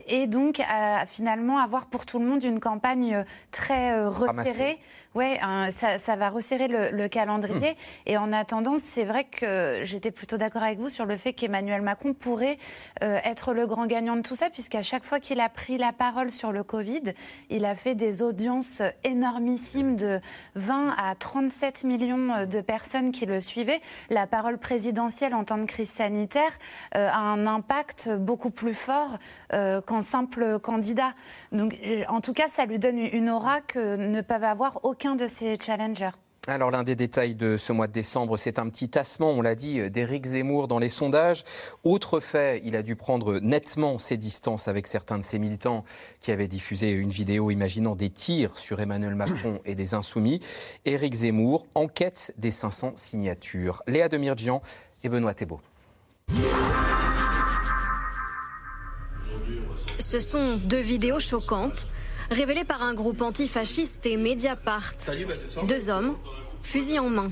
et 0.08 0.28
donc 0.28 0.60
à 0.60 1.06
finalement 1.06 1.58
avoir 1.60 1.86
pour 1.88 2.06
tout 2.06 2.20
le 2.20 2.26
monde 2.26 2.44
une 2.44 2.60
campagne 2.60 3.16
euh, 3.16 3.24
très 3.52 3.94
euh, 3.94 4.10
resserrée. 4.10 4.80
Oui, 5.16 5.38
ça, 5.72 5.98
ça, 5.98 6.16
va 6.16 6.30
resserrer 6.30 6.68
le, 6.68 7.08
calendrier. 7.08 7.72
Hmm. 7.72 8.06
Et 8.06 8.18
en 8.18 8.32
attendant, 8.32 8.78
c'est 8.78 9.06
vrai 9.06 9.24
que 9.24 9.82
j'étais 9.82 10.12
plutôt 10.12 10.38
d'accord 10.38 10.62
avec 10.62 10.78
vous 10.78 10.90
sur 10.90 11.06
le 11.06 11.18
fait 11.18 11.34
qu'Emmanuel 11.34 11.82
Macron 11.82 12.14
pourrait 12.14 12.60
euh, 13.02 13.18
être 13.24 13.54
le 13.54 13.66
grand 13.66 13.88
gagnant 13.88 14.16
de 14.16 14.22
tout 14.22 14.36
ça, 14.36 14.52
puisqu'à 14.52 14.84
chaque 14.84 15.04
fois 15.04 15.20
qu'il 15.20 15.40
a 15.40 15.50
pris 15.50 15.80
la 15.80 15.94
parole 15.94 16.30
sur 16.30 16.52
le 16.52 16.62
Covid, 16.62 17.02
il 17.50 17.66
a 17.66 17.74
fait 17.74 17.96
des 17.96 18.22
audiences 18.22 18.84
énormissimes 19.04 19.96
de 19.96 20.20
20 20.54 20.94
à 20.96 21.16
37 21.16 21.86
millions 21.86 22.46
de 22.46 22.62
personnes 22.62 23.12
qui 23.12 23.26
le 23.26 23.40
suivaient. 23.40 23.82
La 24.12 24.28
parole 24.28 24.60
présidentielle 24.60 25.34
en 25.34 25.44
temps 25.44 25.58
de 25.58 25.66
crise 25.66 25.90
sanitaire 25.90 26.52
euh, 26.96 27.10
a 27.10 27.18
un 27.18 27.48
impact 27.48 28.10
beaucoup 28.10 28.52
plus 28.52 28.76
fort 28.76 29.18
euh, 29.54 29.82
qu'en 29.82 30.04
simple 30.04 30.60
candidat. 30.60 31.14
Donc, 31.52 31.76
en 32.10 32.22
tout 32.22 32.34
cas, 32.34 32.48
ça 32.48 32.68
lui 32.68 32.78
donne 32.78 33.00
une 33.00 33.32
aura 33.32 33.62
que 33.62 33.96
ne 33.96 34.22
peuvent 34.22 34.44
avoir 34.44 34.82
aucun 34.84 34.99
de 35.08 35.28
ces 35.28 35.58
challengers. 35.58 36.12
Alors 36.48 36.72
l'un 36.72 36.84
des 36.84 36.96
détails 36.96 37.36
de 37.36 37.56
ce 37.58 37.72
mois 37.72 37.88
de 37.88 37.94
décembre, 37.94 38.36
c'est 38.36 38.60
un 38.60 38.68
petit 38.70 38.90
tassement, 38.90 39.30
on 39.32 39.42
l'a 39.42 39.56
dit, 39.56 39.90
d'Éric 39.90 40.26
Zemmour 40.26 40.68
dans 40.68 40.80
les 40.80 40.90
sondages. 40.90 41.44
Autre 41.84 42.20
fait, 42.20 42.62
il 42.66 42.76
a 42.76 42.82
dû 42.82 42.96
prendre 42.96 43.40
nettement 43.40 43.98
ses 43.98 44.18
distances 44.18 44.68
avec 44.68 44.88
certains 44.88 45.18
de 45.18 45.24
ses 45.24 45.40
militants 45.40 45.86
qui 46.20 46.32
avaient 46.32 46.48
diffusé 46.50 46.92
une 46.92 47.12
vidéo 47.12 47.50
imaginant 47.50 47.96
des 47.96 48.10
tirs 48.10 48.58
sur 48.58 48.82
Emmanuel 48.82 49.16
Macron 49.16 49.60
et 49.64 49.76
des 49.76 49.94
insoumis. 49.94 50.42
Éric 50.86 51.14
Zemmour, 51.14 51.66
enquête 51.76 52.34
des 52.38 52.52
500 52.52 52.94
signatures. 52.96 53.84
Léa 53.88 54.10
Demirjian 54.10 54.62
et 55.04 55.10
Benoît 55.10 55.34
Thébault. 55.34 55.62
Ce 60.00 60.20
sont 60.20 60.58
deux 60.58 60.82
vidéos 60.82 61.20
choquantes 61.20 61.88
révélé 62.32 62.64
par 62.64 62.84
un 62.84 62.94
groupe 62.94 63.22
antifasciste 63.22 64.06
et 64.06 64.18
Mediapart. 64.18 64.94
Deux 65.68 65.90
hommes, 65.90 66.16
fusil 66.62 67.00
en 67.00 67.10
main. 67.10 67.32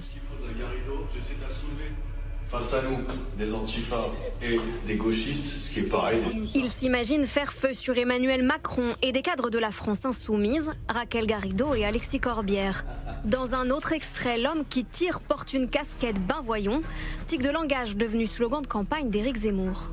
Face 2.50 2.74
à 2.74 2.82
nous, 2.82 3.00
des 3.38 3.54
antifas 3.54 4.06
et 4.42 4.58
des 4.86 4.96
gauchistes, 4.96 5.64
ce 5.64 5.70
qui 5.70 5.80
est 5.80 5.84
pareil. 5.84 6.22
Ils 6.56 6.70
s'imaginent 6.70 7.26
faire 7.26 7.52
feu 7.52 7.74
sur 7.74 7.98
Emmanuel 7.98 8.42
Macron 8.42 8.96
et 9.02 9.12
des 9.12 9.22
cadres 9.22 9.50
de 9.50 9.60
la 9.60 9.70
France 9.70 10.06
insoumise, 10.06 10.72
Raquel 10.88 11.28
Garrido 11.28 11.74
et 11.74 11.84
Alexis 11.84 12.22
Corbière. 12.22 12.86
Dans 13.26 13.54
un 13.54 13.70
autre 13.70 13.92
extrait, 13.92 14.38
l'homme 14.38 14.64
qui 14.70 14.86
tire 14.86 15.20
porte 15.20 15.54
une 15.54 15.70
casquette 15.70 16.26
ben 16.26 16.40
voyons, 16.42 16.82
tic 17.26 17.42
de 17.42 17.50
langage 17.50 17.98
devenu 17.98 18.26
slogan 18.26 18.62
de 18.62 18.68
campagne 18.68 19.10
d'Éric 19.10 19.36
Zemmour. 19.36 19.92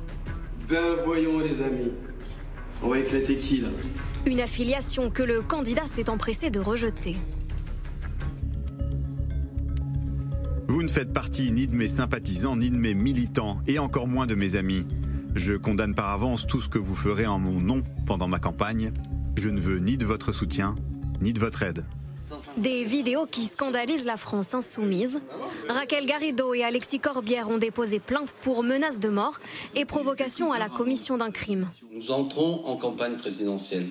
Ben 0.69 0.95
voyons 1.03 1.39
les 1.39 1.61
amis, 1.61 1.91
on 2.81 2.89
va 2.89 2.99
éclater 2.99 3.37
qui 3.37 3.61
là? 3.61 3.69
Une 4.25 4.41
affiliation 4.41 5.09
que 5.09 5.23
le 5.23 5.41
candidat 5.41 5.85
s'est 5.85 6.09
empressé 6.09 6.49
de 6.49 6.59
rejeter. 6.59 7.15
Vous 10.67 10.81
ne 10.81 10.87
faites 10.87 11.13
partie 11.13 11.51
ni 11.51 11.67
de 11.67 11.75
mes 11.75 11.87
sympathisants, 11.87 12.57
ni 12.57 12.69
de 12.69 12.75
mes 12.75 12.93
militants, 12.93 13.61
et 13.67 13.79
encore 13.79 14.07
moins 14.07 14.25
de 14.25 14.35
mes 14.35 14.55
amis. 14.55 14.85
Je 15.35 15.53
condamne 15.53 15.93
par 15.93 16.09
avance 16.09 16.47
tout 16.47 16.61
ce 16.61 16.69
que 16.69 16.79
vous 16.79 16.95
ferez 16.95 17.27
en 17.27 17.39
mon 17.39 17.59
nom 17.59 17.83
pendant 18.05 18.27
ma 18.27 18.39
campagne. 18.39 18.91
Je 19.37 19.49
ne 19.49 19.59
veux 19.59 19.79
ni 19.79 19.97
de 19.97 20.05
votre 20.05 20.33
soutien, 20.33 20.75
ni 21.21 21.33
de 21.33 21.39
votre 21.39 21.63
aide. 21.63 21.85
Des 22.57 22.83
vidéos 22.83 23.25
qui 23.25 23.45
scandalisent 23.45 24.05
la 24.05 24.17
France 24.17 24.53
insoumise. 24.53 25.19
Raquel 25.67 26.05
Garrido 26.05 26.53
et 26.53 26.63
Alexis 26.63 26.99
Corbière 26.99 27.49
ont 27.49 27.57
déposé 27.57 27.99
plainte 27.99 28.33
pour 28.41 28.63
menace 28.63 28.99
de 28.99 29.09
mort 29.09 29.39
et 29.75 29.85
provocation 29.85 30.51
à 30.51 30.59
la 30.59 30.69
commission 30.69 31.17
d'un 31.17 31.31
crime. 31.31 31.67
Nous 31.91 32.11
entrons 32.11 32.65
en 32.65 32.77
campagne 32.77 33.17
présidentielle 33.17 33.87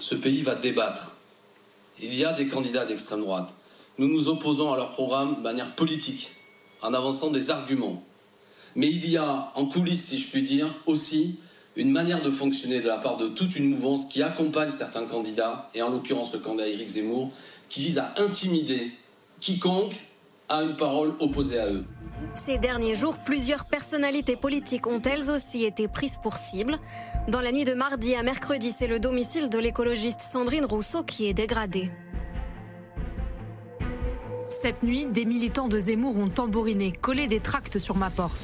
ce 0.00 0.14
pays 0.14 0.42
va 0.42 0.54
débattre. 0.54 1.16
Il 2.00 2.14
y 2.14 2.24
a 2.24 2.32
des 2.32 2.48
candidats 2.48 2.84
d'extrême 2.84 3.20
droite. 3.20 3.52
Nous 3.98 4.08
nous 4.08 4.28
opposons 4.28 4.72
à 4.72 4.76
leur 4.76 4.92
programme 4.92 5.36
de 5.36 5.40
manière 5.40 5.74
politique, 5.74 6.30
en 6.82 6.92
avançant 6.92 7.30
des 7.30 7.50
arguments. 7.50 8.04
Mais 8.74 8.88
il 8.88 9.08
y 9.08 9.16
a 9.16 9.52
en 9.54 9.66
coulisses, 9.66 10.06
si 10.08 10.18
je 10.18 10.28
puis 10.30 10.42
dire, 10.42 10.66
aussi 10.84 11.40
une 11.76 11.90
manière 11.90 12.22
de 12.22 12.30
fonctionner 12.30 12.80
de 12.80 12.86
la 12.86 12.98
part 12.98 13.16
de 13.16 13.28
toute 13.28 13.56
une 13.56 13.70
mouvance 13.70 14.06
qui 14.06 14.22
accompagne 14.22 14.70
certains 14.70 15.06
candidats, 15.06 15.70
et 15.74 15.82
en 15.82 15.90
l'occurrence 15.90 16.32
le 16.34 16.40
candidat 16.40 16.68
Éric 16.68 16.88
Zemmour, 16.88 17.30
qui 17.68 17.80
vise 17.80 17.98
à 17.98 18.14
intimider 18.18 18.90
quiconque 19.40 19.94
a 20.48 20.62
une 20.62 20.76
parole 20.76 21.14
opposée 21.20 21.58
à 21.58 21.66
eux. 21.66 21.84
Ces 22.34 22.58
derniers 22.58 22.94
jours, 22.94 23.18
plusieurs 23.18 23.66
personnalités 23.66 24.36
politiques 24.36 24.86
ont 24.86 25.02
elles 25.02 25.30
aussi 25.30 25.64
été 25.64 25.88
prises 25.88 26.18
pour 26.22 26.34
cible. 26.34 26.78
Dans 27.28 27.40
la 27.40 27.52
nuit 27.52 27.64
de 27.64 27.74
mardi 27.74 28.14
à 28.14 28.22
mercredi, 28.22 28.70
c'est 28.70 28.86
le 28.86 29.00
domicile 29.00 29.48
de 29.48 29.58
l'écologiste 29.58 30.20
Sandrine 30.20 30.64
Rousseau 30.64 31.02
qui 31.02 31.26
est 31.26 31.34
dégradé. 31.34 31.90
Cette 34.48 34.82
nuit, 34.82 35.06
des 35.06 35.24
militants 35.24 35.68
de 35.68 35.78
Zemmour 35.78 36.16
ont 36.16 36.28
tambouriné, 36.28 36.92
collé 36.92 37.26
des 37.26 37.40
tracts 37.40 37.78
sur 37.78 37.96
ma 37.96 38.10
porte. 38.10 38.38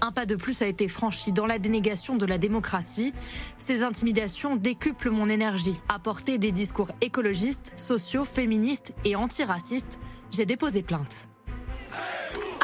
Un 0.00 0.12
pas 0.12 0.26
de 0.26 0.36
plus 0.36 0.62
a 0.62 0.66
été 0.66 0.88
franchi 0.88 1.32
dans 1.32 1.46
la 1.46 1.58
dénégation 1.58 2.16
de 2.16 2.26
la 2.26 2.38
démocratie. 2.38 3.14
Ces 3.56 3.82
intimidations 3.82 4.56
décuplent 4.56 5.10
mon 5.10 5.28
énergie. 5.28 5.80
À 5.88 5.98
porter 5.98 6.38
des 6.38 6.52
discours 6.52 6.90
écologistes, 7.00 7.72
sociaux, 7.76 8.24
féministes 8.24 8.92
et 9.04 9.16
antiracistes, 9.16 9.98
j'ai 10.30 10.44
déposé 10.44 10.82
plainte. 10.82 11.28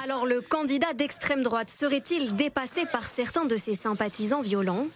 Alors 0.02 0.26
le 0.26 0.40
candidat 0.40 0.92
d'extrême 0.94 1.42
droite 1.42 1.70
serait-il 1.70 2.34
dépassé 2.36 2.84
par 2.84 3.04
certains 3.04 3.46
de 3.46 3.56
ses 3.56 3.74
sympathisants 3.74 4.42
violents? 4.42 4.86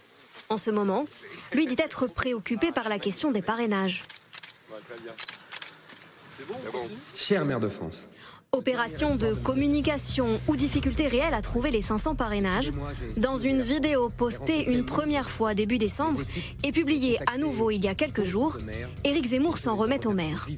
En 0.49 0.59
ce 0.59 0.71
moment, 0.71 1.07
lui 1.53 1.67
dit 1.67 1.77
être 1.79 2.07
préoccupé 2.07 2.71
par 2.71 2.89
la 2.89 2.99
question 2.99 3.31
des 3.31 3.43
parrainages. 3.43 4.03
Chère 7.17 7.45
mère 7.45 7.61
de 7.61 7.69
France, 7.69 8.09
Opération 8.53 9.17
de 9.17 9.35
communication 9.35 10.41
ou 10.49 10.57
difficulté 10.57 11.09
réelle 11.09 11.35
à 11.35 11.43
trouver 11.43 11.71
les 11.71 11.83
500 11.83 12.15
parrainages. 12.15 12.71
Dans 13.23 13.37
une 13.37 13.61
vidéo 13.61 14.09
postée 14.09 14.73
une 14.73 14.85
première 14.85 15.29
fois 15.29 15.55
début 15.55 15.79
décembre 15.79 16.23
et 16.63 16.73
publiée 16.73 17.19
à 17.27 17.37
nouveau 17.39 17.71
il 17.71 17.85
y 17.85 17.89
a 17.89 17.95
quelques 17.95 18.25
jours, 18.25 18.59
Éric 19.05 19.27
Zemmour 19.27 19.59
s'en 19.59 19.77
remet 19.77 20.07
au 20.07 20.13
maire. 20.13 20.49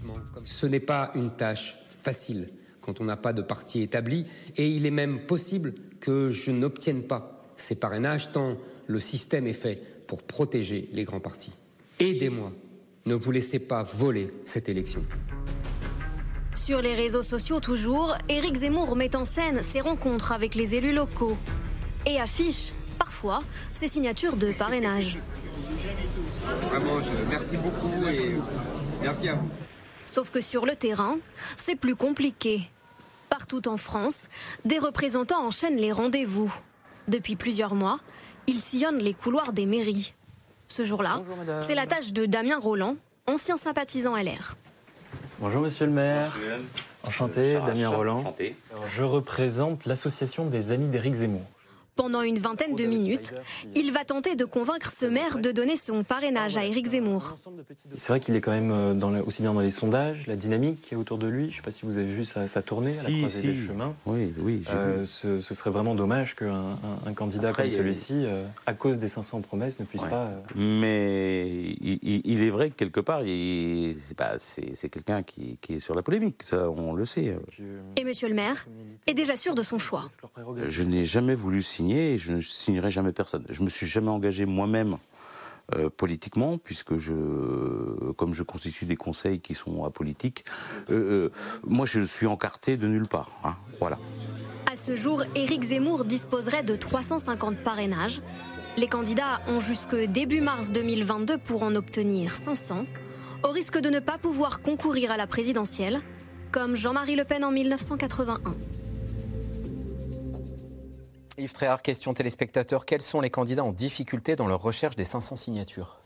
Ce 0.44 0.66
n'est 0.66 0.80
pas 0.80 1.10
une 1.14 1.34
tâche 1.34 1.76
facile 2.02 2.50
quand 2.80 3.00
on 3.00 3.04
n'a 3.04 3.16
pas 3.16 3.32
de 3.34 3.42
parti 3.42 3.82
établi, 3.82 4.24
et 4.56 4.66
il 4.66 4.86
est 4.86 4.90
même 4.90 5.26
possible 5.26 5.74
que 6.00 6.30
je 6.30 6.50
n'obtienne 6.50 7.02
pas 7.02 7.38
ces 7.56 7.74
parrainages 7.74 8.32
tant 8.32 8.56
le 8.86 9.00
système 9.00 9.46
est 9.46 9.52
fait 9.52 9.82
pour 10.06 10.22
protéger 10.22 10.88
les 10.92 11.04
grands 11.04 11.20
partis. 11.20 11.52
Aidez-moi, 12.00 12.52
ne 13.04 13.14
vous 13.14 13.30
laissez 13.30 13.58
pas 13.58 13.82
voler 13.82 14.30
cette 14.46 14.68
élection. 14.68 15.04
Sur 16.68 16.82
les 16.82 16.94
réseaux 16.94 17.22
sociaux 17.22 17.60
toujours, 17.60 18.14
Éric 18.28 18.56
Zemmour 18.56 18.94
met 18.94 19.16
en 19.16 19.24
scène 19.24 19.62
ses 19.62 19.80
rencontres 19.80 20.32
avec 20.32 20.54
les 20.54 20.74
élus 20.74 20.92
locaux 20.92 21.34
et 22.04 22.20
affiche 22.20 22.74
parfois 22.98 23.42
ses 23.72 23.88
signatures 23.88 24.36
de 24.36 24.52
parrainage. 24.52 25.18
Vraiment, 26.68 26.98
merci 27.30 27.56
beaucoup 27.56 27.90
et 28.06 28.34
merci 29.00 29.30
à 29.30 29.36
vous. 29.36 29.48
Sauf 30.04 30.28
que 30.30 30.42
sur 30.42 30.66
le 30.66 30.76
terrain, 30.76 31.16
c'est 31.56 31.74
plus 31.74 31.96
compliqué. 31.96 32.60
Partout 33.30 33.66
en 33.66 33.78
France, 33.78 34.28
des 34.66 34.78
représentants 34.78 35.46
enchaînent 35.46 35.78
les 35.78 35.92
rendez-vous. 35.92 36.54
Depuis 37.08 37.36
plusieurs 37.36 37.74
mois, 37.74 37.98
ils 38.46 38.60
sillonnent 38.60 38.98
les 38.98 39.14
couloirs 39.14 39.54
des 39.54 39.64
mairies. 39.64 40.12
Ce 40.66 40.84
jour-là, 40.84 41.22
c'est 41.62 41.74
la 41.74 41.86
tâche 41.86 42.12
de 42.12 42.26
Damien 42.26 42.58
Roland, 42.58 42.96
ancien 43.26 43.56
sympathisant 43.56 44.14
LR. 44.14 44.58
Bonjour 45.40 45.62
monsieur 45.62 45.86
le 45.86 45.92
maire. 45.92 46.36
Enchanté, 47.04 47.52
Charles 47.52 47.66
Damien 47.66 47.88
Roland. 47.90 48.16
enchanté. 48.16 48.56
Je 48.92 49.04
représente 49.04 49.86
l'association 49.86 50.46
des 50.46 50.72
amis 50.72 50.88
d'Éric 50.88 51.14
Zemmour. 51.14 51.46
Pendant 51.98 52.22
une 52.22 52.38
vingtaine 52.38 52.76
de 52.76 52.84
minutes, 52.84 53.34
il 53.74 53.90
va 53.90 54.04
tenter 54.04 54.36
de 54.36 54.44
convaincre 54.44 54.88
ce 54.92 55.04
maire 55.04 55.38
de 55.40 55.50
donner 55.50 55.74
son 55.74 56.04
parrainage 56.04 56.56
à 56.56 56.64
Éric 56.64 56.86
Zemmour. 56.86 57.34
C'est 57.96 58.08
vrai 58.10 58.20
qu'il 58.20 58.36
est 58.36 58.40
quand 58.40 58.52
même 58.52 58.70
euh, 58.70 58.94
dans 58.94 59.10
la- 59.10 59.20
aussi 59.24 59.42
bien 59.42 59.52
dans 59.52 59.58
les 59.58 59.70
sondages, 59.72 60.28
la 60.28 60.36
dynamique 60.36 60.80
qui 60.80 60.94
est 60.94 60.96
autour 60.96 61.18
de 61.18 61.26
lui. 61.26 61.46
Je 61.46 61.50
ne 61.50 61.56
sais 61.56 61.62
pas 61.62 61.72
si 61.72 61.84
vous 61.86 61.98
avez 61.98 62.06
vu 62.06 62.24
sa, 62.24 62.46
sa 62.46 62.62
tournée 62.62 62.96
à 62.96 63.02
la 63.02 63.10
croisée 63.10 63.40
si. 63.40 63.46
des 63.48 63.56
chemins. 63.66 63.94
Oui, 64.06 64.32
oui, 64.38 64.62
j'ai 64.64 64.72
Euh, 64.76 65.00
vu. 65.00 65.06
ce, 65.06 65.40
ce 65.40 65.54
serait 65.54 65.70
vraiment 65.70 65.96
dommage 65.96 66.36
qu'un 66.36 66.54
un, 66.54 66.78
un 67.08 67.12
candidat 67.14 67.48
Après, 67.48 67.64
comme 67.68 67.78
celui-ci, 67.78 68.12
euh, 68.14 68.44
à 68.66 68.74
cause 68.74 69.00
des 69.00 69.08
500 69.08 69.40
promesses, 69.40 69.80
ne 69.80 69.84
puisse 69.84 70.02
Ouais. 70.02 70.08
pas. 70.08 70.26
euh, 70.26 70.40
Mais 70.54 71.48
il, 71.80 71.98
il- 72.02 72.22
il 72.24 72.42
est 72.44 72.50
vrai 72.50 72.70
que 72.70 72.76
quelque 72.76 73.00
part, 73.00 73.22
bah, 74.16 74.34
c'est 74.38 74.88
quelqu'un 74.88 75.24
qui, 75.24 75.58
qui 75.60 75.74
est 75.74 75.78
sur 75.80 75.96
la 75.96 76.02
polémique, 76.02 76.44
ça 76.44 76.70
on 76.70 76.94
le 76.94 77.04
sait. 77.06 77.36
Et 77.96 78.04
monsieur 78.04 78.28
le 78.28 78.34
maire 78.34 78.68
est 79.08 79.14
déjà 79.14 79.34
sûr 79.34 79.56
de 79.56 79.62
son 79.62 79.78
choix. 79.78 80.08
Je 80.68 80.82
n'ai 80.84 81.04
jamais 81.04 81.34
voulu 81.34 81.64
signer 81.64 81.87
je 81.88 82.32
ne 82.32 82.40
signerai 82.40 82.90
jamais 82.90 83.12
personne. 83.12 83.44
Je 83.48 83.62
me 83.62 83.68
suis 83.68 83.86
jamais 83.86 84.10
engagé 84.10 84.46
moi-même 84.46 84.98
euh, 85.74 85.90
politiquement, 85.90 86.58
puisque 86.58 86.96
je, 86.96 87.12
comme 88.16 88.34
je 88.34 88.42
constitue 88.42 88.86
des 88.86 88.96
conseils 88.96 89.40
qui 89.40 89.54
sont 89.54 89.84
apolitiques, 89.84 90.44
euh, 90.90 90.94
euh, 90.94 91.32
moi 91.66 91.86
je 91.86 92.00
suis 92.00 92.26
encarté 92.26 92.76
de 92.76 92.86
nulle 92.86 93.06
part. 93.06 93.30
hein. 93.44 93.56
voilà. 93.78 93.98
À 94.70 94.76
ce 94.76 94.94
jour, 94.94 95.24
Éric 95.34 95.64
Zemmour 95.64 96.04
disposerait 96.04 96.62
de 96.62 96.76
350 96.76 97.58
parrainages. 97.58 98.22
Les 98.76 98.86
candidats 98.86 99.40
ont 99.48 99.60
jusque 99.60 99.96
début 99.96 100.40
mars 100.40 100.72
2022 100.72 101.38
pour 101.38 101.62
en 101.62 101.74
obtenir 101.74 102.32
500, 102.32 102.84
au 103.44 103.50
risque 103.50 103.78
de 103.78 103.90
ne 103.90 103.98
pas 103.98 104.18
pouvoir 104.18 104.62
concourir 104.62 105.10
à 105.10 105.16
la 105.16 105.26
présidentielle, 105.26 106.00
comme 106.52 106.76
Jean-Marie 106.76 107.16
Le 107.16 107.24
Pen 107.24 107.44
en 107.44 107.50
1981. 107.50 108.38
Yves 111.38 111.52
Tréhard, 111.52 111.82
question 111.82 112.14
téléspectateur. 112.14 112.84
Quels 112.84 113.02
sont 113.02 113.20
les 113.20 113.30
candidats 113.30 113.64
en 113.64 113.72
difficulté 113.72 114.34
dans 114.34 114.48
leur 114.48 114.60
recherche 114.60 114.96
des 114.96 115.04
500 115.04 115.36
signatures? 115.36 116.00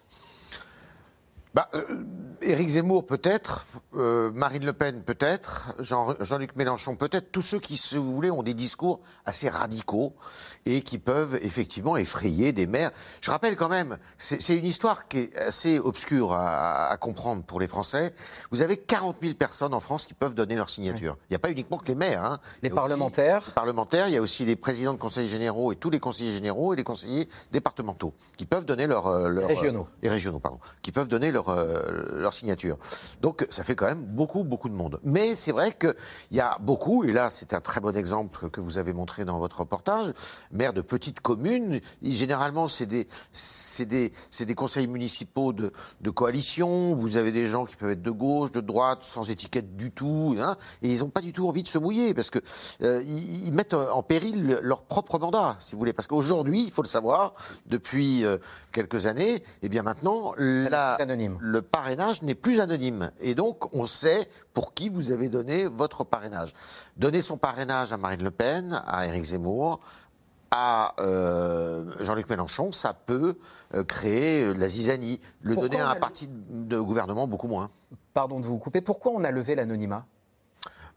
Bah, 1.55 1.71
euh, 1.75 2.05
Éric 2.45 2.69
Zemmour 2.69 3.07
peut-être, 3.07 3.67
euh, 3.97 4.31
Marine 4.33 4.65
Le 4.65 4.73
Pen 4.73 5.03
peut-être, 5.03 5.75
Jean- 5.79 6.15
Jean-Luc 6.21 6.57
Mélenchon 6.57 6.97
peut-être, 6.97 7.31
tous 7.33 7.43
ceux 7.43 7.59
qui, 7.61 7.77
si 7.77 7.97
vous 7.97 8.15
voulez, 8.15 8.31
ont 8.31 8.43
des 8.43 8.55
discours 8.55 9.01
assez 9.25 9.49
radicaux 9.49 10.13
et 10.67 10.83
qui 10.83 10.99
peuvent 10.99 11.39
effectivement 11.43 11.97
effrayer 11.97 12.53
des 12.53 12.67
maires. 12.67 12.91
Je 13.21 13.31
rappelle 13.31 13.57
quand 13.57 13.69
même, 13.69 13.99
c'est 14.19 14.41
c'est 14.43 14.57
une 14.57 14.65
histoire 14.67 15.09
qui 15.09 15.19
est 15.19 15.37
assez 15.39 15.79
obscure 15.79 16.33
à, 16.33 16.89
à 16.89 16.97
comprendre 16.97 17.43
pour 17.45 17.61
les 17.61 17.67
Français. 17.67 18.15
Vous 18.51 18.63
avez 18.63 18.77
40 18.77 19.17
000 19.23 19.35
personnes 19.35 19.75
en 19.75 19.81
France 19.81 20.07
qui 20.07 20.15
peuvent 20.15 20.35
donner 20.35 20.55
leur 20.57 20.71
signature. 20.71 21.17
Il 21.29 21.33
n'y 21.33 21.37
a 21.37 21.39
pas 21.39 21.51
uniquement 21.51 21.79
que 21.79 21.87
les 21.89 21.95
maires. 21.95 22.25
hein. 22.25 22.39
Les 22.63 22.69
aussi 22.71 22.75
parlementaires 22.77 23.45
les 23.47 23.53
parlementaires, 23.53 24.09
il 24.09 24.15
y 24.15 24.17
a 24.17 24.23
aussi 24.23 24.45
les 24.45 24.57
présidents 24.57 24.95
de 24.95 24.99
conseils 24.99 25.29
généraux 25.29 25.73
et 25.73 25.77
tous 25.77 25.91
les 25.91 26.01
conseillers 26.01 26.33
généraux 26.33 26.73
et 26.73 26.77
les 26.77 26.85
conseillers 26.85 27.29
départementaux 27.51 28.15
qui 28.37 28.47
peuvent 28.47 28.65
donner 28.65 28.87
leur... 28.87 29.07
euh, 29.07 29.29
leur 29.29 29.49
Régionaux. 29.49 29.87
les 30.03 30.09
régionaux, 30.09 30.39
pardon, 30.39 30.59
qui 30.83 30.93
peuvent 30.93 31.09
donner 31.09 31.31
leur, 31.31 31.49
euh, 31.49 32.21
leur 32.33 32.35
signature. 32.35 32.79
Donc 33.21 33.47
ça 33.51 33.65
fait 33.65 33.75
quand 33.75 33.87
même 33.87 34.05
beaucoup, 34.05 34.45
beaucoup 34.45 34.69
de 34.69 34.75
monde. 34.75 35.01
Mais 35.05 35.37
c'est 35.37 35.53
vrai 35.53 35.73
qu'il 35.79 35.95
y 36.33 36.41
a 36.41 36.57
beaucoup, 36.61 37.05
et 37.05 37.13
là 37.13 37.31
c'est 37.31 37.55
un 37.55 37.61
très 37.61 37.81
bon 37.81 37.97
exemple 37.97 38.51
que 38.51 38.61
vous 38.61 38.79
avez 38.79 38.93
montré 38.93 39.25
dans 39.25 39.39
votre 39.39 39.61
reportage, 39.61 40.13
maires 40.51 40.73
de 40.73 40.81
petites 40.81 41.21
communes, 41.21 41.81
généralement 42.03 42.69
c'est 42.69 42.87
des, 42.87 43.07
conseils 44.55 44.87
municipaux 44.87 45.53
de, 45.53 45.73
de 46.01 46.11
coalition, 46.11 46.95
vous 46.95 47.17
avez 47.17 47.33
des 47.33 47.49
gens 47.49 47.65
qui 47.65 47.77
peuvent 47.77 47.91
être 47.91 48.03
de 48.03 48.11
gauche, 48.11 48.53
de 48.53 48.61
droite, 48.61 49.03
sans 49.03 49.31
étiquette 49.31 49.77
du 49.77 49.91
tout, 49.91 50.37
hein, 50.39 50.57
et 50.83 50.91
ils 50.91 51.01
n'ont 51.01 51.11
pas 51.11 51.21
du 51.21 51.33
tout 51.33 51.49
envie 51.49 51.63
de 51.63 51.69
se 51.69 51.79
mouiller, 51.79 52.15
parce 52.15 52.31
que 52.31 52.39
euh, 52.83 53.03
ils, 53.05 53.47
ils 53.47 53.53
mettent 53.53 53.75
en 53.75 54.03
péril 54.03 54.59
leur 54.63 54.83
propre 54.83 55.19
mandat, 55.19 55.57
si 55.59 55.73
vous 55.73 55.79
voulez. 55.79 55.93
Parce 55.93 56.09
qu'aujourd'hui, 56.09 56.65
il 56.65 56.71
faut 56.71 56.83
le 56.83 56.89
savoir, 56.89 57.35
depuis 57.67 58.25
euh, 58.25 58.39
quelques 58.73 59.07
années, 59.07 59.43
et 59.63 59.69
bien 59.69 59.83
maintenant, 59.83 60.35
la, 60.37 60.99
le 61.41 61.63
parrainage 61.63 62.22
n'est 62.23 62.35
plus 62.35 62.61
anonyme. 62.61 63.11
Et 63.21 63.35
donc, 63.35 63.75
on 63.75 63.87
sait 63.87 64.29
pour 64.55 64.75
qui 64.75 64.89
vous 64.89 65.11
avez 65.11 65.29
donné 65.29 65.67
votre 65.67 66.05
parrainage. 66.05 66.55
Donner 66.97 67.23
son 67.23 67.37
parrainage 67.37 67.93
à 67.93 67.97
Marine 67.97 68.23
Le 68.23 68.31
Pen, 68.31 68.83
à 68.87 69.07
Éric 69.07 69.25
Zemmour, 69.25 69.81
à 70.51 70.95
euh, 71.01 71.85
Jean-Luc 72.01 72.29
Mélenchon, 72.29 72.73
ça 72.73 72.93
peut 72.95 73.37
euh, 73.75 73.85
créer 73.85 74.45
euh, 74.45 74.55
de 74.55 74.61
la 74.61 74.69
zizanie. 74.69 75.21
Le 75.41 75.55
Pourquoi 75.55 75.69
donner 75.71 75.81
à 75.83 75.89
un 75.91 75.95
le- 75.95 76.01
parti 76.01 76.29
de 76.31 76.79
gouvernement, 76.79 77.27
beaucoup 77.27 77.49
moins. 77.49 77.71
Pardon 78.13 78.39
de 78.39 78.45
vous 78.47 78.59
couper. 78.59 78.81
Pourquoi 78.83 79.13
on 79.13 79.25
a 79.25 79.31
levé 79.31 79.55
l'anonymat? 79.55 80.05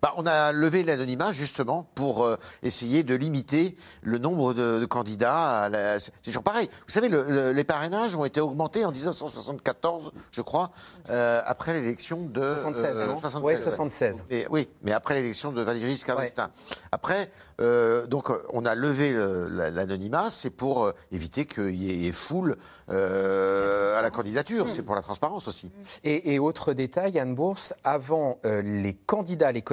Bah, 0.06 0.14
on 0.18 0.28
a 0.28 0.52
levé 0.52 0.84
l'anonymat 0.84 1.32
justement 1.32 1.88
pour 1.96 2.24
euh, 2.26 2.36
essayer 2.62 3.02
de 3.02 3.16
limiter 3.16 3.76
le 4.04 4.20
nombre 4.20 4.54
de, 4.54 4.80
de 4.80 4.86
candidats. 4.86 5.64
à 5.64 5.70
la- 5.70 6.00
C'est 6.00 6.12
toujours 6.24 6.44
pareil. 6.44 6.70
Vous 6.86 6.94
savez, 6.94 7.10
le- 7.10 7.24
le- 7.28 7.54
les 7.54 7.64
parrainages 7.64 8.14
ont 8.14 8.24
été 8.24 8.40
augmentés 8.40 8.86
en 8.86 8.92
1974, 8.92 10.12
je 10.32 10.42
crois, 10.44 10.70
euh, 11.10 11.42
après 11.48 11.74
l'élection 11.74 12.22
de 12.22 12.54
76, 12.54 12.98
non 13.08 13.16
Ouais, 13.48 13.54
76. 13.58 14.26
Et, 14.30 14.46
oui, 14.52 14.70
mais 14.84 14.92
après 14.92 15.16
l'élection 15.16 15.52
de 15.52 15.64
Valéry 15.64 15.88
Giscard 15.90 16.18
d'Estaing. 16.26 16.52
Après, 16.92 17.32
euh, 17.60 18.06
donc, 18.06 18.30
euh, 18.30 18.44
on 18.54 18.64
a 18.68 18.76
levé 18.76 19.12
le- 19.12 19.50
la- 19.50 19.72
l'anonymat, 19.72 20.30
c'est 20.30 20.52
pour 20.52 20.86
euh, 20.86 20.92
éviter 21.12 21.46
qu'il 21.48 21.82
y 21.84 22.06
ait 22.08 22.12
foule 22.12 22.58
euh, 22.92 23.98
à 23.98 24.04
la 24.04 24.12
candidature. 24.12 24.70
C'est 24.70 24.84
pour 24.84 24.94
la 24.94 25.02
transparence 25.02 25.48
aussi. 25.48 25.72
Et, 26.04 26.36
et 26.36 26.38
autre 26.40 26.74
détail, 26.74 27.18
Anne 27.18 27.34
Bourse, 27.34 27.74
avant 27.84 28.38
euh, 28.46 28.62
les 28.62 28.94
candidats 28.94 29.52
les 29.52 29.64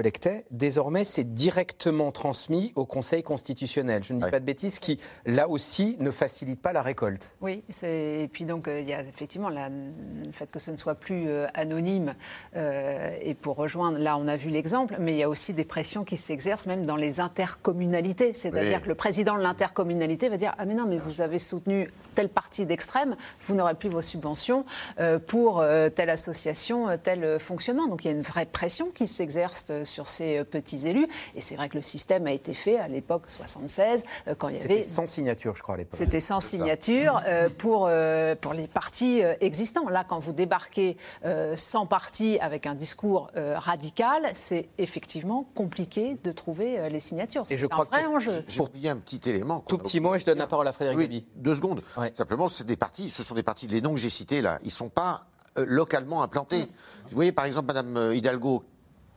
désormais 0.50 1.04
c'est 1.04 1.34
directement 1.34 2.12
transmis 2.12 2.72
au 2.76 2.84
Conseil 2.86 3.22
constitutionnel. 3.22 4.02
Je 4.04 4.12
ne 4.12 4.20
dis 4.20 4.30
pas 4.30 4.40
de 4.40 4.44
bêtises, 4.44 4.78
qui 4.78 4.98
là 5.26 5.48
aussi 5.48 5.96
ne 6.00 6.10
facilite 6.10 6.60
pas 6.60 6.72
la 6.72 6.82
récolte. 6.82 7.34
Oui, 7.40 7.62
et 7.82 8.28
puis 8.32 8.44
donc 8.44 8.68
euh, 8.68 8.80
il 8.80 8.88
y 8.88 8.92
a 8.94 9.00
effectivement 9.02 9.48
la- 9.48 9.68
le 9.68 10.32
fait 10.32 10.50
que 10.50 10.58
ce 10.58 10.70
ne 10.70 10.76
soit 10.76 10.94
plus 10.94 11.28
euh, 11.28 11.46
anonyme. 11.54 12.14
euh, 12.56 13.10
et 13.20 13.34
pour 13.34 13.56
rejoindre, 13.56 13.98
là 13.98 14.16
on 14.16 14.28
a 14.28 14.36
vu 14.36 14.50
l'exemple, 14.50 14.96
mais 14.98 15.12
il 15.12 15.18
y 15.18 15.22
a 15.22 15.28
aussi 15.28 15.52
des 15.52 15.64
pressions 15.64 16.04
qui 16.04 16.16
s'exercent 16.16 16.66
même 16.66 16.86
dans 16.86 16.96
les 16.96 17.20
intercommunalités. 17.20 18.34
C'est-à-dire 18.34 18.76
Oui. 18.78 18.82
que 18.82 18.88
le 18.88 18.94
président 18.94 19.36
de 19.36 19.42
l'intercommunalité 19.42 20.28
va 20.28 20.36
dire 20.36 20.54
Ah, 20.58 20.64
mais 20.64 20.74
non, 20.74 20.86
mais 20.86 20.98
vous 20.98 21.20
avez 21.20 21.38
soutenu 21.38 21.90
telle 22.14 22.28
partie 22.28 22.66
d'extrême, 22.66 23.16
vous 23.42 23.54
n'aurez 23.54 23.74
plus 23.74 23.88
vos 23.88 24.02
subventions 24.02 24.64
euh, 25.00 25.18
pour 25.18 25.60
euh, 25.60 25.88
telle 25.88 26.10
association, 26.10 26.88
euh, 26.88 26.96
tel 27.02 27.38
fonctionnement. 27.40 27.86
Donc 27.88 28.04
il 28.04 28.08
y 28.08 28.10
a 28.10 28.14
une 28.14 28.22
vraie 28.22 28.46
pression 28.46 28.90
qui 28.94 29.06
s'exerce 29.06 29.64
euh, 29.70 29.84
sur 30.02 30.08
ces 30.08 30.38
euh, 30.38 30.44
petits 30.44 30.86
élus. 30.88 31.06
Et 31.34 31.40
c'est 31.40 31.54
vrai 31.56 31.68
que 31.68 31.76
le 31.76 31.82
système 31.82 32.26
a 32.26 32.32
été 32.32 32.54
fait 32.54 32.78
à 32.78 32.88
l'époque 32.88 33.24
76, 33.28 34.04
euh, 34.28 34.34
quand 34.36 34.48
il 34.48 34.56
y 34.56 34.60
C'était 34.60 34.74
avait 34.74 34.82
sans 34.82 35.06
signature, 35.06 35.54
je 35.56 35.62
crois, 35.62 35.74
à 35.76 35.78
l'époque. 35.78 35.94
c'était 35.96 36.20
sans 36.20 36.40
signature 36.40 37.20
euh, 37.26 37.48
pour, 37.56 37.86
euh, 37.88 38.34
pour 38.34 38.52
les 38.52 38.66
partis 38.66 39.22
euh, 39.22 39.34
existants. 39.40 39.88
Là, 39.88 40.04
quand 40.08 40.18
vous 40.18 40.32
débarquez 40.32 40.96
euh, 41.24 41.56
sans 41.56 41.86
parti 41.86 42.38
avec 42.40 42.66
un 42.66 42.74
discours 42.74 43.28
euh, 43.36 43.58
radical, 43.58 44.30
c'est 44.34 44.68
effectivement 44.78 45.46
compliqué 45.54 46.16
de 46.24 46.32
trouver 46.32 46.78
euh, 46.78 46.88
les 46.88 47.00
signatures. 47.00 47.42
Et 47.42 47.48
C'est 47.50 47.56
je 47.56 47.66
un 47.66 47.68
crois 47.68 47.84
vrai 47.84 48.02
que- 48.02 48.08
enjeu. 48.08 48.44
J'ai 48.48 48.60
oublié 48.60 48.88
un 48.90 48.96
petit 48.96 49.20
élément. 49.28 49.60
Tout 49.68 49.78
petit 49.78 50.00
mot 50.00 50.14
et 50.14 50.18
je 50.18 50.24
donne 50.26 50.38
la 50.38 50.46
parole 50.46 50.66
à 50.68 50.72
Frédéric 50.72 50.98
Oui, 51.10 51.26
deux 51.36 51.54
secondes. 51.54 51.82
Simplement, 52.14 52.48
c'est 52.48 52.66
des 52.66 52.76
partis, 52.76 53.10
ce 53.10 53.22
sont 53.22 53.34
des 53.34 53.42
partis, 53.42 53.66
les 53.66 53.80
noms 53.80 53.94
que 53.94 54.00
j'ai 54.00 54.10
cités 54.10 54.40
là, 54.42 54.58
ils 54.62 54.66
ne 54.66 54.70
sont 54.70 54.88
pas 54.88 55.26
euh, 55.58 55.64
localement 55.68 56.22
implantés. 56.22 56.66
Vous 57.08 57.14
voyez, 57.14 57.32
par 57.32 57.44
exemple, 57.44 57.66
Madame 57.66 58.12
Hidalgo, 58.14 58.64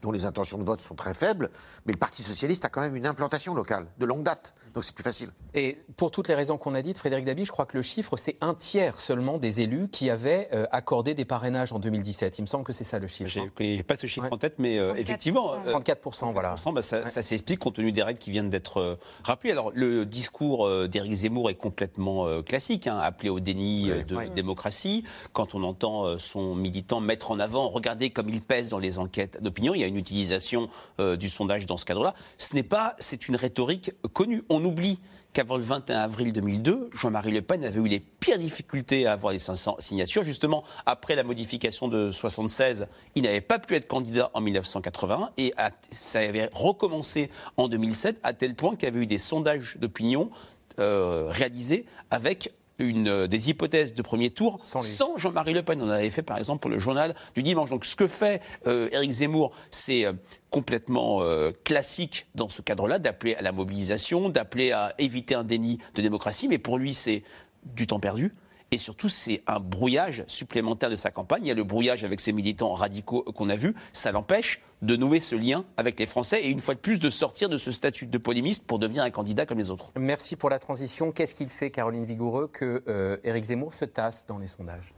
dont 0.06 0.12
les 0.12 0.24
intentions 0.24 0.56
de 0.58 0.64
vote 0.64 0.80
sont 0.80 0.94
très 0.94 1.14
faibles, 1.14 1.50
mais 1.84 1.92
le 1.92 1.98
Parti 1.98 2.22
Socialiste 2.22 2.64
a 2.64 2.68
quand 2.68 2.80
même 2.80 2.94
une 2.94 3.06
implantation 3.06 3.54
locale, 3.54 3.86
de 3.98 4.06
longue 4.06 4.22
date. 4.22 4.54
Donc 4.74 4.84
c'est 4.84 4.94
plus 4.94 5.02
facile. 5.02 5.30
Et 5.54 5.78
pour 5.96 6.10
toutes 6.12 6.28
les 6.28 6.34
raisons 6.34 6.58
qu'on 6.58 6.74
a 6.74 6.82
dites, 6.82 6.98
Frédéric 6.98 7.24
Dabi, 7.24 7.44
je 7.44 7.50
crois 7.50 7.66
que 7.66 7.76
le 7.76 7.82
chiffre, 7.82 8.16
c'est 8.16 8.36
un 8.40 8.54
tiers 8.54 9.00
seulement 9.00 9.38
des 9.38 9.60
élus 9.62 9.88
qui 9.88 10.10
avaient 10.10 10.48
euh, 10.52 10.66
accordé 10.70 11.14
des 11.14 11.24
parrainages 11.24 11.72
en 11.72 11.78
2017. 11.80 12.38
Il 12.38 12.42
me 12.42 12.46
semble 12.46 12.62
que 12.64 12.72
c'est 12.72 12.84
ça 12.84 12.98
le 13.00 13.06
chiffre. 13.08 13.30
hein. 13.40 13.50
Je 13.58 13.64
n'ai 13.64 13.82
pas 13.82 13.96
ce 13.96 14.06
chiffre 14.06 14.28
en 14.30 14.38
tête, 14.38 14.54
mais 14.58 14.78
euh, 14.78 14.94
effectivement. 14.94 15.54
euh, 15.66 15.72
34%, 15.72 16.32
voilà. 16.32 16.54
bah, 16.72 16.82
ça, 16.82 17.10
ça 17.10 17.22
s'explique 17.22 17.58
compte 17.58 17.74
tenu 17.74 17.90
des 17.90 18.02
règles 18.02 18.20
qui 18.20 18.30
viennent 18.30 18.50
d'être 18.50 18.78
euh, 18.78 18.96
rappelées. 19.24 19.50
Alors, 19.50 19.72
le 19.74 20.06
discours 20.06 20.66
euh, 20.66 20.86
d'Éric 20.86 21.12
Zemmour 21.14 21.50
est 21.50 21.54
complètement 21.54 22.26
euh, 22.26 22.42
classique, 22.42 22.86
hein, 22.86 22.98
appelé 22.98 23.28
au 23.30 23.40
déni 23.40 23.88
de 24.06 24.34
démocratie. 24.34 25.04
Quand 25.32 25.54
on 25.54 25.62
entend 25.64 26.04
euh, 26.06 26.18
son 26.18 26.54
militant 26.54 27.00
mettre 27.00 27.30
en 27.30 27.40
avant, 27.40 27.68
regardez 27.70 28.10
comme 28.10 28.28
il 28.28 28.42
pèse 28.42 28.70
dans 28.70 28.78
les 28.78 28.98
enquêtes 28.98 29.42
d'opinion, 29.42 29.74
il 29.74 29.80
y 29.80 29.84
a 29.84 29.86
une 29.86 29.95
utilisation 29.96 30.68
euh, 31.00 31.16
du 31.16 31.28
sondage 31.28 31.66
dans 31.66 31.76
ce 31.76 31.84
cadre-là. 31.84 32.14
Ce 32.38 32.54
n'est 32.54 32.62
pas, 32.62 32.96
c'est 32.98 33.28
une 33.28 33.36
rhétorique 33.36 33.92
connue. 34.12 34.42
On 34.48 34.64
oublie 34.64 34.98
qu'avant 35.32 35.58
le 35.58 35.62
21 35.62 35.98
avril 35.98 36.32
2002, 36.32 36.88
Jean-Marie 36.94 37.30
Le 37.30 37.42
Pen 37.42 37.62
avait 37.62 37.78
eu 37.78 37.88
les 37.88 38.00
pires 38.00 38.38
difficultés 38.38 39.06
à 39.06 39.12
avoir 39.12 39.34
les 39.34 39.38
500 39.38 39.76
signatures. 39.80 40.22
Justement, 40.22 40.64
après 40.86 41.14
la 41.14 41.24
modification 41.24 41.88
de 41.88 42.10
76, 42.10 42.86
il 43.14 43.24
n'avait 43.24 43.42
pas 43.42 43.58
pu 43.58 43.74
être 43.74 43.86
candidat 43.86 44.30
en 44.32 44.40
1981 44.40 45.30
et 45.36 45.52
ça 45.90 46.20
avait 46.20 46.48
recommencé 46.54 47.30
en 47.58 47.68
2007 47.68 48.18
à 48.22 48.32
tel 48.32 48.54
point 48.54 48.76
qu'il 48.76 48.88
y 48.88 48.92
avait 48.92 49.00
eu 49.00 49.06
des 49.06 49.18
sondages 49.18 49.76
d'opinion 49.78 50.30
euh, 50.78 51.26
réalisés 51.28 51.84
avec 52.10 52.54
une, 52.78 53.08
euh, 53.08 53.26
des 53.26 53.48
hypothèses 53.48 53.94
de 53.94 54.02
premier 54.02 54.30
tour 54.30 54.60
sans, 54.64 55.16
Jean-Marie 55.16 55.54
Le 55.54 55.62
Pen. 55.62 55.80
On 55.82 55.88
avait 55.88 56.10
fait 56.10 56.22
par 56.22 56.38
exemple 56.38 56.60
pour 56.60 56.70
le 56.70 56.78
journal 56.78 57.14
du 57.34 57.42
dimanche. 57.42 57.70
Donc 57.70 57.84
ce 57.84 57.96
que 57.96 58.06
fait 58.06 58.42
euh, 58.66 58.88
Éric 58.92 59.10
Zemmour, 59.10 59.52
c'est 59.70 60.04
euh, 60.04 60.12
complètement 60.50 61.22
euh, 61.22 61.52
classique 61.64 62.26
dans 62.34 62.48
ce 62.48 62.62
cadre-là, 62.62 62.98
d'appeler 62.98 63.34
à 63.34 63.42
la 63.42 63.52
mobilisation, 63.52 64.28
d'appeler 64.28 64.72
à 64.72 64.94
éviter 64.98 65.34
un 65.34 65.44
déni 65.44 65.78
de 65.94 66.02
démocratie. 66.02 66.48
Mais 66.48 66.58
pour 66.58 66.78
lui, 66.78 66.94
c'est 66.94 67.22
du 67.64 67.86
temps 67.86 68.00
perdu. 68.00 68.34
Et 68.72 68.78
surtout, 68.78 69.08
c'est 69.08 69.42
un 69.46 69.60
brouillage 69.60 70.24
supplémentaire 70.26 70.90
de 70.90 70.96
sa 70.96 71.10
campagne. 71.10 71.44
Il 71.44 71.48
y 71.48 71.50
a 71.52 71.54
le 71.54 71.64
brouillage 71.64 72.02
avec 72.04 72.18
ces 72.20 72.32
militants 72.32 72.74
radicaux 72.74 73.22
qu'on 73.22 73.48
a 73.48 73.56
vus. 73.56 73.74
Ça 73.92 74.10
l'empêche 74.10 74.60
de 74.82 74.96
nouer 74.96 75.20
ce 75.20 75.36
lien 75.36 75.64
avec 75.76 75.98
les 75.98 76.06
Français 76.06 76.42
et 76.42 76.50
une 76.50 76.60
fois 76.60 76.74
de 76.74 76.80
plus 76.80 76.98
de 76.98 77.08
sortir 77.08 77.48
de 77.48 77.58
ce 77.58 77.70
statut 77.70 78.06
de 78.06 78.18
polémiste 78.18 78.64
pour 78.64 78.78
devenir 78.78 79.04
un 79.04 79.10
candidat 79.10 79.46
comme 79.46 79.58
les 79.58 79.70
autres. 79.70 79.92
Merci 79.96 80.36
pour 80.36 80.50
la 80.50 80.58
transition. 80.58 81.12
Qu'est-ce 81.12 81.34
qu'il 81.34 81.48
fait, 81.48 81.70
Caroline 81.70 82.04
Vigoureux, 82.04 82.48
que 82.48 82.82
euh, 82.88 83.18
Éric 83.22 83.44
Zemmour 83.44 83.72
se 83.72 83.84
tasse 83.84 84.26
dans 84.26 84.38
les 84.38 84.48
sondages? 84.48 84.94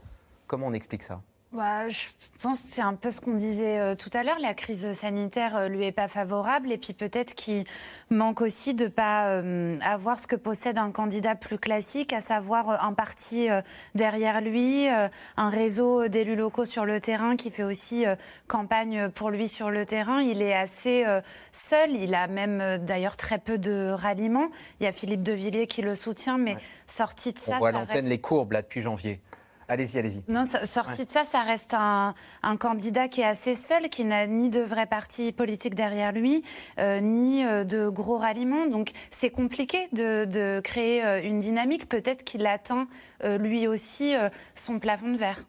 Comment 0.47 0.67
on 0.67 0.73
explique 0.73 1.03
ça? 1.03 1.21
Bah, 1.51 1.89
je 1.89 2.05
pense 2.41 2.61
que 2.61 2.67
c'est 2.69 2.81
un 2.81 2.93
peu 2.93 3.11
ce 3.11 3.19
qu'on 3.21 3.33
disait 3.33 3.79
euh, 3.79 3.95
tout 3.95 4.11
à 4.13 4.21
l'heure. 4.23 4.37
La 4.39 4.53
crise 4.53 4.93
sanitaire 4.93 5.55
euh, 5.55 5.67
lui 5.67 5.83
est 5.85 5.91
pas 5.91 6.07
favorable 6.07 6.71
et 6.71 6.77
puis 6.77 6.93
peut-être 6.93 7.33
qu'il 7.33 7.63
manque 8.11 8.41
aussi 8.41 8.75
de 8.75 8.87
pas 8.87 9.25
euh, 9.29 9.79
avoir 9.81 10.19
ce 10.19 10.27
que 10.27 10.35
possède 10.35 10.77
un 10.77 10.91
candidat 10.91 11.33
plus 11.33 11.57
classique, 11.57 12.13
à 12.13 12.21
savoir 12.21 12.83
un 12.83 12.93
parti 12.93 13.47
derrière 13.95 14.41
lui, 14.41 14.87
un 14.87 15.49
réseau 15.49 16.07
d'élus 16.07 16.35
locaux 16.35 16.65
sur 16.65 16.85
le 16.85 16.99
terrain 16.99 17.35
qui 17.35 17.51
fait 17.51 17.63
aussi 17.63 18.05
campagne 18.47 19.09
pour 19.09 19.29
lui 19.29 19.47
sur 19.47 19.69
le 19.69 19.85
terrain. 19.85 20.21
Il 20.21 20.41
est 20.41 20.55
assez 20.55 21.05
seul. 21.51 21.91
Il 21.91 22.13
a 22.15 22.27
même 22.27 22.77
d'ailleurs 22.85 23.17
très 23.17 23.39
peu 23.39 23.57
de 23.57 23.89
ralliements. 23.91 24.49
Il 24.79 24.83
y 24.83 24.87
a 24.87 24.91
Philippe 24.91 25.23
de 25.23 25.33
Villiers 25.33 25.67
qui 25.67 25.81
le 25.81 25.95
soutient, 25.95 26.37
mais 26.37 26.57
sorti 26.87 27.33
de 27.33 27.39
ça. 27.39 27.53
On 27.55 27.57
voit 27.59 27.69
à 27.69 27.71
l'antenne 27.71 27.97
reste- 27.97 28.09
les 28.09 28.21
courbes 28.21 28.51
là 28.51 28.61
depuis 28.61 28.81
janvier. 28.81 29.21
Allez-y, 29.69 29.97
allez-y. 29.99 30.21
non, 30.27 30.43
so- 30.45 30.65
sorti 30.65 31.05
de 31.05 31.11
ça, 31.11 31.23
ça 31.25 31.43
reste 31.43 31.73
un, 31.73 32.13
un 32.43 32.57
candidat 32.57 33.07
qui 33.07 33.21
est 33.21 33.25
assez 33.25 33.55
seul, 33.55 33.87
qui 33.89 34.03
n'a 34.03 34.27
ni 34.27 34.49
de 34.49 34.59
vrai 34.61 34.85
parti 34.87 35.31
politique 35.31 35.75
derrière 35.75 36.11
lui, 36.11 36.43
euh, 36.79 36.99
ni 36.99 37.45
euh, 37.45 37.63
de 37.63 37.87
gros 37.87 38.17
ralliements. 38.17 38.65
Donc 38.65 38.91
c'est 39.11 39.29
compliqué 39.29 39.87
de, 39.93 40.25
de 40.25 40.59
créer 40.61 41.05
euh, 41.05 41.21
une 41.23 41.39
dynamique. 41.39 41.87
Peut-être 41.87 42.23
qu'il 42.23 42.45
atteint 42.47 42.87
euh, 43.23 43.37
lui 43.37 43.67
aussi 43.67 44.15
euh, 44.15 44.29
son 44.55 44.79
plafond 44.79 45.09
de 45.11 45.17
verre. 45.17 45.43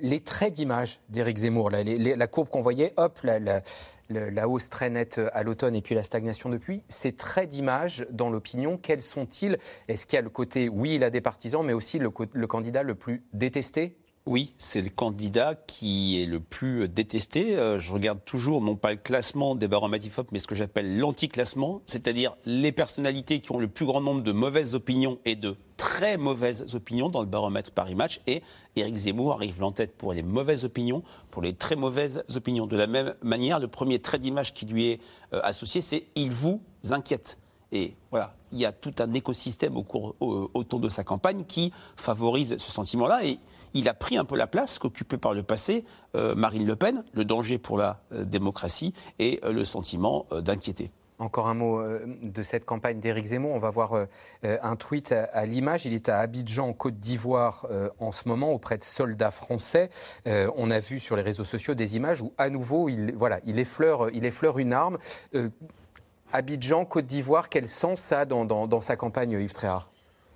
Les 0.00 0.20
traits 0.20 0.52
d'image 0.54 0.98
d'Éric 1.08 1.38
Zemmour, 1.38 1.70
là, 1.70 1.82
les- 1.82 1.98
les- 1.98 2.16
la 2.16 2.26
courbe 2.26 2.48
qu'on 2.48 2.62
voyait, 2.62 2.92
hop, 2.96 3.18
la, 3.22 3.38
la- 3.38 3.60
la- 4.12 4.48
hausse 4.48 4.68
très 4.68 4.90
nette 4.90 5.20
à 5.32 5.42
l'automne 5.42 5.74
et 5.74 5.82
puis 5.82 5.94
la 5.94 6.02
stagnation 6.02 6.48
depuis, 6.50 6.84
ces 6.88 7.12
traits 7.12 7.48
d'image 7.48 8.06
dans 8.10 8.30
l'opinion, 8.30 8.76
quels 8.76 9.02
sont-ils? 9.02 9.58
Est-ce 9.88 10.06
qu'il 10.06 10.16
y 10.16 10.18
a 10.18 10.22
le 10.22 10.30
côté, 10.30 10.68
oui, 10.68 10.94
il 10.96 11.04
a 11.04 11.10
des 11.10 11.20
partisans, 11.20 11.64
mais 11.64 11.72
aussi 11.72 11.98
le 11.98 12.10
candidat 12.46 12.82
le 12.82 12.94
plus 12.94 13.24
détesté? 13.32 13.96
Oui, 14.24 14.54
c'est 14.56 14.82
le 14.82 14.88
candidat 14.88 15.56
qui 15.66 16.22
est 16.22 16.26
le 16.26 16.38
plus 16.38 16.88
détesté. 16.88 17.56
Euh, 17.58 17.80
Je 17.80 17.92
regarde 17.92 18.20
toujours, 18.24 18.62
non 18.62 18.76
pas 18.76 18.92
le 18.92 18.96
classement 18.96 19.56
des 19.56 19.66
baromètres 19.66 20.06
IFOP, 20.06 20.28
mais 20.30 20.38
ce 20.38 20.46
que 20.46 20.54
j'appelle 20.54 20.96
l'anti-classement, 20.96 21.82
c'est-à-dire 21.86 22.36
les 22.44 22.70
personnalités 22.70 23.40
qui 23.40 23.50
ont 23.50 23.58
le 23.58 23.66
plus 23.66 23.84
grand 23.84 24.00
nombre 24.00 24.22
de 24.22 24.30
mauvaises 24.30 24.76
opinions 24.76 25.18
et 25.24 25.34
de 25.34 25.56
très 25.76 26.18
mauvaises 26.18 26.76
opinions 26.76 27.08
dans 27.08 27.20
le 27.20 27.26
baromètre 27.26 27.72
Paris 27.72 27.96
Match. 27.96 28.20
Et 28.28 28.42
Éric 28.76 28.94
Zemmour 28.94 29.32
arrive 29.32 29.60
en 29.60 29.72
tête 29.72 29.96
pour 29.96 30.12
les 30.12 30.22
mauvaises 30.22 30.64
opinions, 30.64 31.02
pour 31.32 31.42
les 31.42 31.54
très 31.54 31.74
mauvaises 31.74 32.22
opinions. 32.36 32.68
De 32.68 32.76
la 32.76 32.86
même 32.86 33.14
manière, 33.22 33.58
le 33.58 33.66
premier 33.66 33.98
trait 33.98 34.20
d'image 34.20 34.54
qui 34.54 34.66
lui 34.66 34.86
est 34.86 35.00
euh, 35.32 35.40
associé, 35.42 35.80
c'est 35.80 36.06
«il 36.14 36.30
vous 36.30 36.62
inquiète». 36.90 37.38
Et 37.72 37.94
voilà, 38.12 38.36
il 38.52 38.58
y 38.58 38.66
a 38.66 38.72
tout 38.72 38.94
un 38.98 39.12
écosystème 39.14 39.76
autour 39.76 40.80
de 40.80 40.88
sa 40.88 41.04
campagne 41.04 41.44
qui 41.44 41.72
favorise 41.96 42.56
ce 42.58 42.72
sentiment-là. 42.72 43.24
Et 43.24 43.38
il 43.74 43.88
a 43.88 43.94
pris 43.94 44.16
un 44.16 44.24
peu 44.24 44.36
la 44.36 44.46
place 44.46 44.78
qu'occupait 44.78 45.18
par 45.18 45.34
le 45.34 45.42
passé 45.42 45.84
euh, 46.14 46.34
Marine 46.34 46.66
Le 46.66 46.76
Pen, 46.76 47.04
le 47.12 47.24
danger 47.24 47.58
pour 47.58 47.78
la 47.78 48.00
euh, 48.12 48.24
démocratie 48.24 48.92
et 49.18 49.40
euh, 49.44 49.52
le 49.52 49.64
sentiment 49.64 50.26
d'inquiéter. 50.40 50.90
Encore 51.18 51.46
un 51.46 51.54
mot 51.54 51.80
de 51.80 52.42
cette 52.42 52.64
campagne 52.64 52.98
d'Éric 52.98 53.26
Zemmour. 53.26 53.54
On 53.54 53.60
va 53.60 53.70
voir 53.70 53.92
un 54.42 54.74
tweet 54.74 55.12
à, 55.12 55.46
l'image. 55.46 55.86
Il 55.86 55.92
est 55.92 56.08
à 56.08 56.18
Abidjan, 56.18 56.70
en 56.70 56.72
Côte 56.72 56.98
d'Ivoire, 56.98 57.64
en 58.00 58.10
ce 58.10 58.28
moment, 58.28 58.50
auprès 58.50 58.76
de 58.76 58.82
soldats 58.82 59.30
français. 59.30 59.88
On 60.26 60.68
a 60.72 60.80
vu 60.80 60.98
sur 60.98 61.14
les 61.14 61.22
réseaux 61.22 61.44
sociaux 61.44 61.74
des 61.74 61.94
images 61.94 62.22
où, 62.22 62.32
à 62.38 62.50
nouveau, 62.50 62.88
il, 62.88 63.14
voilà, 63.14 63.38
il 63.44 63.60
effleure 63.60 64.58
une 64.58 64.72
arme. 64.72 64.98
Abidjan, 66.32 66.84
Côte 66.84 67.06
d'Ivoire, 67.06 67.48
quel 67.48 67.66
sens 67.66 68.00
ça 68.00 68.20
a 68.20 68.24
dans, 68.24 68.44
dans- 68.44 68.66
dans 68.66 68.80
sa 68.80 68.96
campagne, 68.96 69.32
Yves 69.32 69.52
Tréhard? 69.52 69.88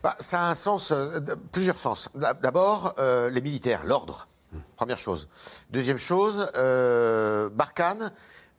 Bah, 0.03 0.17
ça 0.21 0.41
a 0.41 0.45
un 0.51 0.55
sens, 0.55 0.93
euh, 0.93 1.21
plusieurs 1.53 1.79
sens. 1.79 2.09
D'ab- 2.15 2.41
D'abord, 2.41 2.95
euh, 2.99 3.31
les 3.31 3.41
militaires, 3.41 3.83
l'ordre, 3.85 4.29
première 4.77 4.99
chose. 4.99 5.29
Deuxième 5.71 5.99
chose, 5.99 6.51
euh, 6.55 7.49
Barkhane, 7.51 8.13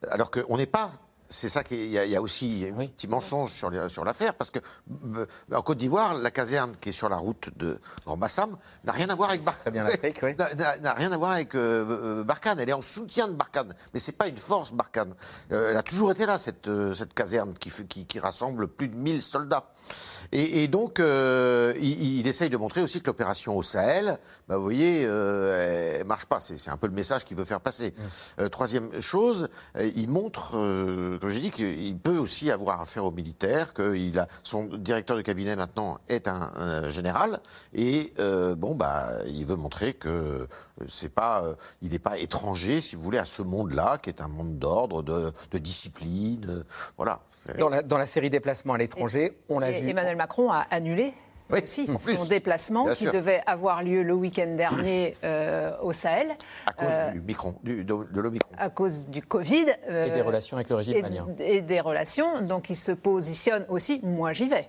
alors 0.09 0.29
qu'on 0.31 0.57
n'est 0.57 0.65
pas. 0.65 0.91
C'est 1.29 1.49
ça 1.49 1.63
qu'il 1.63 1.77
y, 1.87 1.91
y 1.93 2.15
a 2.15 2.21
aussi 2.21 2.65
un 2.73 2.85
petit 2.87 3.07
mensonge 3.07 3.51
sur, 3.51 3.69
les- 3.69 3.89
sur 3.89 4.05
l'affaire, 4.05 4.33
parce 4.33 4.49
que 4.49 4.59
euh, 5.15 5.25
en 5.53 5.61
Côte 5.61 5.77
d'Ivoire, 5.77 6.13
la 6.15 6.31
caserne 6.31 6.73
qui 6.79 6.89
est 6.89 6.93
sur 6.93 7.09
la 7.09 7.17
route 7.17 7.49
de 7.57 7.79
Grand 8.05 8.15
Bassam 8.15 8.55
n'a 8.85 8.93
rien 8.93 9.09
à 9.09 9.15
voir 9.15 9.29
avec 9.31 9.43
Barkhane. 9.43 9.73
oui. 10.23 10.35
N'a- 10.81 10.93
rien 10.93 11.11
à 11.11 11.17
voir 11.17 11.31
avec 11.31 11.53
euh, 11.55 11.85
euh, 11.89 12.23
Barkhane. 12.23 12.59
Elle 12.59 12.69
est 12.69 12.73
en 12.73 12.81
soutien 12.81 13.27
de 13.27 13.33
Barkhane, 13.33 13.73
mais 13.93 13.99
c'est 13.99 14.13
pas 14.13 14.27
une 14.27 14.37
force 14.37 14.71
Barkhane. 14.71 15.13
Euh, 15.51 15.71
elle 15.71 15.77
a 15.77 15.83
toujours 15.83 16.11
été 16.11 16.25
là 16.25 16.37
cette 16.37 16.69
cette 16.93 17.13
caserne 17.13 17.53
qui, 17.55 17.71
qui 17.87 18.05
qui 18.05 18.19
rassemble 18.19 18.67
plus 18.69 18.87
de 18.87 18.95
1000 18.95 19.21
soldats. 19.21 19.69
Et, 20.31 20.63
et 20.63 20.67
donc, 20.67 20.99
euh, 20.99 21.73
il, 21.79 22.19
il 22.19 22.27
essaye 22.27 22.49
de 22.49 22.57
montrer 22.57 22.81
aussi 22.81 23.01
que 23.01 23.07
l'opération 23.07 23.57
au 23.57 23.63
Sahel, 23.63 24.19
bah, 24.47 24.57
vous 24.57 24.63
voyez, 24.63 25.05
euh, 25.05 25.99
elle 25.99 26.07
marche 26.07 26.25
pas. 26.25 26.39
C'est 26.39 26.57
c'est 26.57 26.69
un 26.69 26.77
peu 26.77 26.87
le 26.87 26.93
message 26.93 27.25
qu'il 27.25 27.37
veut 27.37 27.45
faire 27.45 27.61
passer. 27.61 27.93
Euh, 28.39 28.49
troisième 28.49 29.01
chose, 29.01 29.49
euh, 29.77 29.89
il 29.95 30.09
montre, 30.09 30.57
euh, 30.57 31.17
comme 31.19 31.29
j'ai 31.29 31.39
dit, 31.39 31.51
qu'il 31.51 31.97
peut 31.97 32.17
aussi 32.17 32.51
avoir 32.51 32.81
affaire 32.81 33.05
aux 33.05 33.11
militaires, 33.11 33.73
que 33.73 33.95
il 33.95 34.17
a, 34.19 34.27
son 34.43 34.65
directeur 34.65 35.15
de 35.15 35.21
cabinet 35.21 35.55
maintenant 35.55 35.99
est 36.07 36.27
un, 36.27 36.51
un 36.55 36.89
général, 36.89 37.39
et 37.73 38.13
euh, 38.19 38.55
bon, 38.55 38.75
bah, 38.75 39.09
il 39.25 39.45
veut 39.45 39.55
montrer 39.55 39.93
que 39.93 40.47
c'est 40.87 41.09
pas, 41.13 41.43
euh, 41.43 41.55
il 41.81 41.91
n'est 41.91 41.99
pas 41.99 42.17
étranger, 42.17 42.81
si 42.81 42.95
vous 42.95 43.01
voulez, 43.01 43.17
à 43.17 43.25
ce 43.25 43.41
monde-là, 43.41 43.97
qui 43.97 44.09
est 44.09 44.21
un 44.21 44.27
monde 44.27 44.59
d'ordre, 44.59 45.01
de, 45.03 45.31
de 45.51 45.57
discipline, 45.57 46.45
euh, 46.49 46.63
voilà. 46.97 47.21
Dans 47.59 47.69
la, 47.69 47.81
dans 47.83 47.97
la 47.97 48.05
série 48.05 48.29
déplacements 48.29 48.73
à 48.73 48.77
l'étranger, 48.77 49.37
on 49.49 49.59
l'a 49.59 49.71
Et 49.71 49.81
vu. 49.81 49.89
Emmanuel 49.89 50.15
Macron 50.15 50.51
a 50.51 50.65
annulé 50.69 51.13
aussi 51.49 51.87
son 51.97 52.25
déplacement 52.25 52.83
Bien 52.85 52.93
qui 52.93 53.03
sûr. 53.03 53.11
devait 53.13 53.41
avoir 53.45 53.81
lieu 53.81 54.03
le 54.03 54.13
week-end 54.13 54.55
dernier 54.55 55.15
euh, 55.23 55.71
au 55.81 55.93
Sahel. 55.93 56.35
À 56.65 56.73
cause 56.73 56.87
Euh, 56.91 57.11
du 57.11 57.21
micron, 57.21 57.55
du, 57.63 57.83
de, 57.85 57.95
de 58.11 58.19
l'Omicron. 58.21 58.49
à 58.57 58.69
cause 58.69 59.07
du 59.07 59.21
Covid. 59.21 59.65
euh, 59.89 60.07
Et 60.07 60.11
des 60.11 60.21
relations 60.21 60.57
avec 60.57 60.69
le 60.69 60.75
régime 60.75 60.95
et- 60.97 61.01
malien. 61.01 61.27
Et 61.39 61.61
des 61.61 61.79
relations. 61.79 62.41
Donc 62.41 62.69
il 62.69 62.75
se 62.75 62.91
positionne 62.91 63.65
aussi, 63.69 64.01
moi 64.03 64.33
j'y 64.33 64.47
vais. 64.49 64.67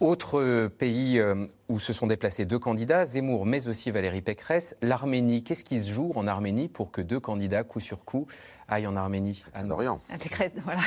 Autre 0.00 0.38
euh, 0.40 0.68
pays 0.68 1.20
où 1.68 1.80
se 1.80 1.92
sont 1.92 2.06
déplacés 2.06 2.44
deux 2.44 2.58
candidats, 2.60 3.04
Zemmour, 3.04 3.46
mais 3.46 3.66
aussi 3.66 3.90
Valérie 3.90 4.22
Pécresse, 4.22 4.76
l'Arménie. 4.80 5.42
Qu'est-ce 5.42 5.64
qui 5.64 5.80
se 5.82 5.90
joue 5.90 6.12
en 6.14 6.28
Arménie 6.28 6.68
pour 6.68 6.90
que 6.92 7.00
deux 7.00 7.18
candidats, 7.18 7.64
coup 7.64 7.80
sur 7.80 8.04
coup, 8.04 8.26
aillent 8.68 8.86
en 8.86 8.96
Arménie 8.96 9.42
Anne 9.54 9.72
Orient. 9.72 10.00
Les, 10.10 10.16
chré- 10.28 10.52
voilà, 10.64 10.80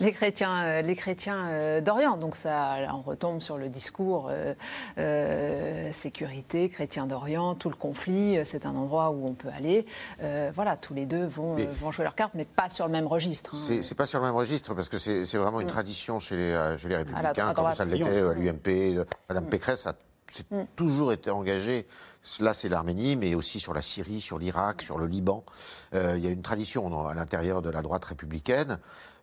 les 0.00 0.12
chrétiens, 0.12 0.62
euh, 0.64 0.82
les 0.82 0.96
chrétiens 0.96 1.48
euh, 1.48 1.80
d'Orient. 1.80 2.16
Donc 2.16 2.36
ça, 2.36 2.76
on 2.92 3.02
retombe 3.02 3.40
sur 3.42 3.58
le 3.58 3.68
discours 3.68 4.28
euh, 4.30 4.54
euh, 4.98 5.92
sécurité, 5.92 6.68
chrétiens 6.68 7.06
d'Orient, 7.06 7.54
tout 7.54 7.68
le 7.70 7.76
conflit. 7.76 8.38
C'est 8.44 8.66
un 8.66 8.74
endroit 8.74 9.10
où 9.10 9.26
on 9.26 9.34
peut 9.34 9.48
aller. 9.56 9.86
Euh, 10.22 10.50
voilà, 10.54 10.76
tous 10.76 10.94
les 10.94 11.06
deux 11.06 11.24
vont, 11.26 11.54
Mais- 11.56 11.66
vont 11.66 11.90
jouer 11.90 12.04
leur 12.04 12.14
carte, 12.14 12.32
mais 12.34 12.44
pas 12.44 12.68
sur 12.68 12.86
le 12.86 12.92
même 12.92 13.06
registre. 13.06 13.54
hein. 13.54 13.78
C'est 13.82 13.94
pas 13.96 14.06
sur 14.06 14.18
le 14.20 14.26
même 14.26 14.34
registre 14.34 14.74
parce 14.74 14.88
que 14.88 14.98
c'est 14.98 15.24
vraiment 15.36 15.60
une 15.60 15.66
Mm. 15.68 15.70
tradition 15.70 16.20
chez 16.20 16.36
les, 16.36 16.76
chez 16.78 16.88
les 16.88 16.96
républicains, 16.96 17.48
à 17.48 17.54
comme 17.54 17.72
ça 17.72 17.84
l'était 17.84 18.04
à 18.18 18.32
l'UMP. 18.34 19.04
Madame 19.28 19.46
Pécresse 19.46 19.86
a 19.86 19.94
c'est 20.26 20.50
Mm. 20.50 20.64
toujours 20.76 21.12
été 21.12 21.30
engagée. 21.30 21.86
Là, 22.40 22.52
c'est 22.54 22.68
l'Arménie, 22.70 23.16
mais 23.16 23.34
aussi 23.34 23.60
sur 23.60 23.74
la 23.74 23.82
Syrie, 23.82 24.20
sur 24.20 24.38
l'Irak, 24.38 24.80
sur 24.82 24.98
le 24.98 25.06
Liban. 25.06 25.44
Euh, 25.94 26.14
il 26.16 26.24
y 26.24 26.26
a 26.26 26.30
une 26.30 26.40
tradition 26.42 26.88
dans- 26.88 27.06
à 27.06 27.14
l'intérieur 27.14 27.60
de 27.62 27.68
la 27.70 27.82
droite 27.82 28.04
républicaine. 28.04 28.78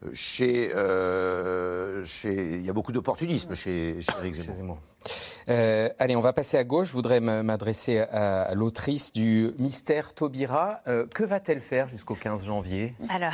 Euh, 0.05 0.09
Chez, 0.13 0.71
euh, 0.75 2.05
chez, 2.05 2.55
il 2.57 2.65
y 2.65 2.69
a 2.69 2.73
beaucoup 2.73 2.91
d'opportunisme 2.91 3.55
chez, 3.55 4.01
chez 4.01 4.11
Éric 4.19 4.33
Zemmour. 4.35 4.77
Euh, 5.49 5.89
allez, 5.99 6.15
on 6.15 6.21
va 6.21 6.33
passer 6.33 6.57
à 6.57 6.63
gauche. 6.63 6.89
Je 6.89 6.93
voudrais 6.93 7.19
m'adresser 7.19 7.99
à, 7.99 8.43
à 8.43 8.53
l'autrice 8.55 9.11
du 9.11 9.51
Mystère 9.57 10.13
Taubira. 10.13 10.81
Euh, 10.87 11.05
que 11.07 11.23
va-t-elle 11.23 11.61
faire 11.61 11.87
jusqu'au 11.87 12.15
15 12.15 12.45
janvier? 12.45 12.95
Alors, 13.09 13.33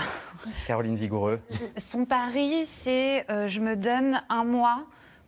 Caroline 0.67 0.95
Vigoureux. 0.95 1.39
son 1.77 2.05
pari, 2.05 2.65
c'est 2.65 3.29
euh, 3.29 3.47
je 3.47 3.59
me 3.59 3.75
donne 3.75 4.21
un 4.29 4.43
mois 4.45 4.85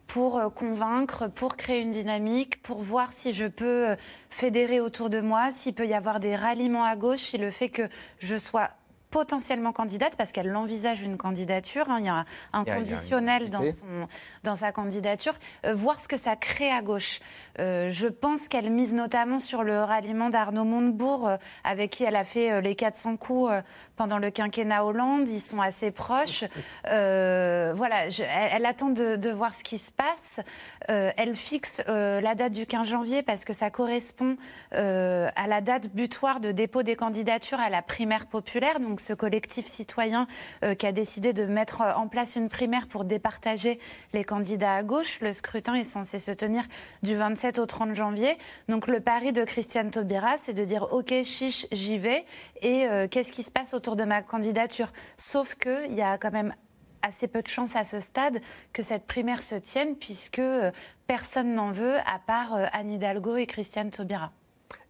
pour 0.10 0.38
euh, 0.38 0.50
convaincre, 0.50 1.28
pour 1.28 1.56
créer 1.56 1.82
une 1.82 1.92
dynamique, 1.92 2.62
pour 2.64 2.82
voir 2.82 3.14
si 3.14 3.32
je 3.32 3.46
peux 3.46 3.90
euh, 3.90 3.96
fédérer 4.30 4.82
autour 4.82 5.10
de 5.10 5.22
moi, 5.22 5.52
s'il 5.52 5.76
peut 5.76 5.88
y 5.88 5.94
avoir 5.94 6.20
des 6.20 6.36
ralliements 6.36 6.84
à 6.84 6.96
gauche, 6.96 7.20
si 7.20 7.38
le 7.38 7.52
fait 7.52 7.70
que 7.70 7.88
je 8.18 8.36
sois 8.36 8.72
potentiellement 9.12 9.72
candidate 9.72 10.16
parce 10.16 10.32
qu'elle 10.32 10.56
envisage 10.56 11.02
une 11.02 11.18
candidature. 11.18 11.90
Hein. 11.90 11.98
il 12.00 12.06
y 12.06 12.10
a 12.10 12.26
un, 12.54 12.64
conditionnel 12.64 13.50
dans, 13.50 13.64
son, 13.72 14.08
dans 14.44 14.56
sa 14.56 14.72
candidature. 14.72 15.34
Euh, 15.66 15.74
voir 15.74 16.00
ce 16.00 16.08
que 16.08 16.18
ça 16.18 16.36
crée 16.36 16.72
à 16.72 16.82
gauche. 16.82 17.20
Euh, 17.60 17.90
je 17.90 18.08
pense 18.08 18.48
qu'elle 18.48 18.70
mise 18.70 18.94
notamment 18.94 19.40
sur 19.40 19.64
le 19.64 19.84
ralliement 19.84 20.30
d'Arnaud 20.30 20.64
Montebourg, 20.64 21.28
euh, 21.28 21.38
avec 21.64 21.92
qui 21.92 22.04
elle 22.04 22.16
a 22.16 22.24
fait 22.24 22.62
les 22.62 22.76
400 22.76 23.18
coups 23.18 23.52
pendant 23.96 24.20
le 24.20 24.30
quinquennat 24.30 24.86
Hollande. 24.86 25.28
Ils 25.30 25.40
sont 25.40 25.62
assez 25.62 25.92
proches. 25.92 26.44
voilà, 26.86 28.08
elle, 28.52 28.66
attend 28.66 28.90
de, 28.90 29.16
de, 29.16 29.30
voir 29.30 29.56
ce 29.56 29.64
qui 29.64 29.78
se 29.78 29.92
passe. 29.92 30.40
elle 30.88 31.36
fixe 31.36 31.82
la 31.88 32.36
date 32.36 32.54
du 32.54 32.66
15 32.66 32.88
janvier 32.88 33.24
parce 33.24 33.46
que 33.46 33.54
ça 33.54 33.70
correspond 33.70 34.38
à 34.72 35.48
la 35.48 35.62
date 35.62 35.90
butoir 35.90 36.40
de 36.40 36.52
dépôt 36.52 36.84
des 36.84 36.96
candidatures 36.96 37.60
à 37.60 37.70
la 37.70 37.82
primaire 37.82 38.28
populaire. 38.28 38.80
Donc 38.80 38.99
ce 39.00 39.14
collectif 39.14 39.66
citoyen 39.66 40.28
euh, 40.64 40.76
qui 40.76 40.86
a 40.86 40.92
décidé 40.92 41.34
de 41.34 41.46
mettre 41.46 41.82
en 41.82 42.08
place 42.08 42.36
une 42.36 42.50
primaire 42.50 42.88
pour 42.88 43.06
départager 43.06 43.80
les 44.14 44.24
candidats 44.24 44.76
à 44.76 44.84
gauche. 44.84 45.20
Le 45.22 45.34
scrutin 45.34 45.76
est 45.76 45.84
censé 45.84 46.20
se 46.20 46.32
tenir 46.32 46.64
du 47.04 47.16
27 47.16 47.60
au 47.60 47.66
30 47.66 47.96
janvier. 47.96 48.38
Donc 48.68 48.88
le 48.88 49.00
pari 49.00 49.32
de 49.32 49.44
Christiane 49.44 49.92
Taubira, 49.92 50.38
c'est 50.38 50.54
de 50.54 50.64
dire 50.64 50.88
OK, 50.92 51.14
chiche, 51.24 51.66
j'y 51.72 51.98
vais. 51.98 52.26
Et 52.62 52.86
euh, 52.88 53.08
qu'est-ce 53.08 53.32
qui 53.32 53.44
se 53.44 53.52
passe 53.52 53.74
autour 53.74 53.96
de 53.96 54.04
ma 54.04 54.22
candidature? 54.22 54.92
Sauf 55.18 55.56
qu'il 55.56 55.94
y 55.94 56.02
a 56.02 56.18
quand 56.18 56.32
même 56.32 56.54
assez 57.02 57.28
peu 57.28 57.42
de 57.42 57.48
chances 57.48 57.76
à 57.76 57.84
ce 57.84 58.00
stade 58.00 58.42
que 58.74 58.84
cette 58.84 59.06
primaire 59.06 59.42
se 59.42 59.56
tienne, 59.56 59.96
puisque 59.96 60.40
euh, 60.40 60.72
personne 61.08 61.54
n'en 61.56 61.72
veut 61.72 61.98
à 62.06 62.20
part 62.20 62.54
Anne 62.74 62.92
Hidalgo 62.92 63.38
et 63.38 63.46
Christiane 63.46 63.90
Taubira. 63.90 64.32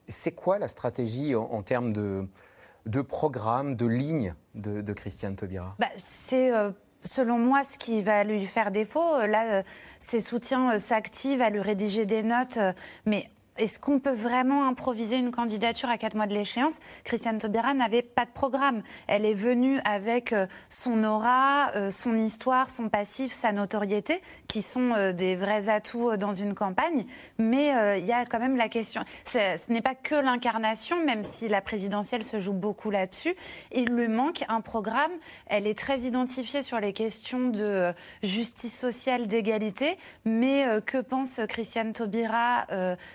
C'est 0.07 0.31
quoi 0.31 0.57
la 0.57 0.67
stratégie 0.67 1.35
en 1.35 1.61
termes 1.61 1.93
de, 1.93 2.27
de 2.85 3.01
programme, 3.01 3.75
de 3.75 3.85
ligne 3.85 4.33
de, 4.55 4.93
Christiane 4.93 5.35
Taubira? 5.35 5.75
Bah, 5.79 5.87
C'est 5.97 6.53
euh, 6.53 6.71
selon 7.01 7.37
moi 7.37 7.63
ce 7.63 7.77
qui 7.77 8.01
va 8.01 8.23
lui 8.23 8.45
faire 8.45 8.71
défaut. 8.71 9.25
Là, 9.25 9.59
euh, 9.59 9.63
ses 9.99 10.21
soutiens 10.21 10.73
euh, 10.73 10.79
s'activent 10.79 11.41
à 11.41 11.49
lui 11.49 11.61
rédiger 11.61 12.05
des 12.05 12.23
notes, 12.23 12.59
mais 13.05 13.29
est-ce 13.59 13.77
qu'on 13.77 13.99
peut 13.99 14.13
vraiment 14.13 14.67
improviser 14.67 15.17
une 15.17 15.31
candidature 15.31 15.89
à 15.89 15.97
quatre 15.97 16.15
mois 16.15 16.27
de 16.27 16.33
l'échéance? 16.33 16.79
Christiane 17.03 17.37
Taubira 17.37 17.73
n'avait 17.73 18.01
pas 18.01 18.25
de 18.25 18.31
programme. 18.31 18.81
Elle 19.07 19.25
est 19.25 19.33
venue 19.33 19.79
avec 19.83 20.33
euh, 20.33 20.47
son 20.69 21.03
aura, 21.03 21.71
euh, 21.75 21.91
son 21.91 22.17
histoire, 22.17 22.69
son 22.69 22.89
passif, 22.89 23.33
sa 23.33 23.51
notoriété, 23.51 24.21
qui 24.47 24.61
sont 24.61 24.93
euh, 24.93 25.11
des 25.11 25.35
vrais 25.35 25.67
atouts 25.67 26.15
dans 26.15 26.31
une 26.31 26.53
campagne. 26.53 27.05
Mais 27.37 27.99
il 27.99 28.05
y 28.05 28.11
a 28.11 28.25
quand 28.25 28.39
même 28.39 28.55
la 28.55 28.69
question. 28.69 29.03
Ce 29.25 29.71
n'est 29.71 29.81
pas 29.81 29.95
que 29.95 30.15
l'incarnation, 30.15 31.03
même 31.03 31.23
si 31.23 31.47
la 31.47 31.61
présidentielle 31.61 32.23
se 32.23 32.39
joue 32.39 32.53
beaucoup 32.53 32.89
là-dessus. 32.89 33.35
Il 33.73 33.89
lui 33.89 34.07
manque 34.07 34.43
un 34.47 34.61
programme. 34.61 35.11
Elle 35.47 35.67
est 35.67 35.77
très 35.77 36.01
identifiée 36.01 36.61
sur 36.61 36.79
les 36.79 36.93
questions 36.93 37.49
de 37.49 37.93
justice 38.23 38.77
sociale, 38.77 39.27
d'égalité. 39.27 39.97
Mais 40.25 40.65
que 40.85 40.97
pense 41.01 41.39
Christiane 41.47 41.93
Taubira 41.93 42.65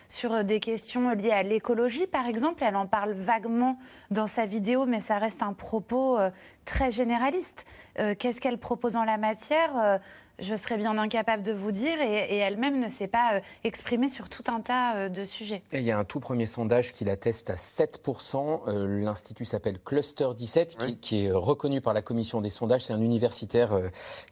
sur 0.08 0.33
des 0.42 0.60
questions 0.60 1.10
liées 1.10 1.30
à 1.30 1.42
l'écologie, 1.42 2.06
par 2.06 2.26
exemple. 2.26 2.64
Elle 2.66 2.76
en 2.76 2.86
parle 2.86 3.12
vaguement 3.12 3.78
dans 4.10 4.26
sa 4.26 4.46
vidéo, 4.46 4.86
mais 4.86 5.00
ça 5.00 5.18
reste 5.18 5.42
un 5.42 5.52
propos 5.52 6.18
euh, 6.18 6.30
très 6.64 6.90
généraliste. 6.90 7.64
Euh, 7.98 8.14
qu'est-ce 8.18 8.40
qu'elle 8.40 8.58
propose 8.58 8.96
en 8.96 9.04
la 9.04 9.18
matière? 9.18 9.76
Euh, 9.76 9.98
je 10.40 10.56
serais 10.56 10.76
bien 10.76 10.98
incapable 10.98 11.44
de 11.44 11.52
vous 11.52 11.70
dire, 11.70 12.00
et, 12.00 12.38
elle-même 12.38 12.80
ne 12.80 12.88
s'est 12.88 13.06
pas 13.06 13.40
exprimée 13.62 14.08
sur 14.08 14.28
tout 14.28 14.42
un 14.48 14.60
tas 14.60 15.08
de 15.08 15.24
sujets. 15.24 15.62
il 15.72 15.82
y 15.82 15.92
a 15.92 15.98
un 15.98 16.02
tout 16.02 16.18
premier 16.18 16.46
sondage 16.46 16.92
qui 16.92 17.04
l'atteste 17.04 17.50
à 17.50 17.54
7%. 17.54 18.68
L'Institut 18.84 19.44
s'appelle 19.44 19.78
Cluster 19.78 20.30
17, 20.36 20.98
qui, 21.00 21.26
est 21.26 21.30
reconnu 21.30 21.80
par 21.80 21.94
la 21.94 22.02
commission 22.02 22.40
des 22.40 22.50
sondages. 22.50 22.86
C'est 22.86 22.92
un 22.92 23.00
universitaire 23.00 23.78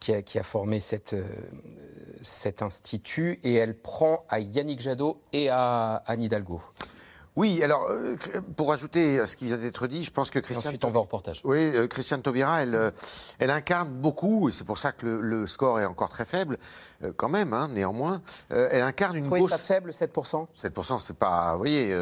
qui 0.00 0.12
a, 0.12 0.22
qui, 0.22 0.40
a, 0.40 0.42
formé 0.42 0.80
cette, 0.80 1.14
cet 2.22 2.62
institut 2.62 3.38
et 3.42 3.54
elle 3.54 3.76
prend 3.76 4.24
à 4.28 4.40
Yannick 4.40 4.80
Jadot 4.80 5.20
et 5.32 5.48
à 5.48 6.02
Anne 6.06 6.22
Hidalgo. 6.22 6.60
Oui, 7.34 7.62
alors 7.62 7.86
euh, 7.88 8.16
pour 8.56 8.72
ajouter 8.72 9.18
à 9.18 9.26
ce 9.26 9.36
qui 9.36 9.46
vient 9.46 9.56
d'être 9.56 9.86
dit, 9.86 10.04
je 10.04 10.10
pense 10.10 10.30
que 10.30 10.38
Christiane. 10.38 10.68
Ensuite, 10.68 10.84
on 10.84 10.90
va 10.90 10.98
au 10.98 11.02
reportage. 11.02 11.40
Oui, 11.44 11.58
euh, 11.58 11.86
Christiane 11.86 12.20
Taubira, 12.20 12.62
elle, 12.62 12.74
euh, 12.74 12.90
elle 13.38 13.50
incarne 13.50 13.88
beaucoup, 13.88 14.50
et 14.50 14.52
c'est 14.52 14.64
pour 14.64 14.76
ça 14.76 14.92
que 14.92 15.06
le, 15.06 15.46
score 15.46 15.80
est 15.80 15.86
encore 15.86 16.10
très 16.10 16.26
faible, 16.26 16.58
quand 17.16 17.28
même, 17.28 17.52
hein, 17.52 17.68
néanmoins. 17.68 18.22
elle 18.50 18.82
incarne 18.82 19.16
une 19.16 19.28
gauche. 19.28 19.50
ça 19.50 19.58
faible, 19.58 19.90
7% 19.90 20.46
7%, 20.56 20.98
c'est 20.98 21.16
pas. 21.16 21.52
Vous 21.52 21.58
voyez, 21.58 21.94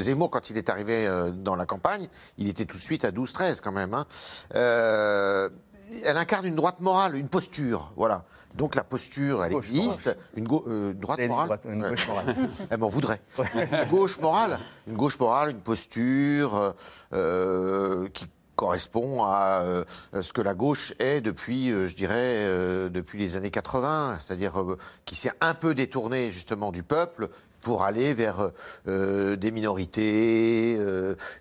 Zemmour, 0.00 0.30
quand 0.30 0.48
il 0.50 0.56
est 0.56 0.70
arrivé 0.70 1.08
dans 1.34 1.54
la 1.54 1.66
campagne, 1.66 2.08
il 2.38 2.48
était 2.48 2.64
tout 2.64 2.76
de 2.76 2.82
suite 2.82 3.04
à 3.04 3.10
12-13 3.10 3.60
quand 3.60 3.72
même. 3.72 3.94
Hein. 3.94 4.06
elle 4.52 6.16
incarne 6.16 6.46
une 6.46 6.54
droite 6.54 6.80
morale, 6.80 7.16
une 7.16 7.28
posture, 7.28 7.92
voilà. 7.96 8.24
Donc 8.54 8.74
la 8.74 8.84
posture, 8.84 9.44
elle 9.44 9.54
existe. 9.54 10.16
Une, 10.36 10.46
euh, 10.66 10.92
droite 10.92 11.20
morale. 11.26 11.58
une 11.64 11.88
gauche 11.88 12.06
morale. 12.06 12.36
elle 12.70 12.78
m'en 12.78 12.88
voudrait. 12.88 13.20
Une 13.38 13.88
gauche 13.88 14.18
morale, 14.20 14.58
une 14.86 14.96
gauche 14.96 15.18
morale, 15.18 15.50
une 15.50 15.60
posture 15.60 16.56
euh, 16.56 16.72
euh, 17.12 18.08
qui 18.10 18.26
correspond 18.56 19.24
à 19.24 19.64
ce 20.20 20.32
que 20.32 20.42
la 20.42 20.54
gauche 20.54 20.92
est 20.98 21.20
depuis, 21.20 21.70
je 21.70 21.96
dirais, 21.96 22.46
depuis 22.90 23.18
les 23.18 23.34
années 23.34 23.50
80, 23.50 24.18
c'est-à-dire 24.20 24.52
qui 25.04 25.16
s'est 25.16 25.32
un 25.40 25.54
peu 25.54 25.74
détournée 25.74 26.30
justement 26.30 26.70
du 26.70 26.82
peuple 26.82 27.28
pour 27.60 27.82
aller 27.82 28.14
vers 28.14 28.50
des 28.86 29.50
minorités, 29.50 30.78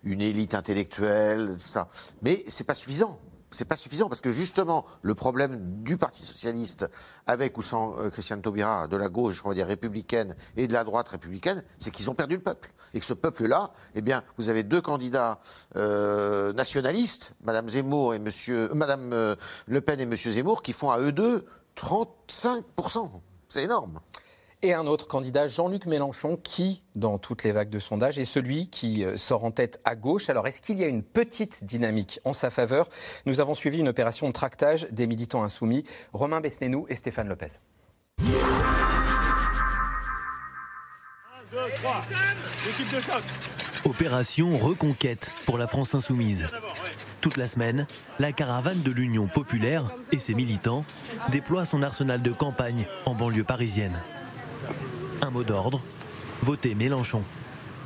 une 0.03 0.21
élite 0.21 0.55
intellectuelle, 0.55 1.57
tout 1.61 1.67
ça. 1.67 1.89
Mais 2.23 2.43
c'est 2.47 2.63
pas 2.63 2.75
suffisant 2.75 3.19
c'est 3.51 3.65
pas 3.65 3.75
suffisant 3.75 4.09
parce 4.09 4.21
que 4.21 4.31
justement 4.31 4.85
le 5.01 5.13
problème 5.13 5.83
du 5.83 5.97
Parti 5.97 6.23
socialiste 6.23 6.89
avec 7.27 7.57
ou 7.57 7.61
sans 7.61 7.97
euh, 7.99 8.09
Christiane 8.09 8.41
Taubira 8.41 8.87
de 8.87 8.97
la 8.97 9.09
gauche, 9.09 9.41
on 9.43 9.49
va 9.49 9.55
dire 9.55 9.67
républicaine 9.67 10.35
et 10.57 10.67
de 10.67 10.73
la 10.73 10.83
droite 10.83 11.09
républicaine, 11.09 11.63
c'est 11.77 11.91
qu'ils 11.91 12.09
ont 12.09 12.15
perdu 12.15 12.35
le 12.35 12.41
peuple 12.41 12.71
et 12.93 12.99
que 12.99 13.05
ce 13.05 13.13
peuple-là, 13.13 13.71
eh 13.95 14.01
bien, 14.01 14.23
vous 14.37 14.49
avez 14.49 14.63
deux 14.63 14.81
candidats 14.81 15.39
euh, 15.75 16.51
nationalistes, 16.53 17.33
Madame 17.43 17.69
Zemmour 17.69 18.13
et 18.13 18.19
Monsieur, 18.19 18.69
euh, 18.71 18.73
Madame 18.73 19.35
Le 19.67 19.81
Pen 19.81 19.99
et 19.99 20.05
Monsieur 20.05 20.31
Zemmour, 20.31 20.61
qui 20.61 20.73
font 20.73 20.91
à 20.91 20.99
eux 20.99 21.11
deux 21.11 21.45
35% 21.77 23.09
C'est 23.47 23.63
énorme. 23.63 23.99
Et 24.63 24.75
un 24.75 24.85
autre 24.85 25.07
candidat, 25.07 25.47
Jean-Luc 25.47 25.87
Mélenchon, 25.87 26.37
qui, 26.37 26.83
dans 26.93 27.17
toutes 27.17 27.43
les 27.43 27.51
vagues 27.51 27.71
de 27.71 27.79
sondage, 27.79 28.19
est 28.19 28.25
celui 28.25 28.69
qui 28.69 29.03
euh, 29.03 29.17
sort 29.17 29.43
en 29.43 29.49
tête 29.49 29.81
à 29.85 29.95
gauche. 29.95 30.29
Alors, 30.29 30.45
est-ce 30.45 30.61
qu'il 30.61 30.77
y 30.77 30.83
a 30.83 30.87
une 30.87 31.01
petite 31.01 31.65
dynamique 31.65 32.19
en 32.25 32.33
sa 32.33 32.51
faveur? 32.51 32.87
Nous 33.25 33.39
avons 33.39 33.55
suivi 33.55 33.79
une 33.79 33.87
opération 33.87 34.27
de 34.27 34.33
tractage 34.33 34.87
des 34.91 35.07
militants 35.07 35.41
insoumis, 35.41 35.83
Romain 36.13 36.41
Besnénou 36.41 36.85
et 36.89 36.95
Stéphane 36.95 37.27
Lopez. 37.27 37.47
1, 38.19 38.25
2, 41.51 41.57
3, 41.81 42.01
l'équipe 42.67 42.93
de 42.93 42.99
choc. 42.99 43.23
Opération 43.85 44.59
Reconquête 44.59 45.31
pour 45.47 45.57
la 45.57 45.65
France 45.65 45.95
insoumise. 45.95 46.47
Toute 47.19 47.37
la 47.37 47.47
semaine, 47.47 47.87
la 48.19 48.31
caravane 48.31 48.83
de 48.83 48.91
l'Union 48.91 49.27
populaire 49.27 49.91
et 50.11 50.19
ses 50.19 50.35
militants 50.35 50.85
déploient 51.31 51.65
son 51.65 51.81
arsenal 51.81 52.21
de 52.21 52.31
campagne 52.31 52.85
en 53.07 53.15
banlieue 53.15 53.43
parisienne. 53.43 53.99
Un 55.21 55.29
mot 55.29 55.43
d'ordre, 55.43 55.81
voter 56.41 56.75
Mélenchon. 56.75 57.23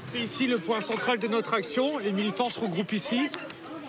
C'est 0.08 0.22
ici 0.22 0.48
le 0.48 0.58
point 0.58 0.82
central 0.82 1.20
de 1.20 1.28
notre 1.28 1.54
action. 1.54 2.00
Les 2.00 2.12
militants 2.12 2.50
se 2.50 2.60
regroupent 2.60 2.94
ici. 2.94 3.30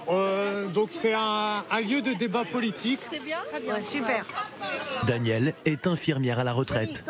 Euh, 0.09 0.66
donc 0.68 0.90
c'est 0.92 1.14
un, 1.14 1.62
lieu 1.80 2.03
de 2.03 2.12
débat 2.12 2.44
politique. 2.44 3.01
C'est 3.11 3.20
bien, 3.20 3.38
super. 3.88 4.24
Danielle 5.07 5.55
est 5.64 5.86
infirmière 5.86 6.38
à 6.38 6.44
la 6.44 6.53
retraite. 6.53 7.05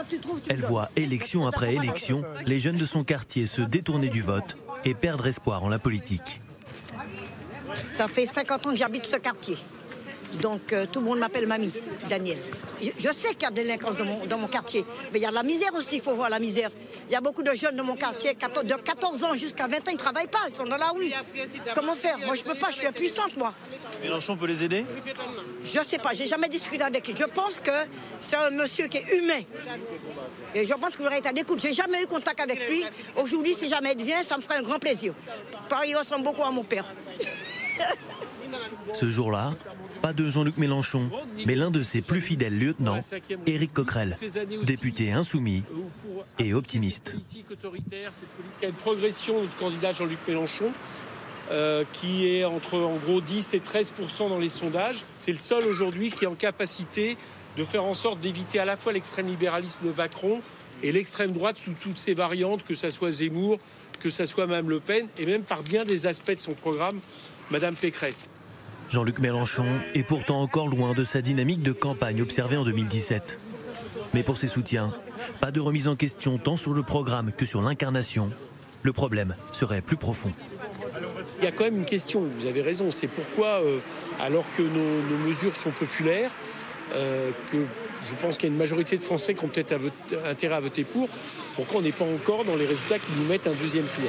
Elle 0.49 0.63
voit 0.63 0.91
élection 0.97 1.47
après 1.47 1.75
élection 1.75 2.23
les 2.45 2.61
jeunes 2.61 2.77
de 2.77 2.87
son 2.87 3.05
quartier 3.05 3.47
se 3.47 3.63
détourner 3.63 4.09
du 4.09 4.23
vote 4.23 4.57
et 4.85 4.95
perdre 4.95 5.27
espoir 5.27 5.65
en 5.65 5.69
la 5.69 5.79
politique. 5.79 6.41
Ça 7.93 8.09
fait 8.09 8.27
50 8.27 8.67
ans 8.67 8.71
que 8.71 8.77
j'habite 8.77 9.07
ce 9.07 9.17
quartier. 9.17 9.57
Donc 10.41 10.73
euh, 10.73 10.87
tout 10.91 11.01
le 11.01 11.07
monde 11.07 11.19
m'appelle 11.19 11.47
mamie, 11.47 11.73
Daniel. 12.09 12.39
Je, 12.81 13.11
sais 13.13 13.31
qu'il 13.31 13.43
y 13.43 13.47
a 13.47 13.51
des 13.51 13.63
délinquance 13.63 13.97
dans 14.29 14.39
mon, 14.39 14.49
quartier, 14.49 14.85
mais 15.13 15.19
il 15.19 15.23
y 15.23 15.27
a 15.27 15.31
la 15.31 15.43
misère 15.43 15.75
aussi, 15.75 15.97
il 15.97 16.03
faut 16.03 16.15
voir 16.15 16.29
la 16.29 16.39
misère. 16.39 16.71
Il 17.09 17.13
y 17.13 17.17
a 17.17 17.21
beaucoup 17.21 17.43
de 17.43 17.55
jeunes 17.55 17.77
dans 17.77 17.85
mon 17.85 17.97
quartier, 17.97 18.35
de 18.35 18.75
14 18.75 19.25
ans 19.25 19.35
jusqu'à 19.35 19.67
20 19.67 19.77
ans, 19.77 19.81
ils 19.89 19.93
ne 19.93 19.99
travaillent 19.99 20.27
pas, 20.27 20.41
ils 20.51 20.55
sont 20.55 20.65
dans 20.65 20.77
la 20.77 20.91
rue. 20.91 21.11
Comment 21.75 21.95
faire? 21.95 22.19
Moi, 22.19 22.35
je 22.35 22.43
ne 22.43 22.49
peux 22.49 22.59
pas, 22.59 22.71
je 22.71 22.77
suis 22.77 22.87
impuissante, 22.87 23.37
moi. 23.37 23.55
Mélenchon 24.03 24.37
peut 24.37 24.47
les 24.47 24.63
aider? 24.63 24.85
Je 25.65 25.79
ne 25.79 25.85
sais 25.85 25.99
pas, 25.99 26.13
j'ai 26.13 26.27
jamais 26.27 26.49
discuté 26.49 26.83
avec 26.83 27.07
lui. 27.07 27.15
Je 27.17 27.25
pense 27.25 27.61
que 27.61 27.71
c'est 28.19 28.37
un 28.37 28.51
monsieur 28.51 28.89
qui 28.89 28.99
est 28.99 29.17
humain. 29.17 29.43
Et 30.55 30.65
je 30.65 30.75
pense 30.75 30.97
qu'il 30.97 31.07
aurait 31.07 31.19
été 31.19 31.29
à 31.29 31.33
l'écoute. 31.33 31.61
J'ai 31.61 31.73
jamais 31.73 32.03
eu 32.03 32.07
contact 32.07 32.41
avec 32.41 32.69
lui. 32.69 32.85
Aujourd'hui, 33.17 33.55
si 33.55 33.69
jamais 33.69 33.95
il 33.99 34.05
vient, 34.05 34.23
ça 34.23 34.37
me 34.37 34.43
ferait 34.43 34.57
un 34.57 34.63
grand 34.63 34.79
plaisir. 34.79 35.15
Paris 35.69 35.95
ressemble 35.95 36.25
beaucoup 36.25 36.45
à 36.45 36.51
mon 36.51 36.65
père. 36.65 36.93
Ce 38.93 39.07
jour-là, 39.07 39.53
pas 40.07 40.13
de 40.13 40.29
Jean-Luc 40.29 40.57
Mélenchon, 40.57 41.11
mais 41.47 41.57
l'un 41.57 41.73
de 41.73 41.83
ses 41.83 42.01
plus 42.01 42.21
fidèles 42.21 42.57
lieutenants, 42.57 43.01
Éric 43.45 43.73
Coquerel, 43.73 44.17
député 44.63 45.11
insoumis 45.11 45.65
et 46.39 46.55
optimiste. 46.55 47.17
Cette 48.61 48.77
progression 48.77 49.43
du 49.43 49.49
candidat 49.59 49.91
Jean-Luc 49.91 50.19
Mélenchon. 50.29 50.71
euh, 51.51 51.85
qui 51.93 52.27
est 52.27 52.45
entre 52.45 52.77
en 52.79 52.97
gros 52.97 53.21
10 53.21 53.55
et 53.55 53.61
13 53.61 53.93
dans 54.19 54.39
les 54.39 54.49
sondages. 54.49 55.05
C'est 55.19 55.31
le 55.33 55.39
seul 55.39 55.65
aujourd'hui 55.65 56.11
qui 56.11 56.25
est 56.25 56.29
en 56.29 56.35
capacité 56.35 57.17
de 57.57 57.65
faire 57.65 57.85
en 57.85 57.95
sorte 57.95 58.21
d'éviter 58.21 58.59
à 58.59 58.65
la 58.65 58.77
fois 58.77 58.93
l'extrême 58.93 59.29
libéralisme 59.29 59.79
de 59.85 59.93
Macron 59.93 60.41
et 60.83 60.91
l'extrême 60.91 61.31
droite 61.31 61.59
sous 61.59 61.73
toutes 61.73 61.99
ses 61.99 62.15
variantes, 62.15 62.65
que 62.65 62.75
ce 62.75 62.91
soit 62.91 63.11
Zemmour, 63.11 63.59
que 64.01 64.11
ce 64.11 64.25
soit 64.27 64.47
Mme 64.47 64.71
Le 64.71 64.81
Pen, 64.81 65.07
et 65.19 65.27
même 65.27 65.43
par 65.43 65.63
bien 65.63 65.85
des 65.85 66.07
aspects 66.07 66.35
de 66.35 66.41
son 66.41 66.55
programme, 66.55 66.99
Mme 67.51 67.75
Pécresse. 67.75 68.17
Jean-Luc 68.89 69.19
Mélenchon 69.19 69.67
est 69.95 70.05
pourtant 70.05 70.41
encore 70.41 70.69
loin 70.69 70.95
de 70.95 71.03
sa 71.03 71.21
dynamique 71.21 71.63
de 71.63 71.73
campagne 71.73 72.23
observée 72.23 72.57
en 72.57 72.65
2017. 72.65 73.41
Mais 74.15 74.23
pour 74.23 74.37
ses 74.37 74.47
soutiens, 74.47 74.95
pas 75.41 75.51
de 75.51 75.61
remise 75.61 75.89
en 75.89 75.97
question 75.97 76.39
tant 76.39 76.57
sur 76.57 76.73
le 76.73 76.83
programme 76.83 77.33
que 77.33 77.45
sur 77.45 77.63
l'incarnation. 77.63 78.31
Le 78.83 78.93
problème 78.93 79.35
serait 79.51 79.81
plus 79.81 79.97
profond. 79.97 80.33
Il 81.39 81.45
y 81.45 81.49
a 81.49 81.53
quand 81.53 81.65
même 81.65 81.79
une 81.79 81.85
question, 81.85 82.23
vous 82.23 82.47
avez 82.47 82.63
raison, 82.63 82.91
c'est 82.91 83.09
pourquoi, 83.09 83.61
euh, 83.61 83.79
alors 84.21 84.45
que 84.57 84.63
nos, 84.63 85.19
mesures 85.19 85.57
sont 85.57 85.71
populaires, 85.71 86.31
euh, 86.95 87.31
que 87.51 87.67
je 88.09 88.15
pense 88.23 88.37
qu'il 88.37 88.49
y 88.49 88.51
a 88.51 88.53
une 88.53 88.59
majorité 88.59 88.97
de 88.97 89.03
Français 89.03 89.35
qui 89.35 89.45
ont 89.45 89.49
peut-être 89.49 89.75
intérêt 90.25 90.55
à 90.55 90.61
voter 90.61 90.85
pour, 90.85 91.09
pourquoi 91.57 91.81
on 91.81 91.83
n'est 91.83 91.93
pas 91.93 92.05
encore 92.05 92.45
dans 92.45 92.55
les 92.55 92.67
résultats 92.67 92.99
qui 92.99 93.11
nous 93.17 93.25
mettent 93.25 93.49
un 93.49 93.55
deuxième 93.55 93.87
tour? 93.87 94.09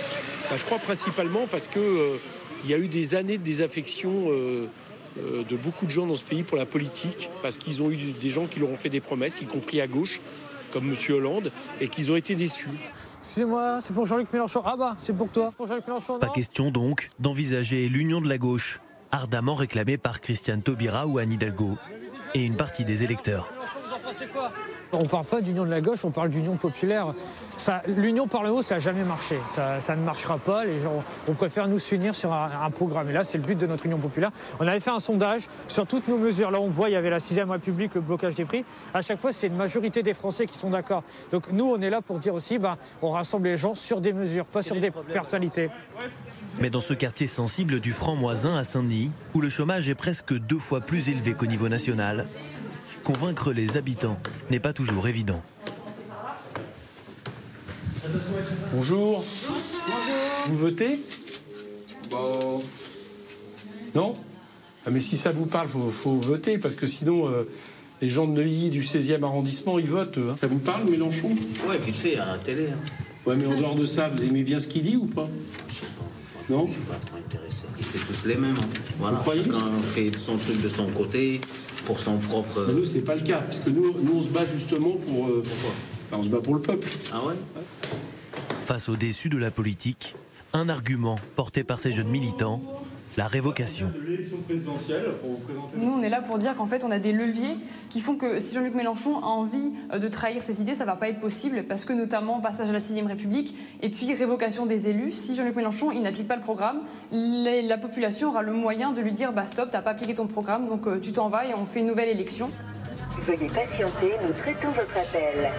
Bah, 0.50 0.56
Je 0.56 0.64
crois 0.64 0.78
principalement 0.78 1.48
parce 1.50 1.68
qu'il 1.68 1.82
euh, 1.82 2.18
y 2.66 2.74
a 2.74 2.78
eu 2.78 2.88
des 2.88 3.16
années 3.16 3.38
de 3.38 3.44
désaffection 3.44 4.30
de 4.30 5.56
beaucoup 5.56 5.86
de 5.86 5.92
gens 5.92 6.06
dans 6.06 6.16
ce 6.16 6.24
pays 6.24 6.44
pour 6.44 6.58
la 6.58 6.66
politique, 6.66 7.30
parce 7.42 7.58
qu'ils 7.58 7.82
ont 7.82 7.90
eu 7.90 7.98
des 8.20 8.30
gens 8.30 8.46
qui 8.46 8.60
leur 8.60 8.70
ont 8.70 8.78
fait 8.78 8.90
des 8.90 9.02
promesses, 9.02 9.42
y 9.42 9.46
compris 9.46 9.82
à 9.82 9.88
gauche, 9.88 10.22
comme 10.72 10.90
M. 10.90 10.96
Hollande, 11.10 11.52
et 11.82 11.88
qu'ils 11.88 12.12
ont 12.12 12.16
été 12.16 12.36
déçus. 12.36 12.68
Excusez-moi, 13.22 13.80
c'est 13.82 13.94
pour 13.94 14.06
Jean-Luc 14.06 14.32
Mélenchon. 14.32 14.62
Ah 14.66 14.76
bah, 14.78 14.96
c'est 15.02 15.16
pour 15.16 15.30
toi, 15.30 15.54
pour 15.56 15.68
Jean-Luc 15.68 15.88
Mélenchon. 15.88 16.20
Pas 16.20 16.30
question 16.30 16.72
donc 16.72 17.10
d'envisager 17.20 17.90
l'union 17.90 18.22
de 18.22 18.30
la 18.30 18.38
gauche, 18.38 18.80
ardemment 19.12 19.56
réclamée 19.56 19.98
par 19.98 20.22
Christiane 20.22 20.62
Taubira 20.62 21.08
ou 21.08 21.18
Anne 21.18 21.34
Hidalgo, 21.34 21.78
et 22.34 22.44
une 22.44 22.56
partie 22.56 22.86
des 22.86 23.04
électeurs. 23.04 23.52
On 24.94 25.02
ne 25.02 25.08
parle 25.08 25.26
pas 25.26 25.42
d'union 25.42 25.66
de 25.66 25.70
la 25.70 25.82
gauche, 25.82 26.06
on 26.06 26.12
parle 26.12 26.30
d'union 26.30 26.56
populaire. 26.56 27.14
L'union 27.88 28.28
par 28.28 28.44
le 28.44 28.52
haut, 28.52 28.62
ça 28.62 28.76
n'a 28.76 28.80
jamais 28.80 29.04
marché. 29.04 29.38
Ça, 29.50 29.96
ne 29.96 30.02
marchera 30.02 30.38
pas. 30.38 30.66
Les 30.66 30.80
gens, 30.80 31.04
on 31.28 31.34
préfère 31.34 31.68
nous 31.68 31.80
s'unir 31.80 32.16
sur 32.16 32.34
un, 32.34 32.70
programme. 32.72 33.10
Et 33.10 33.14
là, 33.14 33.24
c'est 33.24 33.38
le 33.38 33.44
but 33.44 33.58
de 33.58 33.68
notre 33.68 33.86
union 33.86 33.98
populaire. 33.98 34.32
On 34.60 34.68
avait 34.68 34.80
fait 34.80 34.92
un 34.92 35.00
sondage 35.00 35.48
sur 35.68 35.88
toutes 35.88 36.08
nos 36.08 36.18
mesures. 36.18 36.52
Là, 36.52 36.62
on 36.62 36.70
voit, 36.70 36.90
il 36.90 36.94
y 36.94 36.96
avait 36.96 37.10
la 37.10 37.20
6 37.20 37.42
République, 37.42 37.96
le 37.96 38.02
blocage 38.02 38.36
des 38.36 38.46
prix. 38.46 38.64
À 38.94 39.02
chaque 39.02 39.20
fois, 39.20 39.34
c'est 39.34 39.48
une 39.48 39.56
majorité 39.56 40.04
des 40.04 40.14
Français 40.14 40.46
qui 40.46 40.58
sont 40.58 40.70
d'accord. 40.70 41.04
Donc 41.32 41.52
nous, 41.52 41.66
on 41.66 41.82
est 41.82 41.90
là 41.90 42.02
pour 42.02 42.20
dire 42.20 42.34
aussi, 42.34 42.58
bah, 42.58 42.78
on 43.02 43.12
rassemble 43.12 43.48
les 43.48 43.58
gens 43.58 43.76
sur 43.76 44.02
des 44.02 44.14
mesures, 44.14 44.46
pas 44.46 44.64
sur 44.64 44.80
des 44.80 44.92
personnalités. 44.92 45.70
Mais 46.60 46.70
dans 46.70 46.82
ce 46.82 46.94
quartier 46.94 47.28
sensible 47.28 47.80
du 47.80 47.92
Franc-Moisin 47.92 48.56
à 48.56 48.64
Saint-Denis, 48.64 49.12
où 49.34 49.42
le 49.42 49.50
chômage 49.50 49.90
est 49.90 49.96
presque 49.96 50.34
deux 50.34 50.60
fois 50.60 50.82
plus 50.82 51.10
élevé 51.10 51.34
qu'au 51.34 51.46
niveau 51.46 51.70
national, 51.70 52.28
convaincre 53.08 53.54
les 53.54 53.78
habitants 53.78 54.20
n'est 54.52 54.60
pas 54.60 54.74
toujours 54.74 55.08
évident. 55.08 55.42
Bonjour. 58.74 59.24
Vous 60.48 60.58
votez? 60.58 61.00
Bon. 62.12 62.62
Non? 63.96 64.14
Ah, 64.86 64.90
Mais 64.92 65.00
si 65.00 65.16
ça 65.16 65.32
vous 65.32 65.46
parle, 65.46 65.70
il 65.74 65.92
faut, 65.94 66.16
voter, 66.16 66.58
parce 66.58 66.76
que 66.76 66.86
sinon, 66.86 67.30
euh, 67.30 67.48
les 68.02 68.10
gens 68.10 68.28
de 68.28 68.34
Neuilly, 68.34 68.70
du 68.70 68.82
16e 68.82 69.24
arrondissement, 69.24 69.80
ils 69.80 69.88
votent. 69.88 70.18
Hein. 70.18 70.36
Ça 70.36 70.48
vous 70.48 70.60
parle, 70.60 70.90
Mélenchon? 70.90 71.30
Ouais, 71.66 71.78
vite 71.78 71.96
fait, 71.96 72.18
à 72.18 72.34
la 72.34 72.38
télé. 72.40 72.68
Hein. 72.74 72.92
Ouais, 73.26 73.38
mais 73.38 73.46
en 73.46 73.56
dehors 73.56 73.76
de 73.76 73.86
ça, 73.86 74.10
vous 74.10 74.22
aimez 74.22 74.44
bien 74.44 74.60
ce 74.60 74.68
qu'il 74.68 74.84
dit 74.84 74.98
ou 74.98 75.06
pas? 75.06 75.30
Non? 76.50 76.66
Je 76.66 76.72
suis 76.74 76.82
pas 76.82 76.96
trop 76.96 77.16
intéressé. 77.16 77.64
C'est 77.90 78.06
tous 78.06 78.28
les 78.28 78.36
mêmes. 78.36 78.56
Hein. 78.60 78.80
Voilà, 79.00 79.24
chacun 79.26 79.60
fait 79.94 80.12
son 80.18 80.36
truc 80.36 80.62
de 80.62 80.68
son 80.68 80.88
côté 80.88 81.40
pour 81.88 82.02
son 82.02 82.18
propre. 82.18 82.68
nous, 82.70 82.84
c'est 82.84 83.02
pas 83.02 83.16
le 83.16 83.22
cas, 83.22 83.40
parce 83.40 83.60
que 83.60 83.70
nous, 83.70 83.96
nous 84.04 84.18
on 84.18 84.22
se 84.22 84.28
bat 84.28 84.46
justement 84.46 84.92
pour. 84.92 85.28
Euh, 85.28 85.42
pourquoi 85.42 86.20
On 86.20 86.24
se 86.24 86.28
bat 86.28 86.42
pour 86.42 86.56
le 86.56 86.62
peuple. 86.62 86.90
Ah 87.14 87.26
ouais, 87.26 87.34
Face 88.62 88.90
au 88.90 88.98
déçu 88.98 89.30
de 89.30 89.38
la 89.38 89.52
politique, 89.52 90.14
un 90.52 90.68
argument 90.68 91.18
porté 91.38 91.64
par 91.64 91.80
ces 91.80 91.94
jeunes 91.94 92.10
militants 92.10 92.62
la 93.18 93.28
révocation. 93.28 93.92
Nous, 95.76 95.92
on 95.92 96.04
est 96.04 96.10
là 96.10 96.22
pour 96.22 96.38
dire 96.38 96.56
qu'en 96.56 96.68
fait, 96.68 96.84
on 96.84 96.92
a 96.92 97.00
des 97.00 97.12
leviers 97.12 97.58
qui 97.90 98.00
font 98.00 98.16
que 98.16 98.40
si 98.40 98.54
Jean-Luc 98.54 98.76
Mélenchon 98.76 99.18
a 99.18 99.26
envie 99.26 99.72
euh, 99.92 99.98
de 99.98 100.08
trahir 100.08 100.44
ses 100.44 100.62
idées, 100.62 100.76
ça 100.76 100.84
ne 100.84 100.90
va 100.90 100.96
pas 100.96 101.10
être 101.10 101.20
possible 101.20 101.64
parce 101.68 101.84
que 101.84 101.94
notamment 101.94 102.40
passage 102.40 102.70
à 102.70 102.74
la 102.74 102.80
6 102.80 103.02
République 103.02 103.58
et 103.82 103.90
puis 103.90 104.14
révocation 104.14 104.68
des 104.68 104.88
élus. 104.88 105.12
Si 105.12 105.36
Jean-Luc 105.36 105.56
Mélenchon 105.56 105.92
il 105.92 106.04
n'applique 106.04 106.28
pas 106.28 106.36
le 106.36 106.42
programme, 106.42 106.82
la 107.12 107.78
population 107.78 108.30
aura 108.30 108.44
le 108.44 108.54
moyen 108.54 108.92
de 108.92 109.02
lui 109.02 109.12
dire 109.12 109.34
bah 109.34 109.48
stop, 109.48 109.70
t'as 109.72 109.82
pas 109.82 109.92
appliqué 109.92 110.14
ton 110.14 110.28
programme, 110.28 110.68
donc 110.68 110.86
euh, 110.88 111.00
tu 111.00 111.12
t'en 111.12 111.30
vas 111.30 111.48
et 111.48 111.56
on 111.56 111.66
fait 111.66 111.80
une 111.80 111.88
nouvelle 111.88 112.10
élection. 112.10 112.52
Veuillez 113.24 113.48
patienter, 113.48 114.14
nous 114.22 114.34
traitons 114.34 114.70
votre 114.70 114.96
appel. 114.96 115.50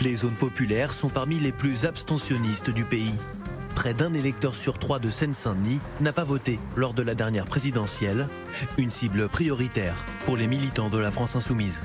Les 0.00 0.16
zones 0.16 0.34
populaires 0.34 0.92
sont 0.92 1.08
parmi 1.08 1.36
les 1.36 1.52
plus 1.52 1.86
abstentionnistes 1.86 2.70
du 2.70 2.84
pays 2.84 3.14
près 3.80 3.94
d'un 3.94 4.12
électeur 4.12 4.54
sur 4.54 4.78
trois 4.78 4.98
de 4.98 5.08
Seine-Saint-Denis 5.08 5.80
n'a 6.02 6.12
pas 6.12 6.24
voté 6.24 6.58
lors 6.76 6.92
de 6.92 7.02
la 7.02 7.14
dernière 7.14 7.46
présidentielle, 7.46 8.28
une 8.76 8.90
cible 8.90 9.26
prioritaire 9.30 10.04
pour 10.26 10.36
les 10.36 10.46
militants 10.46 10.90
de 10.90 10.98
la 10.98 11.10
France 11.10 11.34
insoumise. 11.34 11.82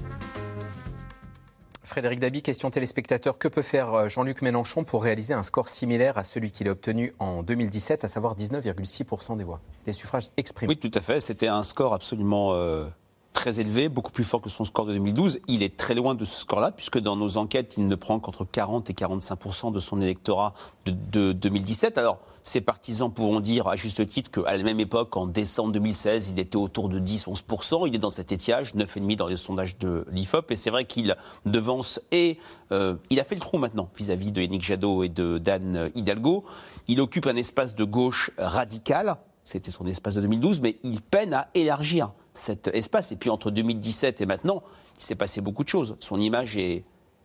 Frédéric 1.85 2.19
Dabi, 2.19 2.41
question 2.41 2.69
téléspectateur. 2.69 3.37
Que 3.37 3.47
peut 3.47 3.61
faire 3.61 3.93
euh, 3.93 4.09
Jean-Luc 4.09 4.41
Mélenchon 4.41 4.83
pour 4.83 5.03
réaliser 5.03 5.33
un 5.33 5.43
score 5.43 5.69
similaire 5.69 6.17
à 6.17 6.25
celui 6.25 6.51
qu'il 6.51 6.67
a 6.67 6.71
obtenu 6.71 7.13
en 7.19 7.43
2017, 7.43 8.03
à 8.03 8.09
savoir 8.09 8.35
19,6% 8.35 9.37
des 9.37 9.45
voix, 9.45 9.61
des 9.85 9.93
suffrages 9.93 10.31
exprimés 10.35 10.73
Oui, 10.73 10.77
tout 10.77 10.99
à 10.99 11.01
fait. 11.01 11.21
C'était 11.21 11.47
un 11.47 11.63
score 11.63 11.93
absolument 11.93 12.55
euh, 12.55 12.87
très 13.35 13.59
élevé, 13.59 13.89
beaucoup 13.89 14.11
plus 14.11 14.23
fort 14.23 14.41
que 14.41 14.49
son 14.49 14.63
score 14.63 14.85
de 14.85 14.93
2012. 14.93 15.39
Il 15.47 15.61
est 15.61 15.77
très 15.77 15.93
loin 15.93 16.15
de 16.15 16.25
ce 16.25 16.39
score-là, 16.39 16.71
puisque 16.71 16.97
dans 16.97 17.15
nos 17.15 17.37
enquêtes, 17.37 17.75
il 17.77 17.87
ne 17.87 17.95
prend 17.95 18.19
qu'entre 18.19 18.45
40 18.45 18.89
et 18.89 18.93
45% 18.93 19.71
de 19.71 19.79
son 19.79 20.01
électorat 20.01 20.55
de, 20.85 21.33
2017. 21.33 21.97
Alors, 21.99 22.19
ses 22.41 22.61
partisans 22.61 23.11
pourront 23.11 23.41
dire 23.41 23.67
à 23.67 23.75
juste 23.75 24.05
titre 24.07 24.31
qu'à 24.31 24.55
la 24.55 24.63
même 24.63 24.79
époque, 24.79 25.15
en 25.17 25.27
décembre 25.27 25.73
2016, 25.73 26.29
il 26.29 26.39
était 26.39 26.55
autour 26.55 26.89
de 26.89 26.99
10-11%. 26.99 27.87
Il 27.87 27.93
est 27.93 27.99
dans 27.99 28.09
cet 28.09 28.31
étiage, 28.31 28.73
9,5% 28.73 29.15
dans 29.17 29.27
les 29.27 29.37
sondages 29.37 29.77
de 29.77 30.05
l'IFOP. 30.11 30.51
Et 30.51 30.55
c'est 30.55 30.69
vrai 30.69 30.85
qu'il 30.85 31.15
devance 31.45 31.99
et 32.11 32.39
euh, 32.71 32.95
il 33.09 33.19
a 33.19 33.25
fait 33.25 33.35
le 33.35 33.41
trou 33.41 33.57
maintenant 33.57 33.89
vis-à-vis 33.95 34.31
de 34.31 34.41
Yannick 34.41 34.63
Jadot 34.63 35.03
et 35.03 35.09
de 35.09 35.39
Dan 35.39 35.91
Hidalgo. 35.93 36.45
Il 36.87 37.01
occupe 37.01 37.27
un 37.27 37.35
espace 37.35 37.75
de 37.75 37.83
gauche 37.83 38.31
radical. 38.37 39.17
C'était 39.43 39.71
son 39.71 39.85
espace 39.85 40.15
de 40.15 40.21
2012, 40.21 40.61
mais 40.61 40.77
il 40.83 41.01
peine 41.01 41.33
à 41.33 41.49
élargir 41.53 42.11
cet 42.35 42.67
espace. 42.67 43.11
Et 43.11 43.15
puis 43.15 43.29
entre 43.29 43.51
2017 43.51 44.21
et 44.21 44.25
maintenant, 44.25 44.63
il 44.97 45.03
s'est 45.03 45.15
passé 45.15 45.41
beaucoup 45.41 45.63
de 45.63 45.69
choses. 45.69 45.95
Son 45.99 46.19
image 46.19 46.57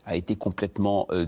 a 0.06 0.16
été 0.16 0.36
complètement 0.36 1.06
euh, 1.10 1.26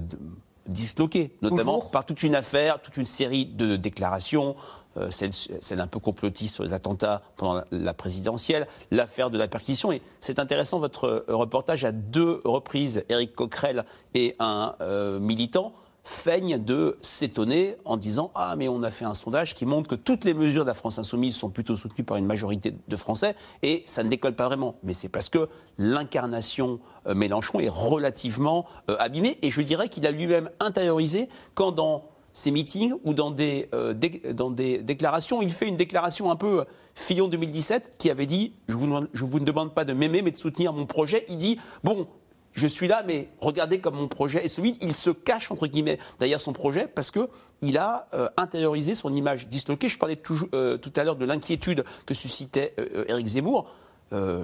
disloquée, 0.67 1.37
notamment 1.43 1.81
par 1.81 2.05
toute 2.05 2.23
une 2.23 2.35
affaire, 2.35 2.81
toute 2.81 2.97
une 2.97 3.07
série 3.07 3.47
de 3.47 3.77
déclarations, 3.77 4.57
euh, 4.97 5.11
celle, 5.11 5.81
un 5.81 5.87
peu 5.87 5.99
complotiste 5.99 6.55
sur 6.55 6.65
les 6.65 6.75
attentats 6.75 7.23
pendant 7.37 7.63
la, 7.71 7.95
présidentielle, 7.95 8.67
l'affaire 8.91 9.31
de 9.31 9.39
la 9.39 9.49
perquisition. 9.49 9.91
Et 9.91 10.03
c'est 10.21 10.39
intéressant, 10.39 10.81
votre 10.81 11.25
reportage 11.29 11.85
à 11.85 11.93
deux 11.93 12.41
reprises, 12.45 13.03
Éric 13.09 13.35
Coquerel 13.35 13.85
et 14.15 14.37
un 14.39 14.75
euh, 14.81 15.19
militant 15.19 15.73
feignent 16.05 16.59
de 16.59 16.99
s'étonner 17.01 17.77
en 17.85 17.97
disant 17.97 18.31
Ah, 18.35 18.55
mais 18.57 18.69
on 18.69 18.83
a 18.83 18.91
fait 18.91 19.05
un 19.05 19.15
sondage 19.15 19.55
qui 19.55 19.67
montre 19.67 19.89
que 19.89 19.95
toutes 19.95 20.25
les 20.25 20.35
mesures 20.35 20.65
de 20.65 20.69
la 20.69 20.75
France 20.75 20.99
insoumise 20.99 21.37
sont 21.37 21.51
plutôt 21.51 21.77
soutenues 21.77 22.05
par 22.05 22.17
une 22.17 22.27
majorité 22.27 22.75
de 22.87 22.97
Français 22.97 23.37
et 23.63 23.83
ça 23.87 24.03
ne 24.03 24.09
décolle 24.09 24.35
pas 24.35 24.47
vraiment. 24.47 24.77
Mais 24.83 24.95
c'est 24.95 25.09
parce 25.09 25.29
que 25.29 25.49
l'incarnation 25.79 26.81
euh, 27.07 27.15
Mélenchon 27.15 27.61
est 27.61 27.69
relativement 27.69 28.67
euh, 28.91 28.97
abîmée 28.99 29.39
et 29.43 29.51
je 29.51 29.63
dirais 29.63 29.89
qu'il 29.89 30.07
a 30.07 30.11
lui-même 30.11 30.51
intériorisé 30.61 31.29
quand 31.55 31.73
dans 31.73 32.05
ses 32.33 32.51
meetings 32.51 32.95
ou 33.05 33.13
dans 33.15 33.31
des, 33.31 33.69
euh, 33.75 33.95
dans 34.33 34.51
des 34.51 34.79
déclarations, 34.79 35.43
il 35.43 35.51
fait 35.51 35.69
une 35.69 35.77
déclaration 35.77 36.31
un 36.31 36.37
peu 36.37 36.65
Fillon 36.95 37.29
2017 37.29 37.97
qui 37.99 38.11
avait 38.11 38.27
dit 38.27 38.55
je 38.69 38.75
vous, 38.75 38.89
je 39.13 39.25
vous 39.25 39.39
ne 39.39 39.45
demande 39.45 39.75
pas 39.75 39.85
de 39.85 39.93
m'aimer 39.93 40.23
mais 40.23 40.31
de 40.31 40.37
soutenir 40.37 40.73
mon 40.73 40.87
projet. 40.87 41.25
Il 41.29 41.39
dit 41.39 41.59
Bon, 41.85 42.07
je 42.53 42.67
suis 42.67 42.89
là, 42.89 43.03
mais 43.07 43.29
regardez 43.41 43.81
comme 43.81 43.97
mon 43.97 44.09
projet 44.09 44.45
est 44.45 44.49
solide. 44.49 44.77
Il 44.81 44.95
se 44.95 45.11
cache, 45.11 45.51
entre 45.51 45.67
guillemets, 45.67 45.99
derrière 46.19 46.41
son 46.41 46.53
projet 46.53 46.87
parce 46.87 47.11
qu'il 47.11 47.79
a 47.79 48.09
euh, 48.15 48.29
intériorisé 48.37 48.95
son 48.95 49.15
image 49.15 49.49
disloquée. 49.49 49.89
Je 49.89 49.99
parlais 49.99 50.21
euh, 50.55 50.77
tout 50.77 50.93
à 50.97 51.05
l'heure 51.05 51.17
de 51.17 51.25
l'inquiétude 51.25 51.85
que 52.07 52.15
suscitait 52.15 52.75
euh, 52.79 53.05
Éric 53.09 53.27
Zemmour. 53.27 53.71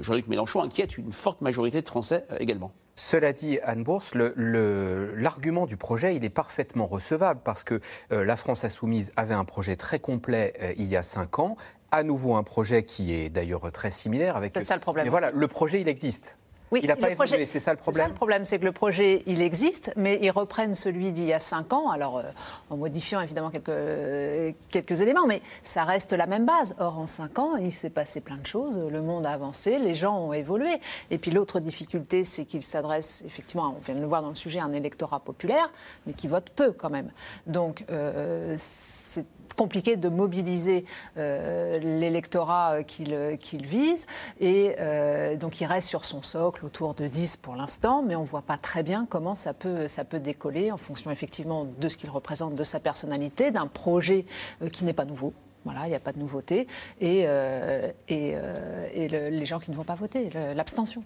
Jean-Luc 0.00 0.28
Mélenchon 0.28 0.62
inquiète 0.62 0.96
une 0.96 1.12
forte 1.12 1.42
majorité 1.42 1.82
de 1.82 1.86
Français 1.86 2.24
également. 2.38 2.72
Cela 2.96 3.34
dit, 3.34 3.58
Anne 3.62 3.82
Bourse, 3.82 4.12
l'argument 4.14 5.66
du 5.66 5.76
projet, 5.76 6.16
il 6.16 6.24
est 6.24 6.30
parfaitement 6.30 6.86
recevable 6.86 7.42
parce 7.44 7.64
que 7.64 7.82
la 8.08 8.36
France 8.38 8.64
insoumise 8.64 9.12
avait 9.16 9.34
un 9.34 9.44
projet 9.44 9.76
très 9.76 9.98
complet 9.98 10.74
il 10.78 10.86
y 10.86 10.96
a 10.96 11.02
cinq 11.02 11.38
ans, 11.38 11.58
à 11.90 12.02
nouveau 12.02 12.34
un 12.36 12.44
projet 12.44 12.82
qui 12.82 13.12
est 13.12 13.28
d'ailleurs 13.28 13.70
très 13.70 13.90
similaire. 13.90 14.40
C'est 14.54 14.64
ça 14.64 14.74
le 14.74 14.80
problème. 14.80 15.04
Mais 15.04 15.10
voilà, 15.10 15.30
le 15.32 15.48
projet, 15.48 15.82
il 15.82 15.88
existe. 15.88 16.37
Oui, 16.70 16.80
il 16.82 16.88
n'a 16.88 16.96
pas 16.96 17.10
projet- 17.14 17.34
évolué, 17.36 17.46
c'est 17.46 17.60
ça 17.60 17.72
le 17.72 17.78
C'est 17.78 17.82
problème 17.82 18.04
ça 18.04 18.08
le 18.08 18.14
problème, 18.14 18.44
c'est 18.44 18.58
que 18.58 18.64
le 18.64 18.72
projet, 18.72 19.22
il 19.26 19.40
existe, 19.40 19.92
mais 19.96 20.18
ils 20.22 20.30
reprennent 20.30 20.74
celui 20.74 21.12
d'il 21.12 21.24
y 21.24 21.32
a 21.32 21.40
cinq 21.40 21.72
ans, 21.72 21.90
alors 21.90 22.18
euh, 22.18 22.22
en 22.70 22.76
modifiant 22.76 23.20
évidemment 23.20 23.50
quelques, 23.50 23.68
euh, 23.70 24.52
quelques 24.70 25.00
éléments, 25.00 25.26
mais 25.26 25.40
ça 25.62 25.84
reste 25.84 26.12
la 26.12 26.26
même 26.26 26.44
base. 26.44 26.74
Or, 26.78 26.98
en 26.98 27.06
cinq 27.06 27.38
ans, 27.38 27.56
il 27.56 27.72
s'est 27.72 27.90
passé 27.90 28.20
plein 28.20 28.36
de 28.36 28.46
choses, 28.46 28.78
le 28.78 29.02
monde 29.02 29.24
a 29.26 29.30
avancé, 29.30 29.78
les 29.78 29.94
gens 29.94 30.18
ont 30.18 30.32
évolué. 30.32 30.78
Et 31.10 31.18
puis 31.18 31.30
l'autre 31.30 31.60
difficulté, 31.60 32.24
c'est 32.24 32.44
qu'il 32.44 32.62
s'adresse, 32.62 33.22
effectivement, 33.26 33.74
on 33.76 33.80
vient 33.80 33.94
de 33.94 34.00
le 34.00 34.06
voir 34.06 34.22
dans 34.22 34.28
le 34.28 34.34
sujet, 34.34 34.60
à 34.60 34.64
un 34.64 34.72
électorat 34.72 35.20
populaire, 35.20 35.70
mais 36.06 36.12
qui 36.12 36.26
vote 36.28 36.50
peu 36.54 36.72
quand 36.72 36.90
même. 36.90 37.10
Donc, 37.46 37.84
euh, 37.90 38.54
c'est 38.58 39.24
compliqué 39.58 39.96
de 39.96 40.08
mobiliser 40.08 40.84
euh, 41.16 41.78
l'électorat 41.80 42.74
euh, 42.74 42.82
qu'il 42.84 43.12
euh, 43.12 43.36
qu'il 43.36 43.66
vise. 43.66 44.06
Et 44.40 44.76
donc 45.36 45.60
il 45.60 45.66
reste 45.66 45.88
sur 45.88 46.04
son 46.04 46.22
socle 46.22 46.64
autour 46.64 46.94
de 46.94 47.08
10 47.08 47.38
pour 47.38 47.56
l'instant, 47.56 48.02
mais 48.02 48.14
on 48.14 48.22
ne 48.22 48.26
voit 48.26 48.42
pas 48.42 48.56
très 48.56 48.82
bien 48.82 49.06
comment 49.08 49.34
ça 49.34 49.52
peut, 49.52 49.86
décoller 50.22 50.70
en 50.70 50.76
fonction 50.76 51.10
effectivement 51.10 51.66
de 51.78 51.88
ce 51.88 51.96
qu'il 51.96 52.10
représente, 52.10 52.54
de 52.54 52.64
sa 52.64 52.78
personnalité, 52.80 53.50
d'un 53.50 53.66
projet 53.66 54.24
qui 54.72 54.84
n'est 54.84 54.92
pas 54.92 55.04
nouveau. 55.04 55.32
Voilà, 55.64 55.86
il 55.86 55.90
n'y 55.90 55.96
a 55.96 56.00
pas 56.00 56.12
de 56.12 56.18
nouveauté. 56.18 56.66
Et, 57.00 57.26
et, 58.08 58.36
et 58.94 59.08
le- 59.08 59.28
les 59.30 59.46
gens 59.46 59.58
qui 59.58 59.70
ne 59.70 59.76
vont 59.76 59.84
pas 59.84 59.96
voter, 59.96 60.30
l'abstention. 60.54 61.02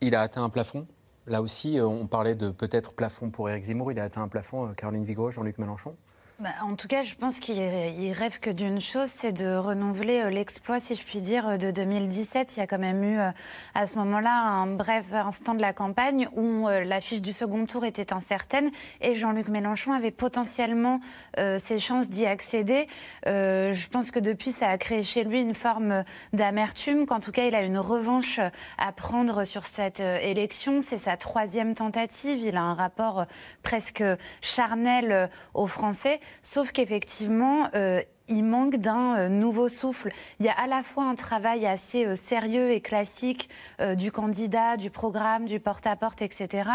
Il 0.00 0.14
a 0.14 0.20
atteint 0.20 0.44
un 0.44 0.50
plafond 0.50 0.86
Là 1.26 1.40
aussi, 1.40 1.78
on 1.80 2.06
parlait 2.06 2.34
de 2.34 2.50
peut-être 2.50 2.92
plafond 2.92 3.30
pour 3.30 3.48
Éric 3.48 3.64
Zemmour. 3.64 3.90
Il 3.92 3.98
a 3.98 4.04
atteint 4.04 4.22
un 4.22 4.28
plafond, 4.28 4.74
Caroline 4.74 5.04
Vigo, 5.04 5.30
Jean-Luc 5.30 5.58
Mélenchon 5.58 5.96
Bah, 6.40 6.50
en 6.64 6.74
tout 6.74 6.88
cas, 6.88 7.04
je 7.04 7.14
pense 7.14 7.38
qu'il 7.38 7.58
il 7.58 8.12
rêve 8.12 8.40
que 8.40 8.50
d'une 8.50 8.80
chose, 8.80 9.06
c'est 9.06 9.30
de 9.30 9.54
renouveler 9.54 10.20
euh, 10.20 10.30
l'exploit, 10.30 10.80
si 10.80 10.96
je 10.96 11.04
puis 11.04 11.20
dire, 11.20 11.46
euh, 11.46 11.56
de 11.58 11.70
2017. 11.70 12.56
Il 12.56 12.58
y 12.58 12.62
a 12.62 12.66
quand 12.66 12.80
même 12.80 13.04
eu, 13.04 13.20
euh, 13.20 13.30
à 13.76 13.86
ce 13.86 13.96
moment-là, 13.98 14.42
un 14.42 14.66
bref 14.66 15.12
instant 15.12 15.54
de 15.54 15.60
la 15.60 15.72
campagne 15.72 16.28
où 16.34 16.66
l'affiche 16.66 17.22
du 17.22 17.32
second 17.32 17.66
tour 17.66 17.84
était 17.84 18.12
incertaine 18.12 18.72
et 19.00 19.14
Jean-Luc 19.14 19.46
Mélenchon 19.46 19.92
avait 19.92 20.10
potentiellement 20.10 20.98
euh, 21.38 21.60
ses 21.60 21.78
chances 21.78 22.08
d'y 22.08 22.26
accéder. 22.26 22.88
Euh, 23.28 23.72
je 23.72 23.88
pense 23.88 24.10
que 24.10 24.18
depuis, 24.18 24.50
ça 24.50 24.68
a 24.68 24.76
créé 24.76 25.04
chez 25.04 25.22
lui 25.22 25.40
une 25.40 25.54
forme 25.54 26.02
d'amertume, 26.32 27.06
qu'en 27.06 27.20
tout 27.20 27.30
cas, 27.30 27.44
il 27.44 27.54
a 27.54 27.62
une 27.62 27.78
revanche 27.78 28.40
à 28.76 28.90
prendre 28.90 29.44
sur 29.44 29.66
cette 29.66 30.00
élection. 30.00 30.80
C'est 30.80 30.98
sa 30.98 31.16
troisième 31.16 31.74
tentative. 31.74 32.40
Il 32.40 32.56
a 32.56 32.62
un 32.62 32.74
rapport 32.74 33.26
presque 33.62 34.02
charnel 34.40 35.30
aux 35.54 35.68
Français. 35.68 36.18
Sauf 36.42 36.72
qu'effectivement, 36.72 37.68
euh, 37.74 38.02
il 38.28 38.44
manque 38.44 38.76
d'un 38.76 39.16
euh, 39.16 39.28
nouveau 39.28 39.68
souffle. 39.68 40.10
Il 40.40 40.46
y 40.46 40.48
a 40.48 40.52
à 40.52 40.66
la 40.66 40.82
fois 40.82 41.04
un 41.04 41.14
travail 41.14 41.66
assez 41.66 42.06
euh, 42.06 42.16
sérieux 42.16 42.70
et 42.70 42.80
classique 42.80 43.48
du 43.96 44.12
candidat, 44.12 44.76
du 44.76 44.90
programme, 44.90 45.46
du 45.46 45.58
porte-à-porte, 45.60 46.22
etc. 46.22 46.70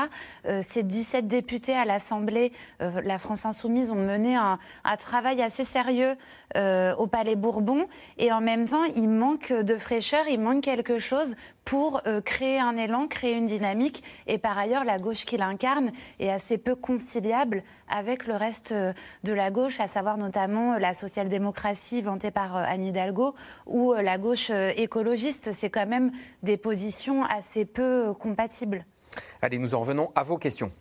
Ces 0.62 0.84
17 0.84 1.28
députés 1.28 1.74
à 1.74 1.86
l'Assemblée, 1.86 2.52
la 2.80 3.18
France 3.18 3.46
Insoumise, 3.46 3.92
ont 3.92 3.96
mené 3.96 4.36
un, 4.36 4.60
travail 4.98 5.42
assez 5.42 5.64
sérieux 5.64 6.16
au 6.56 7.08
Palais 7.08 7.36
Bourbon. 7.36 7.88
Et 8.18 8.32
en 8.32 8.42
même 8.42 8.66
temps, 8.66 8.84
il 8.96 9.08
manque 9.08 9.54
de 9.54 9.78
fraîcheur, 9.78 10.26
il 10.28 10.40
manque 10.40 10.62
quelque 10.62 11.00
chose 11.00 11.36
pour 11.70 12.02
euh, 12.08 12.20
créer 12.20 12.58
un 12.58 12.76
élan, 12.78 13.08
créer 13.08 13.34
une 13.34 13.46
dynamique. 13.46 14.04
Et 14.26 14.40
par 14.40 14.58
ailleurs, 14.58 14.84
la 14.84 14.98
gauche 14.98 15.24
qu'il 15.24 15.44
incarne 15.44 15.92
est 16.20 16.32
assez 16.32 16.58
peu 16.58 16.74
conciliable 16.74 17.64
avec 17.88 18.26
le 18.26 18.36
reste 18.36 18.72
euh, 18.72 18.92
de 19.24 19.34
la 19.34 19.52
gauche, 19.52 19.80
à 19.80 19.88
savoir 19.88 20.18
notamment 20.18 20.74
euh, 20.74 20.80
la 20.80 20.96
social-démocratie 20.96 22.02
vantée 22.02 22.32
par 22.32 22.56
Anne 22.56 22.86
Hidalgo 22.86 23.36
ou 23.68 23.94
la 23.94 24.18
gauche 24.18 24.50
écologiste. 24.50 25.52
C'est 25.54 25.70
quand 25.70 25.86
même 25.86 26.12
des 26.42 26.58
positions 26.58 27.24
assez 27.24 27.66
peu 27.66 28.16
compatibles. 28.16 28.84
Allez, 29.44 29.60
nous 29.60 29.76
en 29.76 29.82
revenons 29.82 30.12
à 30.16 30.24
vos 30.24 30.40
questions. 30.40 30.72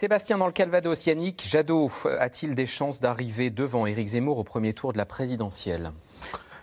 Sébastien 0.00 0.38
dans 0.38 0.46
le 0.46 0.52
Calvados, 0.52 1.04
Yannick 1.04 1.46
Jadot 1.46 1.90
a-t-il 2.18 2.54
des 2.54 2.64
chances 2.64 3.00
d'arriver 3.00 3.50
devant 3.50 3.84
Éric 3.84 4.08
Zemmour 4.08 4.38
au 4.38 4.44
premier 4.44 4.72
tour 4.72 4.94
de 4.94 4.96
la 4.96 5.04
présidentielle? 5.04 5.92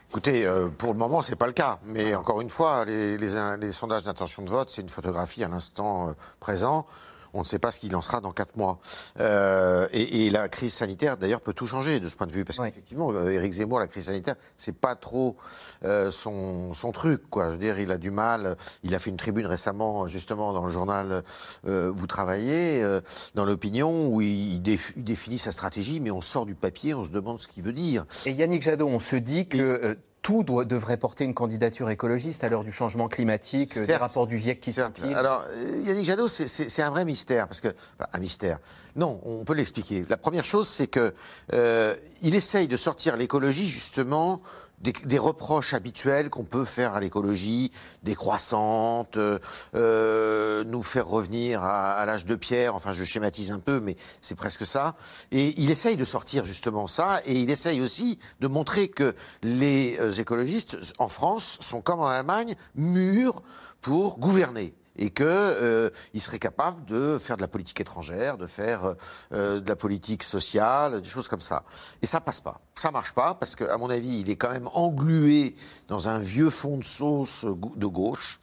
Écoutez, 0.09 0.43
euh, 0.43 0.69
pour 0.69 0.91
le 0.91 0.97
moment, 0.97 1.21
c'est 1.21 1.35
pas 1.35 1.45
le 1.45 1.53
cas. 1.53 1.77
Mais 1.85 2.15
encore 2.15 2.41
une 2.41 2.49
fois, 2.49 2.83
les 2.85 3.71
sondages 3.71 4.05
d'intention 4.05 4.41
de 4.41 4.49
vote, 4.49 4.71
c'est 4.71 4.81
une 4.81 4.89
photographie 4.89 5.43
à 5.43 5.49
l'instant 5.49 6.09
euh, 6.09 6.13
présent. 6.39 6.87
On 7.33 7.39
ne 7.39 7.43
sait 7.45 7.59
pas 7.59 7.71
ce 7.71 7.79
qu'il 7.79 7.95
en 7.95 8.01
sera 8.01 8.21
dans 8.21 8.31
quatre 8.31 8.55
mois. 8.57 8.79
Euh, 9.19 9.87
et, 9.91 10.25
et 10.25 10.29
la 10.29 10.49
crise 10.49 10.73
sanitaire, 10.73 11.17
d'ailleurs, 11.17 11.41
peut 11.41 11.53
tout 11.53 11.67
changer 11.67 11.99
de 11.99 12.07
ce 12.07 12.15
point 12.15 12.27
de 12.27 12.33
vue. 12.33 12.45
Parce 12.45 12.59
qu'effectivement, 12.59 13.11
euh, 13.11 13.29
Éric 13.31 13.53
Zemmour, 13.53 13.79
la 13.79 13.87
crise 13.87 14.05
sanitaire, 14.05 14.35
c'est 14.55 14.75
pas 14.75 14.95
trop 14.95 15.35
euh, 15.83 16.11
son, 16.11 16.73
son 16.73 16.91
truc. 16.91 17.29
Quoi. 17.29 17.47
Je 17.47 17.51
veux 17.51 17.57
dire, 17.57 17.79
il 17.79 17.91
a 17.91 17.97
du 17.97 18.11
mal. 18.11 18.57
Il 18.83 18.95
a 18.95 18.99
fait 18.99 19.09
une 19.09 19.17
tribune 19.17 19.45
récemment, 19.45 20.07
justement, 20.07 20.53
dans 20.53 20.65
le 20.65 20.71
journal 20.71 21.23
euh, 21.67 21.91
Vous 21.95 22.07
travaillez, 22.07 22.81
euh, 22.83 23.01
dans 23.35 23.45
l'opinion, 23.45 24.07
où 24.07 24.21
il, 24.21 24.59
déf- 24.61 24.93
il 24.95 25.03
définit 25.03 25.39
sa 25.39 25.51
stratégie, 25.51 25.99
mais 25.99 26.11
on 26.11 26.21
sort 26.21 26.45
du 26.45 26.55
papier, 26.55 26.93
on 26.93 27.05
se 27.05 27.11
demande 27.11 27.39
ce 27.39 27.47
qu'il 27.47 27.63
veut 27.63 27.73
dire. 27.73 28.05
Et 28.25 28.31
Yannick 28.31 28.61
Jadot, 28.61 28.87
on 28.87 28.99
se 28.99 29.15
dit 29.15 29.47
que 29.47 29.57
euh, 29.57 29.95
tout 30.21 30.43
doit- 30.43 30.65
devrait 30.65 30.97
porter 30.97 31.23
une 31.23 31.33
candidature 31.33 31.89
écologiste 31.89 32.43
à 32.43 32.49
l'heure 32.49 32.63
du 32.63 32.71
changement 32.71 33.07
climatique, 33.07 33.77
euh, 33.77 33.85
des 33.85 33.95
rapports 33.95 34.27
du 34.27 34.37
GIEC 34.37 34.59
qui 34.59 34.73
s'empilent. 34.73 35.15
Alors, 35.15 35.45
euh, 35.49 35.81
Yannick 35.85 36.05
Jadot, 36.05 36.27
c'est 36.27 36.81
un 36.81 36.89
vrai 36.89 37.05
mystère, 37.05 37.47
parce 37.47 37.61
que 37.61 37.69
enfin, 37.99 38.09
un 38.13 38.19
mystère. 38.19 38.59
Non, 38.95 39.21
on 39.23 39.45
peut 39.45 39.53
l'expliquer. 39.53 40.05
La 40.09 40.17
première 40.17 40.43
chose, 40.43 40.67
c'est 40.67 40.87
que 40.87 41.13
euh, 41.53 41.95
il 42.23 42.35
essaye 42.35 42.67
de 42.67 42.75
sortir 42.77 43.15
l'écologie 43.15 43.67
justement 43.67 44.41
des, 44.79 44.91
des 44.91 45.17
reproches 45.17 45.73
habituels 45.73 46.29
qu'on 46.29 46.43
peut 46.43 46.65
faire 46.65 46.93
à 46.93 46.99
l'écologie, 46.99 47.71
décroissante, 48.03 49.17
euh, 49.17 49.39
euh, 49.75 50.63
nous 50.63 50.83
faire 50.83 51.07
revenir 51.07 51.63
à, 51.63 51.93
à 51.93 52.05
l'âge 52.05 52.25
de 52.25 52.35
pierre. 52.35 52.75
Enfin, 52.75 52.93
je 52.93 53.03
schématise 53.03 53.51
un 53.51 53.59
peu, 53.59 53.79
mais 53.79 53.95
c'est 54.21 54.35
presque 54.35 54.65
ça. 54.65 54.95
Et 55.31 55.53
il 55.57 55.71
essaye 55.71 55.97
de 55.97 56.05
sortir 56.05 56.45
justement 56.45 56.87
ça, 56.87 57.21
et 57.25 57.39
il 57.39 57.49
essaye 57.49 57.81
aussi 57.81 58.19
de 58.39 58.47
montrer 58.47 58.87
que 58.87 59.15
les 59.43 59.97
euh, 59.99 60.11
écologistes 60.11 60.77
en 60.97 61.09
France 61.09 61.57
sont 61.59 61.81
comme 61.81 61.99
en 61.99 62.07
Allemagne 62.07 62.55
mûrs 62.75 63.41
pour 63.81 64.19
gouverner 64.19 64.73
et 64.97 65.09
que 65.09 65.23
euh, 65.23 65.89
serait 66.17 66.39
capable 66.39 66.83
de 66.85 67.17
faire 67.19 67.37
de 67.37 67.41
la 67.41 67.47
politique 67.47 67.79
étrangère, 67.79 68.37
de 68.37 68.47
faire 68.47 68.95
euh, 69.31 69.59
de 69.59 69.69
la 69.69 69.75
politique 69.75 70.23
sociale, 70.23 71.01
des 71.01 71.07
choses 71.07 71.27
comme 71.27 71.41
ça. 71.41 71.63
Et 72.01 72.07
ça 72.07 72.19
passe 72.21 72.41
pas, 72.41 72.59
ça 72.75 72.91
marche 72.91 73.13
pas 73.13 73.35
parce 73.35 73.55
que 73.55 73.63
à 73.63 73.77
mon 73.77 73.89
avis, 73.89 74.19
il 74.19 74.29
est 74.29 74.35
quand 74.35 74.51
même 74.51 74.69
englué 74.73 75.55
dans 75.87 76.09
un 76.09 76.19
vieux 76.19 76.49
fond 76.49 76.77
de 76.77 76.83
sauce 76.83 77.45
de 77.45 77.85
gauche. 77.85 78.39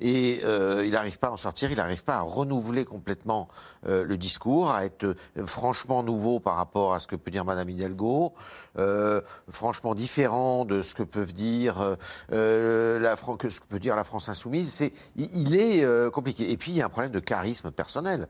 Et 0.00 0.40
euh, 0.44 0.82
il 0.84 0.92
n'arrive 0.92 1.18
pas 1.18 1.28
à 1.28 1.30
en 1.30 1.36
sortir, 1.36 1.70
il 1.70 1.76
n'arrive 1.76 2.04
pas 2.04 2.16
à 2.16 2.20
renouveler 2.20 2.84
complètement 2.84 3.48
euh, 3.86 4.04
le 4.04 4.16
discours, 4.16 4.70
à 4.70 4.84
être 4.84 5.04
euh, 5.04 5.14
franchement 5.46 6.02
nouveau 6.02 6.40
par 6.40 6.56
rapport 6.56 6.94
à 6.94 7.00
ce 7.00 7.06
que 7.06 7.16
peut 7.16 7.30
dire 7.30 7.44
Madame 7.44 7.68
Hidalgo, 7.70 8.32
euh, 8.78 9.20
franchement 9.48 9.94
différent 9.94 10.64
de 10.64 10.82
ce 10.82 10.94
que 10.94 11.02
peuvent 11.02 11.32
dire 11.32 11.80
euh, 11.80 11.94
euh, 12.32 12.98
la 12.98 13.16
Fran- 13.16 13.36
que 13.36 13.50
ce 13.50 13.60
que 13.60 13.66
peut 13.66 13.78
dire 13.78 13.96
la 13.96 14.04
France 14.04 14.28
insoumise. 14.28 14.72
C'est, 14.72 14.92
il, 15.16 15.56
est 15.56 15.86
compliqué. 16.10 16.50
Et 16.50 16.56
puis 16.56 16.72
il 16.72 16.76
y 16.76 16.82
a 16.82 16.86
un 16.86 16.88
problème 16.88 17.12
de 17.12 17.20
charisme 17.20 17.70
personnel. 17.70 18.28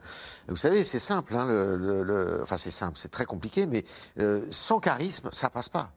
Vous 0.49 0.57
savez, 0.57 0.85
c'est 0.85 0.99
simple. 0.99 1.35
Hein, 1.35 1.47
le, 1.47 1.77
le- 1.77 2.03
le- 2.03 2.41
enfin, 2.43 2.57
c'est 2.57 2.71
simple, 2.71 2.99
c'est 2.99 3.11
très 3.11 3.25
compliqué, 3.25 3.67
mais 3.67 3.85
sans 4.51 4.81
charisme, 4.81 5.29
ça 5.33 5.51
passe 5.51 5.69
pas. 5.69 5.91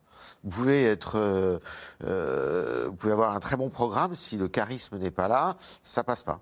Vous 0.43 0.49
pouvez 0.49 0.85
être, 0.85 1.17
euh, 1.17 1.59
euh, 2.03 2.85
vous 2.87 2.95
pouvez 2.95 3.13
avoir 3.13 3.35
un 3.35 3.39
très 3.39 3.57
bon 3.57 3.69
programme 3.69 4.15
si 4.15 4.37
le 4.37 4.47
charisme 4.47 4.97
n'est 4.97 5.11
pas 5.11 5.27
là, 5.27 5.57
ça 5.83 6.03
passe 6.03 6.23
pas. 6.23 6.39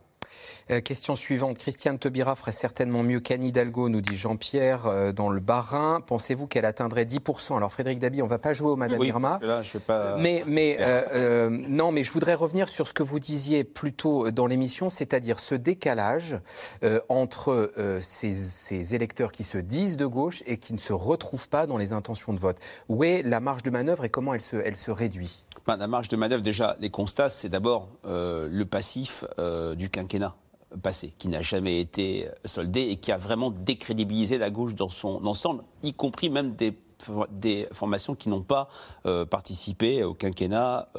Euh, 0.71 0.81
question 0.81 1.15
suivante. 1.15 1.59
Christiane 1.59 1.99
Taubira 1.99 2.35
ferait 2.35 2.51
certainement 2.51 3.03
mieux 3.03 3.19
qu'Anne 3.19 3.43
Hidalgo, 3.43 3.87
nous 3.87 4.01
dit 4.01 4.15
Jean-Pierre, 4.15 4.87
euh, 4.87 5.11
dans 5.11 5.29
le 5.29 5.39
Bas-Rhin. 5.39 6.01
Pensez-vous 6.05 6.47
qu'elle 6.47 6.65
atteindrait 6.65 7.05
10% 7.05 7.55
Alors 7.57 7.71
Frédéric 7.71 7.99
Dabi, 7.99 8.23
on 8.23 8.27
va 8.27 8.39
pas 8.39 8.51
jouer 8.53 8.69
au 8.71 8.75
Madame 8.75 8.99
Oui, 8.99 9.09
Irma. 9.09 9.29
parce 9.29 9.41
que 9.41 9.45
là, 9.45 9.61
je 9.61 9.73
vais 9.73 9.79
pas. 9.79 10.17
Mais, 10.17 10.43
mais 10.47 10.77
euh, 10.79 11.03
euh, 11.13 11.49
non, 11.49 11.91
mais 11.91 12.03
je 12.03 12.11
voudrais 12.11 12.33
revenir 12.33 12.67
sur 12.67 12.87
ce 12.87 12.93
que 12.93 13.03
vous 13.03 13.19
disiez 13.19 13.63
plus 13.63 13.93
tôt 13.93 14.31
dans 14.31 14.47
l'émission, 14.47 14.89
c'est-à-dire 14.89 15.39
ce 15.39 15.53
décalage 15.53 16.39
euh, 16.83 16.99
entre 17.09 17.71
euh, 17.77 17.99
ces, 18.01 18.33
ces 18.33 18.95
électeurs 18.95 19.31
qui 19.31 19.43
se 19.43 19.59
disent 19.59 19.97
de 19.97 20.07
gauche 20.07 20.41
et 20.47 20.57
qui 20.57 20.73
ne 20.73 20.79
se 20.79 20.93
retrouvent 20.93 21.47
pas 21.47 21.67
dans 21.67 21.77
les 21.77 21.93
intentions 21.93 22.33
de 22.33 22.39
vote. 22.39 22.57
Où 22.89 23.03
est 23.03 23.21
la 23.21 23.39
marge 23.39 23.61
de 23.63 23.69
manœuvre 23.69 24.03
et 24.03 24.09
comment 24.09 24.33
elle 24.33 24.41
se, 24.41 24.55
elle 24.55 24.75
se 24.75 24.89
réduit? 24.91 25.44
Ben, 25.67 25.77
la 25.77 25.87
marge 25.87 26.09
de 26.09 26.15
manœuvre, 26.15 26.43
déjà, 26.43 26.75
les 26.79 26.91
constats, 26.91 27.29
c'est 27.29 27.49
d'abord 27.49 27.89
euh, 28.05 28.47
le 28.51 28.65
passif 28.65 29.25
euh, 29.39 29.73
du 29.73 29.89
quinquennat 29.89 30.35
passé, 30.83 31.11
qui 31.17 31.27
n'a 31.27 31.41
jamais 31.41 31.79
été 31.81 32.29
soldé 32.43 32.81
et 32.81 32.97
qui 32.97 33.11
a 33.11 33.17
vraiment 33.17 33.49
décrédibilisé 33.49 34.37
la 34.37 34.51
gauche 34.51 34.75
dans 34.75 34.89
son 34.89 35.25
ensemble, 35.25 35.63
y 35.81 35.93
compris 35.93 36.29
même 36.29 36.53
des, 36.53 36.77
for- 36.99 37.27
des 37.31 37.67
formations 37.71 38.13
qui 38.13 38.29
n'ont 38.29 38.43
pas 38.43 38.69
euh, 39.07 39.25
participé 39.25 40.03
au 40.03 40.13
quinquennat 40.13 40.89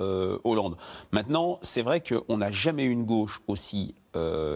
Hollande. 0.42 0.76
Maintenant, 1.12 1.60
c'est 1.62 1.82
vrai 1.82 2.02
qu'on 2.02 2.38
n'a 2.38 2.50
jamais 2.50 2.84
eu 2.84 2.90
une 2.90 3.04
gauche 3.04 3.42
aussi 3.46 3.94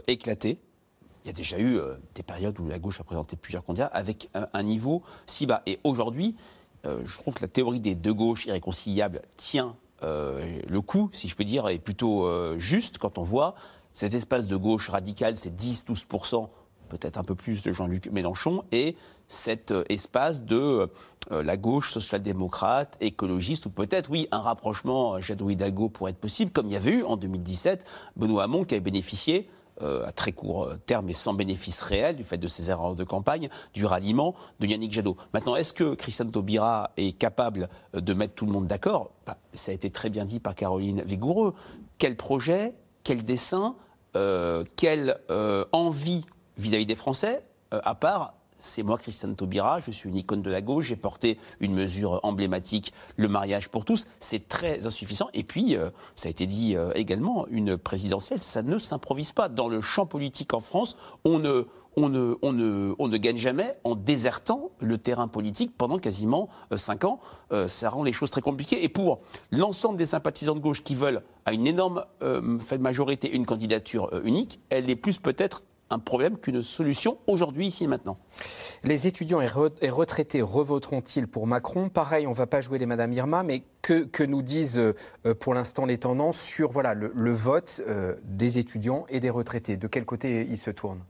éclatée. 0.08 0.58
Il 1.24 1.28
y 1.28 1.30
a 1.30 1.34
déjà 1.34 1.60
eu 1.60 1.78
des 2.16 2.22
périodes 2.24 2.58
où 2.58 2.66
la 2.66 2.80
gauche 2.80 2.98
a 2.98 3.04
présenté 3.04 3.36
plusieurs 3.36 3.64
candidats 3.64 3.86
avec 3.86 4.28
un, 4.34 4.48
un 4.54 4.62
niveau 4.64 5.02
si 5.26 5.46
bas. 5.46 5.62
Et 5.66 5.78
aujourd'hui, 5.84 6.34
je 6.84 7.16
trouve 7.18 7.34
que 7.34 7.42
la 7.42 7.48
théorie 7.48 7.80
des 7.80 7.94
deux 7.94 8.14
gauches 8.14 8.46
irréconciliables 8.46 9.20
tient 9.36 9.76
le 10.02 10.80
coup, 10.80 11.10
si 11.12 11.28
je 11.28 11.36
peux 11.36 11.44
dire, 11.44 11.68
est 11.68 11.78
plutôt 11.78 12.56
juste 12.58 12.98
quand 12.98 13.18
on 13.18 13.22
voit 13.22 13.54
cet 13.92 14.14
espace 14.14 14.46
de 14.46 14.56
gauche 14.56 14.88
radicale, 14.88 15.36
c'est 15.36 15.54
10-12%, 15.54 16.48
peut-être 16.88 17.18
un 17.18 17.24
peu 17.24 17.34
plus 17.34 17.62
de 17.62 17.72
Jean-Luc 17.72 18.10
Mélenchon, 18.10 18.64
et 18.72 18.96
cet 19.28 19.72
espace 19.88 20.42
de 20.42 20.88
la 21.30 21.56
gauche 21.56 21.92
social-démocrate, 21.92 22.96
écologiste, 23.00 23.66
ou 23.66 23.70
peut-être, 23.70 24.10
oui, 24.10 24.26
un 24.32 24.40
rapprochement 24.40 25.20
Jadot 25.20 25.50
Hidalgo 25.50 25.88
pourrait 25.88 26.12
être 26.12 26.18
possible, 26.18 26.50
comme 26.50 26.66
il 26.66 26.72
y 26.72 26.76
avait 26.76 26.92
eu 26.92 27.02
en 27.04 27.16
2017 27.16 27.84
Benoît 28.16 28.44
Hamon 28.44 28.64
qui 28.64 28.74
avait 28.74 28.80
bénéficié 28.80 29.48
euh, 29.82 30.06
à 30.06 30.12
très 30.12 30.32
court 30.32 30.70
terme 30.86 31.08
et 31.08 31.14
sans 31.14 31.34
bénéfice 31.34 31.80
réel 31.80 32.16
du 32.16 32.24
fait 32.24 32.38
de 32.38 32.48
ses 32.48 32.70
erreurs 32.70 32.94
de 32.94 33.04
campagne, 33.04 33.48
du 33.72 33.86
ralliement 33.86 34.34
de 34.60 34.66
Yannick 34.66 34.92
Jadot. 34.92 35.16
Maintenant, 35.32 35.56
est-ce 35.56 35.72
que 35.72 35.94
Christiane 35.94 36.30
Taubira 36.30 36.90
est 36.96 37.12
capable 37.12 37.68
euh, 37.94 38.00
de 38.00 38.14
mettre 38.14 38.34
tout 38.34 38.46
le 38.46 38.52
monde 38.52 38.66
d'accord? 38.66 39.10
Bah, 39.26 39.36
Ça 39.52 39.72
a 39.72 39.74
été 39.74 39.90
très 39.90 40.10
bien 40.10 40.24
dit 40.24 40.40
par 40.40 40.54
Caroline 40.54 41.02
Vigoureux. 41.02 41.54
Quel 41.98 42.16
projet, 42.16 42.74
quel 43.04 43.24
dessin, 43.24 43.76
euh, 44.16 44.64
quelle 44.76 45.18
envie 45.72 46.24
vis-à-vis 46.56 46.86
des 46.86 46.94
Français, 46.94 47.42
à 47.70 47.94
part 47.94 48.34
c'est 48.60 48.82
moi, 48.82 48.98
Christiane 48.98 49.34
Taubira, 49.34 49.80
je 49.80 49.90
suis 49.90 50.08
une 50.08 50.16
icône 50.16 50.42
de 50.42 50.50
la 50.50 50.60
gauche, 50.60 50.86
j'ai 50.86 50.96
porté 50.96 51.38
une 51.60 51.74
mesure 51.74 52.20
emblématique, 52.22 52.92
le 53.16 53.28
mariage 53.28 53.68
pour 53.68 53.84
tous. 53.84 54.06
C'est 54.20 54.48
très 54.48 54.86
insuffisant. 54.86 55.28
Et 55.34 55.42
puis, 55.42 55.76
euh, 55.76 55.90
ça 56.14 56.28
a 56.28 56.30
été 56.30 56.46
dit 56.46 56.76
euh, 56.76 56.92
également, 56.94 57.46
une 57.48 57.76
présidentielle, 57.76 58.42
ça 58.42 58.62
ne 58.62 58.78
s'improvise 58.78 59.32
pas. 59.32 59.48
Dans 59.48 59.68
le 59.68 59.80
champ 59.80 60.06
politique 60.06 60.54
en 60.54 60.60
France, 60.60 60.96
on 61.24 61.38
ne, 61.38 63.16
gagne 63.16 63.36
jamais 63.36 63.76
en 63.84 63.94
désertant 63.94 64.70
le 64.80 64.98
terrain 64.98 65.28
politique 65.28 65.76
pendant 65.76 65.98
quasiment 65.98 66.48
euh, 66.72 66.76
cinq 66.76 67.04
ans. 67.04 67.20
ça 67.66 67.90
rend 67.90 68.02
les 68.02 68.12
choses 68.12 68.30
très 68.30 68.42
compliquées. 68.42 68.84
Et 68.84 68.88
pour 68.88 69.20
l'ensemble 69.50 69.98
des 69.98 70.06
sympathisants 70.06 70.54
de 70.54 70.60
gauche 70.60 70.84
qui 70.84 70.94
veulent 70.94 71.22
à 71.46 71.52
une 71.52 71.66
énorme 71.66 72.04
majorité 72.78 73.34
une 73.34 73.46
candidature 73.46 74.10
unique, 74.24 74.60
elle 74.68 74.88
est 74.90 74.96
plus 74.96 75.18
peut-être 75.18 75.62
un 75.90 75.98
problème 75.98 76.38
qu'une 76.38 76.62
solution 76.62 77.18
aujourd'hui, 77.26 77.66
ici 77.66 77.84
et 77.84 77.86
maintenant. 77.86 78.18
Les 78.84 79.06
étudiants 79.06 79.40
et, 79.40 79.48
retraités 79.90 80.42
revoteront-ils 80.42 81.26
pour 81.26 81.46
Macron? 81.46 81.88
Pareil, 81.88 82.26
on 82.26 82.30
ne 82.30 82.36
va 82.36 82.46
pas 82.46 82.60
jouer 82.60 82.78
les 82.78 82.86
Madame 82.86 83.12
Irma, 83.12 83.42
mais 83.42 83.64
que, 83.82 84.22
nous 84.22 84.42
disent 84.42 84.78
euh, 84.78 85.34
pour 85.40 85.54
l'instant 85.54 85.84
les 85.84 85.98
tendances 85.98 86.38
sur 86.38 86.80
le, 86.80 87.32
vote 87.32 87.80
euh, 87.86 88.16
des 88.22 88.58
étudiants 88.58 89.04
et 89.08 89.20
des 89.20 89.30
retraités? 89.30 89.76
De 89.76 89.88
quel 89.88 90.04
côté 90.04 90.46
ils 90.48 90.58
se 90.58 90.70
tournent? 90.70 91.02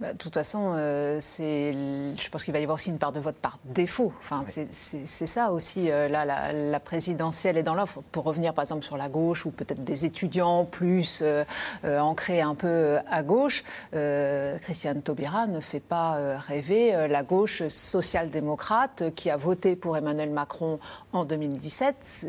Bah, 0.00 0.14
de 0.14 0.18
toute 0.18 0.34
façon, 0.34 0.74
euh, 0.76 1.20
je 1.20 2.28
pense 2.28 2.42
qu'il 2.42 2.52
va 2.52 2.58
y 2.58 2.62
avoir 2.64 2.74
aussi 2.74 2.90
une 2.90 2.98
part 2.98 3.12
de 3.12 3.20
vote 3.20 3.36
par 3.36 3.58
défaut. 3.64 4.12
Enfin, 4.18 4.44
c'est 4.48 5.26
ça 5.26 5.52
aussi. 5.52 5.90
Euh, 5.90 6.08
là, 6.08 6.52
la, 6.52 6.80
présidentielle 6.80 7.56
est 7.56 7.62
dans 7.62 7.74
l'offre. 7.74 8.02
Pour 8.10 8.24
revenir, 8.24 8.52
par 8.52 8.62
exemple, 8.64 8.84
sur 8.84 8.96
la 8.96 9.08
gauche 9.08 9.46
ou 9.46 9.50
peut-être 9.50 9.84
des 9.84 10.04
étudiants 10.04 10.64
plus 10.64 11.22
euh, 11.22 11.44
ancrés 11.84 12.40
un 12.40 12.56
peu 12.56 12.98
à 13.08 13.22
gauche, 13.22 13.62
Christiane 13.92 15.02
Taubira 15.02 15.46
ne 15.46 15.60
fait 15.60 15.80
pas 15.80 16.38
rêver 16.38 17.06
la 17.08 17.22
gauche 17.22 17.66
social-démocrate 17.68 19.14
qui 19.14 19.30
a 19.30 19.36
voté 19.36 19.76
pour 19.76 19.96
Emmanuel 19.96 20.30
Macron 20.30 20.78
en 21.12 21.24
2017. 21.24 22.26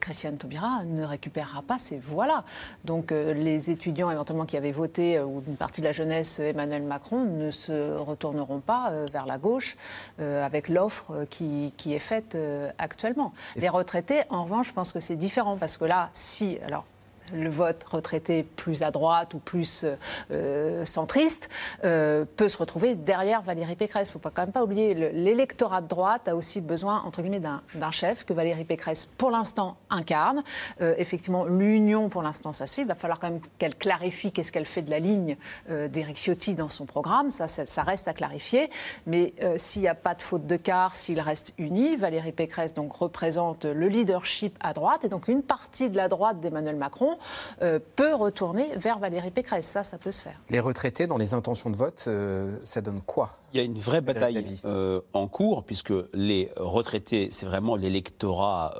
Christiane 0.00 0.38
Taubira 0.38 0.84
ne 0.84 1.04
récupérera 1.04 1.62
pas 1.62 1.78
ces 1.78 1.98
voix-là. 1.98 2.44
Donc, 2.84 3.12
les 3.12 3.70
étudiants 3.70 4.10
éventuellement 4.10 4.46
qui 4.46 4.56
avaient 4.56 4.72
voté 4.72 5.20
ou 5.20 5.42
une 5.46 5.56
partie 5.56 5.80
de 5.80 5.86
la 5.86 5.92
jeunesse 5.92 6.40
Emmanuel 6.40 6.69
Macron 6.78 7.24
ne 7.24 7.50
se 7.50 7.96
retourneront 7.96 8.60
pas 8.60 8.90
euh, 8.90 9.06
vers 9.12 9.26
la 9.26 9.38
gauche 9.38 9.76
euh, 10.20 10.44
avec 10.44 10.68
l'offre 10.68 11.12
euh, 11.12 11.24
qui, 11.26 11.72
est 11.86 11.98
faite 11.98 12.38
actuellement. 12.78 13.32
Les 13.56 13.68
retraités, 13.68 14.22
en 14.30 14.44
revanche, 14.44 14.68
je 14.68 14.72
pense 14.72 14.92
que 14.92 15.00
c'est 15.00 15.16
différent 15.16 15.56
parce 15.56 15.76
que 15.76 15.84
là, 15.84 16.10
si, 16.12 16.58
alors 16.64 16.84
le 17.32 17.50
vote 17.50 17.84
retraité 17.84 18.42
plus 18.42 18.82
à 18.82 18.90
droite 18.90 19.34
ou 19.34 19.38
plus 19.38 19.84
euh, 20.30 20.84
centriste 20.84 21.48
euh, 21.84 22.24
peut 22.36 22.48
se 22.48 22.56
retrouver 22.56 22.94
derrière 22.94 23.42
Valérie 23.42 23.76
Pécresse. 23.76 24.08
Il 24.08 24.16
ne 24.16 24.20
faut 24.20 24.30
quand 24.30 24.42
même 24.42 24.52
pas 24.52 24.62
oublier, 24.62 24.94
l'électorat 24.94 25.80
de 25.80 25.88
droite 25.88 26.28
a 26.28 26.36
aussi 26.36 26.60
besoin, 26.60 27.02
entre 27.04 27.22
guillemets, 27.22 27.40
d'un 27.40 27.90
chef 27.90 28.24
que 28.24 28.32
Valérie 28.32 28.64
Pécresse, 28.64 29.08
pour 29.18 29.30
l'instant, 29.30 29.76
incarne. 29.90 30.42
Euh, 30.80 30.94
effectivement, 30.98 31.44
l'union, 31.44 32.08
pour 32.08 32.22
l'instant, 32.22 32.52
ça. 32.52 32.64
Il 32.78 32.86
va 32.86 32.94
falloir 32.94 33.18
quand 33.18 33.30
même 33.30 33.40
qu'elle 33.58 33.74
clarifie 33.74 34.32
qu'est-ce 34.32 34.52
qu'elle 34.52 34.66
fait 34.66 34.82
de 34.82 34.90
la 34.90 35.00
ligne 35.00 35.36
d'Éric 35.68 36.16
Ciotti 36.16 36.54
dans 36.54 36.68
son 36.68 36.86
programme. 36.86 37.30
Ça, 37.30 37.48
ça, 37.48 37.82
reste 37.82 38.08
à 38.08 38.12
clarifier. 38.12 38.70
Mais 39.06 39.34
s'il 39.56 39.82
n'y 39.82 39.88
a 39.88 39.94
pas 39.94 40.14
de 40.14 40.22
faute 40.22 40.46
de 40.46 40.56
quart, 40.56 40.96
s'il 40.96 41.20
reste 41.20 41.52
uni, 41.58 41.96
Valérie 41.96 42.32
Pécresse 42.32 42.74
donc, 42.74 42.92
représente 42.92 43.64
le 43.64 43.88
leadership 43.88 44.56
à 44.60 44.72
droite 44.72 45.04
et 45.04 45.08
donc 45.08 45.28
une 45.28 45.42
partie 45.42 45.90
de 45.90 45.96
la 45.96 46.08
droite 46.08 46.40
d'Emmanuel 46.40 46.76
Macron 46.76 47.18
euh, 47.62 47.78
peut 47.96 48.14
retourner 48.14 48.70
vers 48.76 48.98
Valérie 48.98 49.30
Pécresse. 49.30 49.66
Ça, 49.66 49.84
ça 49.84 49.98
peut 49.98 50.12
se 50.12 50.22
faire. 50.22 50.40
Les 50.50 50.60
retraités, 50.60 51.06
dans 51.06 51.18
les 51.18 51.34
intentions 51.34 51.70
de 51.70 51.76
vote, 51.76 52.04
euh, 52.06 52.56
ça 52.64 52.80
donne 52.80 53.00
quoi? 53.00 53.36
Il 53.52 53.58
y 53.58 53.60
a 53.60 53.64
une 53.64 53.78
vraie 53.78 54.00
bataille 54.00 54.58
euh, 54.64 55.00
en 55.12 55.26
cours, 55.26 55.64
puisque 55.64 55.92
les 56.12 56.50
retraités, 56.56 57.28
c'est 57.30 57.46
vraiment 57.46 57.76
l'électorat 57.76 58.74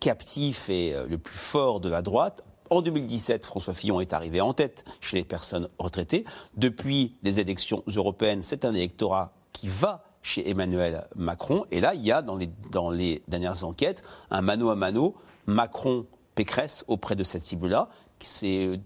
captif 0.00 0.68
et 0.68 0.94
le 1.08 1.18
plus 1.18 1.36
fort 1.36 1.80
de 1.80 1.88
la 1.88 2.02
droite. 2.02 2.42
En 2.70 2.82
2017, 2.82 3.46
François 3.46 3.74
Fillon 3.74 4.00
est 4.00 4.12
arrivé 4.12 4.40
en 4.40 4.52
tête 4.52 4.84
chez 5.00 5.16
les 5.16 5.24
personnes 5.24 5.68
retraitées. 5.78 6.24
Depuis 6.56 7.16
les 7.22 7.38
élections 7.38 7.84
européennes, 7.86 8.42
c'est 8.42 8.64
un 8.64 8.74
électorat 8.74 9.30
qui 9.52 9.68
va 9.68 10.02
chez 10.26 10.50
Emmanuel 10.50 11.06
Macron. 11.14 11.64
Et 11.70 11.80
là, 11.80 11.94
il 11.94 12.04
y 12.04 12.10
a 12.10 12.20
dans 12.20 12.36
les, 12.36 12.50
dans 12.72 12.90
les 12.90 13.22
dernières 13.28 13.64
enquêtes 13.64 14.02
un 14.30 14.42
mano 14.42 14.70
à 14.70 14.74
mano 14.74 15.14
Macron 15.46 16.06
Pécresse 16.36 16.84
auprès 16.86 17.16
de 17.16 17.24
cette 17.24 17.42
cible-là. 17.42 17.88
C'est 18.20 18.78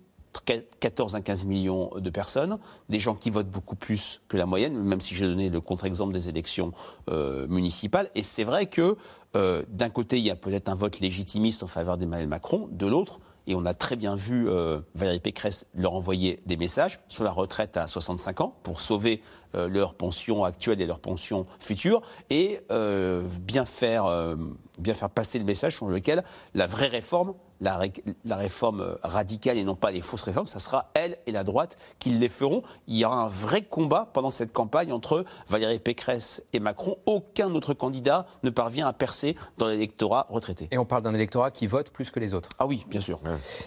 14 0.80 1.14
à 1.16 1.20
15 1.20 1.44
millions 1.44 1.90
de 1.96 2.08
personnes, 2.08 2.58
des 2.88 3.00
gens 3.00 3.14
qui 3.14 3.30
votent 3.30 3.50
beaucoup 3.50 3.76
plus 3.76 4.22
que 4.28 4.36
la 4.36 4.46
moyenne, 4.46 4.78
même 4.78 5.00
si 5.00 5.14
j'ai 5.14 5.26
donné 5.26 5.50
le 5.50 5.60
contre-exemple 5.60 6.12
des 6.12 6.28
élections 6.28 6.72
euh, 7.10 7.46
municipales. 7.48 8.08
Et 8.14 8.22
c'est 8.22 8.44
vrai 8.44 8.66
que 8.66 8.96
euh, 9.36 9.64
d'un 9.68 9.90
côté, 9.90 10.18
il 10.18 10.24
y 10.24 10.30
a 10.30 10.36
peut-être 10.36 10.68
un 10.68 10.74
vote 10.74 11.00
légitimiste 11.00 11.62
en 11.62 11.66
faveur 11.66 11.98
d'Emmanuel 11.98 12.28
Macron, 12.28 12.68
de 12.70 12.86
l'autre, 12.86 13.20
et 13.46 13.54
on 13.54 13.64
a 13.64 13.74
très 13.74 13.96
bien 13.96 14.14
vu 14.14 14.48
euh, 14.48 14.80
Valérie 14.94 15.20
Pécresse 15.20 15.66
leur 15.74 15.94
envoyer 15.94 16.40
des 16.46 16.56
messages 16.56 17.00
sur 17.08 17.24
la 17.24 17.32
retraite 17.32 17.76
à 17.76 17.86
65 17.86 18.40
ans 18.40 18.54
pour 18.62 18.80
sauver 18.80 19.22
leur 19.54 19.94
pension 19.94 20.44
actuelle 20.44 20.80
et 20.80 20.86
leur 20.86 21.00
pension 21.00 21.42
future, 21.58 22.02
et 22.30 22.60
bien, 23.40 23.64
faire, 23.64 24.36
bien 24.78 24.94
faire 24.94 25.10
passer 25.10 25.38
le 25.38 25.44
message 25.44 25.76
sur 25.76 25.88
lequel 25.88 26.24
la 26.54 26.66
vraie 26.66 26.88
réforme 26.88 27.34
la, 27.60 28.36
réforme 28.36 28.96
radicale 29.02 29.58
et 29.58 29.64
non 29.64 29.74
pas 29.74 29.90
les 29.90 30.00
fausses 30.00 30.22
réformes, 30.22 30.46
ça 30.46 30.58
sera 30.58 30.90
elle 30.94 31.18
et 31.26 31.32
la 31.32 31.44
droite 31.44 31.78
qui 31.98 32.10
les 32.10 32.28
feront. 32.28 32.62
Il 32.86 32.96
y 32.96 33.04
aura 33.04 33.22
un 33.22 33.28
vrai 33.28 33.62
combat 33.62 34.08
pendant 34.12 34.30
cette 34.30 34.52
campagne 34.52 34.92
entre 34.92 35.24
Valérie 35.48 35.78
Pécresse 35.78 36.42
et 36.52 36.60
Macron. 36.60 36.96
Aucun 37.06 37.54
autre 37.54 37.74
candidat 37.74 38.26
ne 38.42 38.50
parvient 38.50 38.86
à 38.86 38.92
percer 38.92 39.36
dans 39.58 39.68
l'électorat 39.68 40.26
retraité. 40.30 40.68
Et 40.70 40.78
on 40.78 40.84
parle 40.84 41.02
d'un 41.02 41.14
électorat 41.14 41.50
qui 41.50 41.66
vote 41.66 41.90
plus 41.90 42.10
que 42.10 42.20
les 42.20 42.34
autres. 42.34 42.50
Ah 42.58 42.66
oui, 42.66 42.84
bien 42.88 43.00
sûr. 43.00 43.20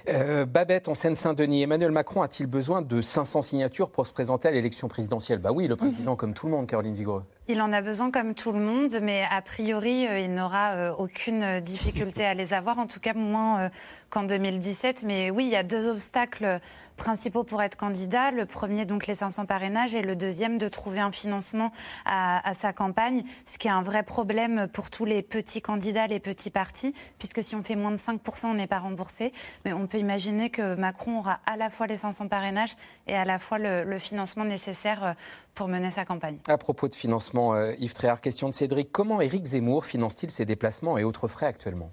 Euh, 0.09 0.45
Babette, 0.45 0.87
en 0.87 0.95
Seine-Saint-Denis, 0.95 1.63
Emmanuel 1.63 1.91
Macron 1.91 2.21
a-t-il 2.21 2.47
besoin 2.47 2.81
de 2.81 3.01
500 3.01 3.41
signatures 3.43 3.89
pour 3.89 4.07
se 4.07 4.13
présenter 4.13 4.47
à 4.47 4.51
l'élection 4.51 4.87
présidentielle? 4.87 5.39
Bah 5.39 5.51
oui, 5.51 5.67
le 5.73 5.77
président, 5.77 6.15
comme 6.15 6.33
tout 6.33 6.47
le 6.47 6.53
monde, 6.53 6.67
Caroline 6.67 6.95
Vigreux. 6.95 7.23
Il 7.47 7.61
en 7.61 7.73
a 7.73 7.81
besoin 7.81 8.09
comme 8.09 8.35
tout 8.35 8.53
le 8.53 8.59
monde, 8.59 8.97
mais 9.01 9.25
a 9.29 9.41
priori, 9.41 10.07
euh, 10.07 10.19
il 10.19 10.33
n'aura 10.33 10.71
euh, 10.71 10.93
aucune 10.97 11.59
difficulté 11.59 12.23
à 12.25 12.33
les 12.33 12.53
avoir, 12.53 12.79
en 12.79 12.87
tout 12.87 13.01
cas 13.01 13.13
moins 13.13 13.69
qu'en 14.09 14.23
2017. 14.23 15.03
Mais 15.03 15.29
oui, 15.29 15.45
il 15.45 15.51
y 15.51 15.55
a 15.55 15.63
deux 15.63 15.89
obstacles 15.89 16.61
principaux 16.95 17.43
pour 17.43 17.61
être 17.61 17.75
candidat. 17.75 18.31
Le 18.31 18.45
premier, 18.45 18.85
donc 18.85 19.07
les 19.07 19.15
500 19.15 19.45
parrainages, 19.45 19.95
et 19.95 20.01
le 20.01 20.15
deuxième, 20.15 20.57
de 20.57 20.67
trouver 20.67 20.99
un 20.99 21.11
financement 21.11 21.71
à, 22.05 22.53
sa 22.53 22.73
campagne, 22.73 23.23
ce 23.45 23.57
qui 23.57 23.67
est 23.67 23.71
un 23.71 23.81
vrai 23.81 24.03
problème 24.03 24.67
pour 24.71 24.89
tous 24.89 25.05
les 25.05 25.21
petits 25.21 25.61
candidats, 25.61 26.07
les 26.07 26.19
petits 26.19 26.49
partis, 26.49 26.93
puisque 27.17 27.43
si 27.43 27.55
on 27.55 27.63
fait 27.63 27.75
moins 27.75 27.91
de 27.91 27.97
5%, 27.97 28.45
on 28.45 28.53
n'est 28.53 28.67
pas 28.67 28.79
remboursé. 28.79 29.31
Mais 29.65 29.73
on 29.73 29.87
peut 29.87 29.97
imaginer 29.97 30.49
que 30.49 30.75
Macron 30.75 31.19
aura 31.19 31.39
à 31.45 31.57
la 31.57 31.69
fois 31.69 31.87
les 31.87 31.97
500 31.97 32.27
parrainages 32.27 32.75
et 33.07 33.15
à 33.15 33.25
la 33.25 33.39
fois 33.39 33.57
le, 33.59 33.97
financement 33.99 34.43
nécessaire 34.43 35.03
euh, 35.03 35.13
pour 35.55 35.67
mener 35.67 35.91
sa 35.91 36.05
campagne. 36.05 36.39
À 36.47 36.57
propos 36.57 36.87
de 36.87 36.95
financement, 36.95 37.53
euh, 37.53 37.73
Yves 37.79 37.93
Tréhard, 37.93 38.21
question 38.21 38.49
de 38.49 38.53
Cédric. 38.53 38.91
Comment 38.91 39.21
Éric 39.21 39.45
Zemmour 39.45 39.85
finance-t-il 39.85 40.31
ses 40.31 40.45
déplacements 40.45 40.97
et 40.97 41.03
autres 41.03 41.27
frais 41.27 41.45
actuellement? 41.45 41.91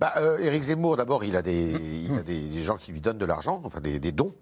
Bah, 0.00 0.12
euh, 0.16 0.38
Éric 0.38 0.62
Zemmour, 0.62 0.96
d'abord, 0.96 1.24
il 1.24 1.36
a, 1.36 1.42
des, 1.42 1.72
il 1.72 2.18
a 2.18 2.22
des, 2.22 2.62
gens 2.62 2.76
qui 2.76 2.92
lui 2.92 3.00
donnent 3.00 3.18
de 3.18 3.26
l'argent, 3.26 3.60
enfin 3.64 3.80
des, 3.80 3.98
des 3.98 4.12
dons. 4.12 4.34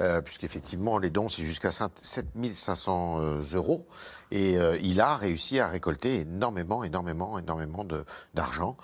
Euh, 0.00 0.20
puisqu'effectivement, 0.20 0.98
les 0.98 1.10
dons, 1.10 1.28
c'est 1.28 1.44
jusqu'à 1.44 1.70
7500 1.70 3.20
euh, 3.20 3.42
euros. 3.54 3.86
Et 4.30 4.58
euh, 4.58 4.76
il 4.82 5.00
a 5.00 5.16
réussi 5.16 5.60
à 5.60 5.68
récolter 5.68 6.20
énormément, 6.20 6.82
énormément, 6.82 7.38
énormément 7.38 7.86
d'argent. 8.34 8.76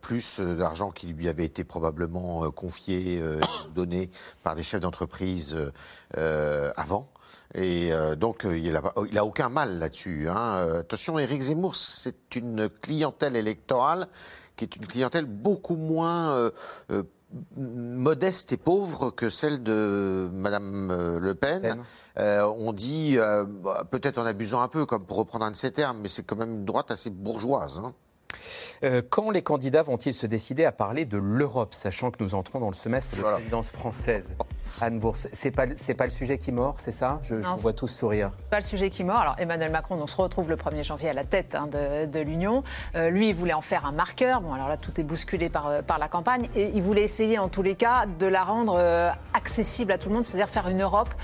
plus 0.00 0.40
d'argent 0.40 0.90
qui 0.90 1.08
lui 1.08 1.28
avait 1.28 1.44
été 1.44 1.64
probablement 1.64 2.50
confié, 2.52 3.20
donné 3.74 4.10
par 4.44 4.54
des 4.54 4.62
chefs 4.62 4.80
d'entreprise 4.80 5.56
avant. 6.14 7.08
Et 7.54 7.92
euh, 7.92 8.16
donc, 8.16 8.44
euh, 8.44 8.58
il 8.58 8.72
n'a 8.72 8.82
il 9.10 9.18
a 9.18 9.24
aucun 9.24 9.48
mal 9.48 9.78
là-dessus. 9.78 10.28
Hein. 10.28 10.78
attention, 10.80 11.18
Éric 11.18 11.42
Zemmour, 11.42 11.76
c'est 11.76 12.36
une 12.36 12.68
clientèle 12.68 13.36
électorale 13.36 14.08
qui 14.56 14.64
est 14.64 14.76
une 14.76 14.86
clientèle 14.86 15.26
beaucoup 15.26 15.76
moins 15.76 16.50
modeste 17.56 18.52
et 18.52 18.56
pauvre 18.56 19.10
que 19.10 19.28
celle 19.28 19.62
de 19.62 20.30
Madame 20.32 21.18
Le 21.20 21.34
Pen. 21.34 21.78
on 22.16 22.72
dit, 22.72 23.18
bah, 23.62 23.84
peut-être 23.90 24.16
en 24.16 24.24
abusant 24.24 24.62
un 24.62 24.68
peu, 24.68 24.86
comme 24.86 25.04
pour 25.04 25.18
reprendre 25.18 25.44
un 25.44 25.50
de 25.50 25.56
ses 25.56 25.72
termes, 25.72 25.98
mais 26.00 26.08
c'est 26.08 26.22
quand 26.22 26.36
même 26.36 26.52
une 26.52 26.64
droite 26.64 26.90
assez 26.90 27.10
bourgeoise. 27.10 27.82
Hein. 27.84 27.92
Euh, 28.84 29.02
quand 29.08 29.30
les 29.30 29.42
candidats 29.42 29.82
vont-ils 29.82 30.14
se 30.14 30.26
décider 30.26 30.64
à 30.64 30.72
parler 30.72 31.04
de 31.04 31.18
l'Europe, 31.18 31.74
sachant 31.74 32.10
que 32.10 32.22
nous 32.22 32.34
entrons 32.34 32.60
dans 32.60 32.68
le 32.68 32.74
semestre 32.74 33.16
de 33.16 33.22
la 33.22 33.32
présidence 33.32 33.70
française? 33.70 34.34
Anne 34.80 34.98
Bourse, 34.98 35.28
c'est 35.32 35.50
pas 35.50 35.66
c'est 35.74 35.94
pas 35.94 36.04
le 36.04 36.10
sujet 36.10 36.38
qui 36.38 36.52
mord, 36.52 36.76
c'est 36.78 36.92
ça? 36.92 37.20
Je, 37.22 37.40
je 37.40 37.48
vois 37.62 37.72
tous 37.72 37.88
sourire. 37.88 38.30
Pas 38.50 38.58
le 38.58 38.64
sujet 38.64 38.90
qui 38.90 39.04
mord. 39.04 39.18
Alors 39.18 39.36
Emmanuel 39.38 39.70
Macron, 39.70 39.98
on 40.00 40.06
se 40.06 40.16
retrouve 40.16 40.48
le 40.48 40.56
1er 40.56 40.84
janvier 40.84 41.10
à 41.10 41.12
la 41.14 41.24
tête 41.24 41.54
hein, 41.54 41.68
de, 41.68 42.20
l'Union. 42.20 42.64
Euh, 42.94 43.08
lui, 43.08 43.28
il 43.28 43.34
voulait 43.34 43.52
en 43.52 43.60
faire 43.60 43.86
un 43.86 43.92
marqueur. 43.92 44.40
Bon, 44.40 44.52
alors 44.52 44.68
là, 44.68 44.76
tout 44.76 45.00
est 45.00 45.04
bousculé 45.04 45.48
par 45.48 45.68
euh, 45.68 45.82
par 45.82 45.98
la 45.98 46.08
campagne 46.08 46.48
et 46.54 46.72
il 46.74 46.82
voulait 46.82 47.04
essayer, 47.04 47.38
en 47.38 47.48
tous 47.48 47.62
les 47.62 47.74
cas, 47.74 48.06
de 48.18 48.26
la 48.26 48.42
rendre 48.42 48.76
accessible 49.34 49.92
à 49.92 49.98
tout 49.98 50.08
le 50.08 50.16
monde, 50.16 50.24
c'est-à-dire 50.24 50.48
faire 50.48 50.68
une 50.68 50.82
Europe 50.82 51.14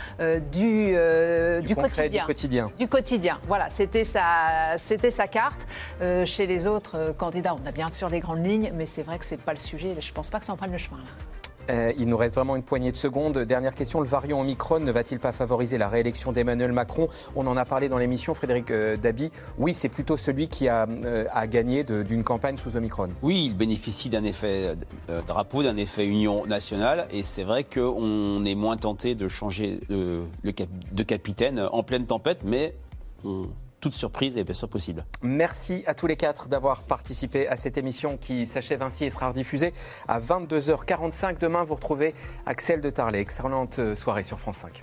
du 0.53 0.94
du, 1.62 1.74
quotidien. 1.74 2.22
du 2.22 2.26
quotidien. 2.26 2.72
Du 2.78 2.88
quotidien. 2.88 3.40
Voilà, 3.46 3.68
c'était 3.70 4.05
sa 4.05 4.76
c'était 4.76 5.11
sa 5.11 5.26
carte. 5.26 5.66
chez 6.00 6.46
les 6.46 6.66
autres 6.66 7.12
candidats, 7.12 7.41
on 7.51 7.66
a 7.66 7.72
bien 7.72 7.88
sûr 7.88 8.09
les 8.09 8.20
grandes 8.20 8.45
lignes, 8.45 8.72
mais 8.74 8.86
c'est 8.86 9.03
vrai 9.03 9.18
que 9.18 9.24
c'est 9.24 9.40
pas 9.40 9.53
le 9.53 9.59
sujet. 9.59 9.97
Je 10.01 10.12
pense 10.12 10.30
pas 10.30 10.38
que 10.38 10.45
ça 10.45 10.53
en 10.53 10.57
prenne 10.57 10.72
le 10.72 10.78
chemin 10.78 10.99
là. 10.99 11.11
Euh, 11.70 11.93
il 11.97 12.09
nous 12.09 12.16
reste 12.16 12.34
vraiment 12.34 12.57
une 12.57 12.64
poignée 12.64 12.90
de 12.90 12.97
secondes. 12.97 13.38
Dernière 13.38 13.74
question, 13.74 14.01
le 14.01 14.09
variant 14.09 14.40
Omicron 14.40 14.80
ne 14.80 14.90
va-t-il 14.90 15.20
pas 15.20 15.30
favoriser 15.30 15.78
la 15.78 15.88
réélection 15.88 16.32
d'Emmanuel 16.32 16.72
Macron? 16.72 17.09
On 17.36 17.47
en 17.47 17.57
a 17.57 17.64
parlé 17.64 17.88
dans 17.88 17.99
l'émission, 17.99 18.34
Frédéric 18.34 18.72
euh, 18.72 18.97
Dabi. 18.97 19.30
Oui, 19.59 19.72
c'est 19.72 19.88
plutôt 19.88 20.16
celui 20.16 20.49
qui 20.49 20.68
a, 20.68 20.88
euh, 20.88 21.24
gagné 21.47 21.84
d'une 21.84 22.24
campagne 22.24 22.59
sous 22.59 22.76
Omicron. 22.76 23.11
Oui, 23.22 23.45
il 23.47 23.57
bénéficie 23.57 24.09
d'un 24.09 24.24
effet 24.24 24.74
drapeau, 25.26 25.62
d'un 25.62 25.76
effet 25.76 26.05
union 26.05 26.47
nationale. 26.47 27.07
Et 27.12 27.22
c'est 27.22 27.45
vrai 27.45 27.62
qu'on 27.62 28.45
est 28.45 28.57
moins 28.57 28.76
tenté 28.76 29.14
de 29.14 29.28
changer 29.28 29.78
de, 29.88 30.22
de 30.43 31.03
capitaine 31.05 31.61
en 31.61 31.84
pleine 31.84 32.07
tempête, 32.07 32.40
mais 32.45 32.74
on 33.24 33.47
toute 33.83 33.95
surprise 33.95 34.37
bien 34.37 34.55
sûr 34.55 34.68
possible. 34.68 35.05
Merci 35.22 35.83
à 35.87 35.95
tous 35.95 36.07
les 36.07 36.16
quatre 36.16 36.49
d'avoir 36.49 36.83
participé 36.83 37.49
à 37.49 37.57
cette 37.57 37.76
émission 37.76 38.16
qui 38.16 38.47
s'achève 38.47 38.80
ainsi 38.83 39.05
et 39.05 39.11
sera 39.11 39.28
rediffusée 39.28 39.74
à 40.09 40.20
22h45. 40.20 41.39
Demain, 41.39 41.64
vous 41.64 41.74
retrouvez 41.74 42.14
Axel 42.47 42.80
de 42.80 42.89
Tarlet. 42.89 43.20
Excellente 43.20 43.80
soirée 43.97 44.22
sur 44.22 44.39
France 44.39 44.59
5. 44.59 44.83